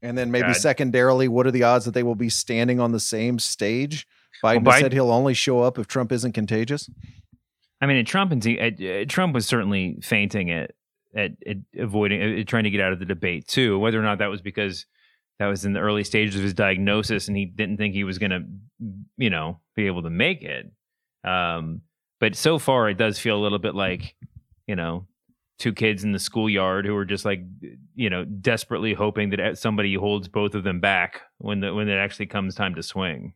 and 0.02 0.16
then 0.16 0.30
maybe 0.30 0.48
God. 0.48 0.56
secondarily, 0.56 1.28
what 1.28 1.46
are 1.46 1.50
the 1.50 1.62
odds 1.62 1.84
that 1.84 1.94
they 1.94 2.02
will 2.02 2.14
be 2.14 2.28
standing 2.28 2.80
on 2.80 2.92
the 2.92 3.00
same 3.00 3.38
stage? 3.38 4.06
Biden, 4.42 4.64
well, 4.64 4.74
Biden 4.74 4.80
said 4.80 4.92
he'll 4.92 5.10
only 5.10 5.34
show 5.34 5.60
up 5.60 5.78
if 5.78 5.86
Trump 5.86 6.12
isn't 6.12 6.32
contagious. 6.32 6.90
I 7.80 7.86
mean, 7.86 8.04
Trump 8.04 8.32
and 8.32 8.46
uh, 8.46 9.04
Trump 9.06 9.34
was 9.34 9.46
certainly 9.46 9.98
feinting 10.02 10.50
at 10.50 10.72
at, 11.14 11.32
at 11.46 11.56
avoiding 11.78 12.40
at 12.40 12.46
trying 12.46 12.64
to 12.64 12.70
get 12.70 12.80
out 12.80 12.92
of 12.92 12.98
the 12.98 13.04
debate 13.04 13.46
too. 13.46 13.78
Whether 13.78 13.98
or 13.98 14.02
not 14.02 14.18
that 14.18 14.30
was 14.30 14.40
because 14.42 14.86
that 15.38 15.46
was 15.46 15.64
in 15.64 15.72
the 15.72 15.80
early 15.80 16.04
stages 16.04 16.36
of 16.36 16.42
his 16.42 16.54
diagnosis 16.54 17.28
and 17.28 17.36
he 17.36 17.44
didn't 17.44 17.76
think 17.76 17.94
he 17.94 18.04
was 18.04 18.18
going 18.18 18.30
to, 18.30 18.42
you 19.16 19.30
know, 19.30 19.60
be 19.74 19.86
able 19.86 20.02
to 20.02 20.10
make 20.10 20.42
it. 20.42 20.70
Um, 21.24 21.82
but 22.20 22.34
so 22.34 22.58
far, 22.58 22.88
it 22.88 22.96
does 22.96 23.18
feel 23.18 23.36
a 23.36 23.42
little 23.42 23.58
bit 23.58 23.74
like, 23.74 24.14
you 24.66 24.76
know, 24.76 25.06
two 25.58 25.72
kids 25.72 26.04
in 26.04 26.12
the 26.12 26.18
schoolyard 26.18 26.86
who 26.86 26.96
are 26.96 27.04
just 27.04 27.24
like, 27.24 27.40
you 27.94 28.10
know, 28.10 28.24
desperately 28.24 28.94
hoping 28.94 29.30
that 29.30 29.58
somebody 29.58 29.94
holds 29.94 30.28
both 30.28 30.54
of 30.54 30.64
them 30.64 30.80
back 30.80 31.22
when 31.38 31.60
the 31.60 31.74
when 31.74 31.88
it 31.88 31.96
actually 31.96 32.26
comes 32.26 32.54
time 32.54 32.74
to 32.74 32.82
swing. 32.82 33.34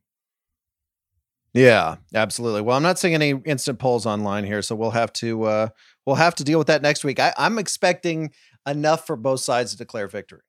Yeah, 1.52 1.96
absolutely. 2.14 2.60
Well, 2.60 2.76
I'm 2.76 2.82
not 2.82 2.98
seeing 2.98 3.14
any 3.14 3.30
instant 3.44 3.78
polls 3.78 4.06
online 4.06 4.44
here, 4.44 4.62
so 4.62 4.76
we'll 4.76 4.92
have 4.92 5.12
to 5.14 5.44
uh, 5.44 5.68
we'll 6.06 6.16
have 6.16 6.34
to 6.36 6.44
deal 6.44 6.58
with 6.58 6.68
that 6.68 6.82
next 6.82 7.04
week. 7.04 7.18
I, 7.18 7.34
I'm 7.36 7.58
expecting 7.58 8.30
enough 8.66 9.06
for 9.06 9.16
both 9.16 9.40
sides 9.40 9.72
to 9.72 9.78
declare 9.78 10.06
victory, 10.06 10.42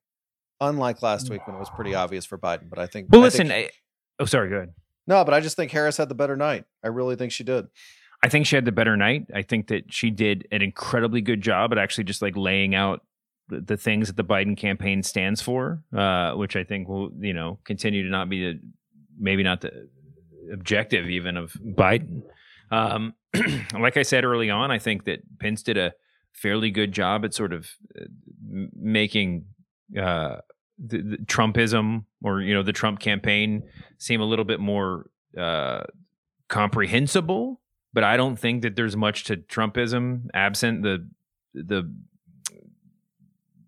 unlike 0.62 1.02
last 1.02 1.30
week 1.30 1.46
when 1.46 1.56
it 1.58 1.60
was 1.60 1.70
pretty 1.70 1.94
obvious 1.94 2.26
for 2.26 2.38
Biden. 2.38 2.70
But 2.70 2.80
I 2.80 2.88
think. 2.88 3.08
Well, 3.10 3.22
I 3.22 3.26
listen. 3.26 3.50
Think, 3.50 3.72
I, 3.72 4.24
oh, 4.24 4.26
sorry. 4.26 4.50
Go 4.50 4.58
ahead. 4.58 4.74
No, 5.08 5.26
but 5.26 5.34
I 5.34 5.42
just 5.42 5.58
think 5.58 5.72
Harris 5.72 5.98
had 5.98 6.08
the 6.08 6.16
better 6.16 6.38
night. 6.38 6.66
I 6.84 6.88
really 6.88 7.16
think 7.16 7.32
she 7.32 7.44
did. 7.44 7.68
I 8.24 8.30
think 8.30 8.46
she 8.46 8.56
had 8.56 8.66
the 8.66 8.72
better 8.72 8.96
night. 8.96 9.26
I 9.34 9.42
think 9.42 9.68
that 9.68 9.92
she 9.92 10.12
did 10.12 10.48
an 10.52 10.62
incredibly 10.62 11.22
good 11.22 11.42
job 11.42 11.72
at 11.72 11.80
actually 11.80 12.04
just 12.04 12.22
like 12.22 12.38
laying 12.38 12.76
out 12.76 13.02
the, 13.50 13.62
the 13.62 13.78
things 13.78 14.08
that 14.08 14.16
the 14.16 14.24
Biden 14.24 14.56
campaign 14.56 15.02
stands 15.02 15.42
for, 15.42 15.84
uh, 15.96 16.34
which 16.34 16.56
I 16.56 16.64
think 16.64 16.88
will 16.88 17.12
you 17.20 17.34
know 17.34 17.60
continue 17.66 18.04
to 18.04 18.10
not 18.10 18.30
be 18.30 18.54
the 18.54 18.60
maybe 19.20 19.44
not 19.44 19.62
the 19.62 19.90
objective 20.54 21.10
even 21.10 21.36
of 21.36 21.54
Biden. 21.54 22.22
Um, 22.72 23.16
like 23.78 23.98
I 23.98 24.04
said 24.04 24.24
early 24.24 24.50
on, 24.50 24.72
I 24.72 24.80
think 24.80 25.06
that 25.06 25.22
Pence 25.40 25.64
did 25.64 25.78
a 25.78 25.94
fairly 26.32 26.72
good 26.72 26.92
job 26.92 27.26
at 27.26 27.34
sort 27.34 27.54
of 27.54 27.72
uh, 28.00 28.06
making 28.76 29.46
uh, 30.00 30.38
the, 30.78 31.02
the, 31.02 31.18
Trumpism 31.18 32.06
or 32.24 32.42
you 32.42 32.54
know 32.54 32.64
the 32.64 32.74
Trump 32.74 33.00
campaign 33.00 33.64
seem 33.98 34.22
a 34.22 34.26
little 34.26 34.46
bit 34.46 34.60
more 34.60 35.10
uh, 35.38 35.84
comprehensible. 36.48 37.60
But 37.94 38.04
I 38.06 38.16
don't 38.16 38.38
think 38.38 38.62
that 38.62 38.76
there's 38.76 38.96
much 38.96 39.26
to 39.26 39.38
Trumpism 39.38 40.28
absent 40.34 40.84
the 40.84 41.08
the 41.54 41.94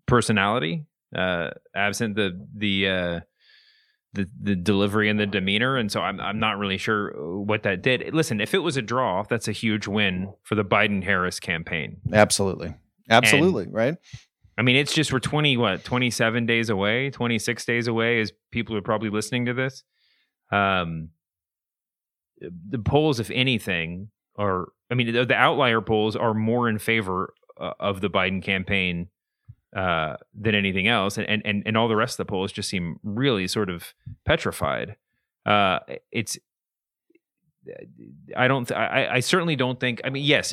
personality, 0.06 0.86
uh, 1.14 1.50
absent 1.74 2.16
the 2.16 2.46
the 2.54 2.88
uh, 2.88 3.20
the 4.14 4.28
the 4.40 4.56
delivery 4.56 5.10
and 5.10 5.18
the 5.18 5.26
demeanor, 5.26 5.76
and 5.76 5.90
so 5.90 6.00
I'm 6.00 6.20
I'm 6.20 6.38
not 6.38 6.58
really 6.58 6.78
sure 6.78 7.12
what 7.42 7.64
that 7.64 7.82
did. 7.82 8.14
Listen, 8.14 8.40
if 8.40 8.54
it 8.54 8.60
was 8.60 8.76
a 8.76 8.82
draw, 8.82 9.24
that's 9.24 9.48
a 9.48 9.52
huge 9.52 9.86
win 9.86 10.32
for 10.42 10.54
the 10.54 10.64
Biden 10.64 11.02
Harris 11.04 11.40
campaign. 11.40 11.98
Absolutely, 12.12 12.74
absolutely, 13.10 13.64
and, 13.64 13.74
right. 13.74 13.96
I 14.56 14.62
mean, 14.62 14.76
it's 14.76 14.94
just 14.94 15.12
we're 15.12 15.18
twenty 15.18 15.56
what 15.56 15.84
twenty 15.84 16.10
seven 16.10 16.46
days 16.46 16.70
away, 16.70 17.10
twenty 17.10 17.38
six 17.38 17.64
days 17.64 17.86
away, 17.86 18.20
as 18.20 18.32
people 18.50 18.76
are 18.76 18.82
probably 18.82 19.10
listening 19.10 19.46
to 19.46 19.54
this. 19.54 19.82
Um, 20.52 21.10
the 22.40 22.78
polls, 22.78 23.20
if 23.20 23.30
anything, 23.30 24.10
are 24.36 24.68
I 24.90 24.94
mean 24.94 25.12
the, 25.12 25.24
the 25.24 25.34
outlier 25.34 25.80
polls 25.80 26.16
are 26.16 26.34
more 26.34 26.68
in 26.68 26.78
favor 26.78 27.34
uh, 27.60 27.72
of 27.80 28.00
the 28.00 28.10
Biden 28.10 28.42
campaign 28.42 29.08
uh, 29.74 30.16
than 30.38 30.54
anything 30.54 30.86
else, 30.86 31.18
and, 31.18 31.44
and 31.44 31.62
and 31.66 31.76
all 31.76 31.88
the 31.88 31.96
rest 31.96 32.14
of 32.14 32.26
the 32.26 32.30
polls 32.30 32.52
just 32.52 32.68
seem 32.68 33.00
really 33.02 33.48
sort 33.48 33.70
of 33.70 33.94
petrified. 34.24 34.96
Uh, 35.44 35.80
it's 36.10 36.38
I 38.36 38.48
don't. 38.48 38.70
I, 38.72 39.08
I 39.14 39.20
certainly 39.20 39.56
don't 39.56 39.80
think. 39.80 40.00
I 40.04 40.10
mean, 40.10 40.24
yes, 40.24 40.52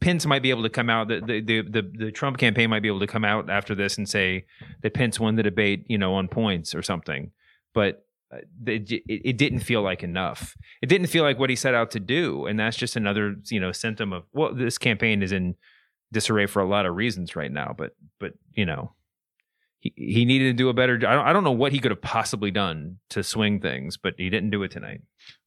Pence 0.00 0.26
might 0.26 0.42
be 0.42 0.50
able 0.50 0.62
to 0.62 0.70
come 0.70 0.90
out. 0.90 1.08
The, 1.08 1.20
the 1.20 1.62
the 1.62 1.82
the 1.82 2.12
Trump 2.12 2.38
campaign 2.38 2.70
might 2.70 2.82
be 2.82 2.88
able 2.88 3.00
to 3.00 3.06
come 3.06 3.24
out 3.24 3.50
after 3.50 3.74
this 3.74 3.98
and 3.98 4.08
say 4.08 4.44
that 4.82 4.94
Pence 4.94 5.20
won 5.20 5.36
the 5.36 5.42
debate, 5.42 5.84
you 5.88 5.98
know, 5.98 6.14
on 6.14 6.28
points 6.28 6.74
or 6.74 6.82
something. 6.82 7.30
But 7.74 8.04
uh, 8.32 8.38
it, 8.66 9.02
it 9.08 9.38
didn't 9.38 9.60
feel 9.60 9.82
like 9.82 10.02
enough. 10.02 10.56
It 10.82 10.86
didn't 10.86 11.06
feel 11.06 11.24
like 11.24 11.38
what 11.38 11.50
he 11.50 11.56
set 11.56 11.74
out 11.74 11.90
to 11.92 12.00
do, 12.00 12.46
and 12.46 12.58
that's 12.58 12.76
just 12.76 12.96
another, 12.96 13.36
you 13.48 13.60
know, 13.60 13.72
symptom 13.72 14.12
of 14.12 14.24
well, 14.32 14.54
this 14.54 14.78
campaign 14.78 15.22
is 15.22 15.32
in 15.32 15.56
disarray 16.12 16.46
for 16.46 16.60
a 16.60 16.68
lot 16.68 16.86
of 16.86 16.96
reasons 16.96 17.36
right 17.36 17.52
now. 17.52 17.74
But 17.76 17.94
but 18.18 18.34
you 18.52 18.66
know, 18.66 18.92
he 19.80 19.92
he 19.96 20.24
needed 20.24 20.44
to 20.44 20.52
do 20.52 20.68
a 20.68 20.74
better. 20.74 20.94
I 20.94 21.14
don't 21.14 21.26
I 21.26 21.32
don't 21.32 21.44
know 21.44 21.52
what 21.52 21.72
he 21.72 21.78
could 21.78 21.90
have 21.90 22.02
possibly 22.02 22.50
done 22.50 22.98
to 23.10 23.22
swing 23.22 23.60
things, 23.60 23.96
but 23.96 24.14
he 24.18 24.30
didn't 24.30 24.50
do 24.50 24.62
it 24.62 24.70
tonight. 24.70 25.02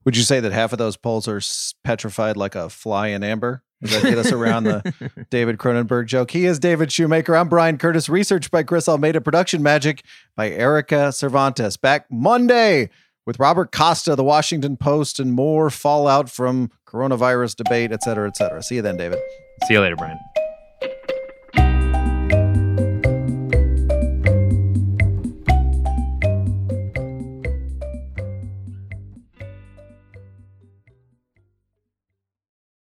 Would 0.05 0.17
you 0.17 0.23
say 0.23 0.39
that 0.39 0.51
half 0.51 0.71
of 0.71 0.79
those 0.79 0.97
polls 0.97 1.27
are 1.27 1.41
petrified 1.84 2.38
like 2.38 2.55
a 2.55 2.69
fly 2.69 3.07
in 3.07 3.23
amber? 3.23 3.63
Does 3.82 3.93
that 3.93 4.03
get 4.09 4.17
us 4.17 4.32
around 4.32 4.65
the 4.65 5.25
David 5.32 5.57
Cronenberg 5.57 6.05
joke? 6.05 6.32
He 6.32 6.45
is 6.45 6.59
David 6.59 6.91
Shoemaker. 6.91 7.36
I'm 7.36 7.49
Bryan 7.49 7.77
Curtis. 7.77 8.09
Research 8.09 8.51
by 8.51 8.63
Chris 8.63 8.88
Almeida. 8.88 9.21
Production 9.21 9.63
magic 9.63 10.03
by 10.36 10.49
Erica 10.51 11.11
Cervantes. 11.11 11.77
Back 11.77 12.05
Monday 12.11 12.89
with 13.25 13.39
Robert 13.39 13.71
Costa, 13.71 14.15
the 14.15 14.23
Washington 14.23 14.77
Post, 14.77 15.19
and 15.19 15.34
more 15.34 15.69
fallout 15.69 16.29
from 16.29 16.71
coronavirus 16.88 17.55
debate, 17.55 17.91
et 17.91 18.03
cetera, 18.03 18.27
et 18.27 18.36
cetera. 18.38 18.61
See 18.61 18.75
you 18.75 18.82
then, 18.82 18.97
David. 18.97 19.19
See 19.67 19.73
you 19.73 19.82
later, 19.82 19.95
Bryan. 19.95 20.19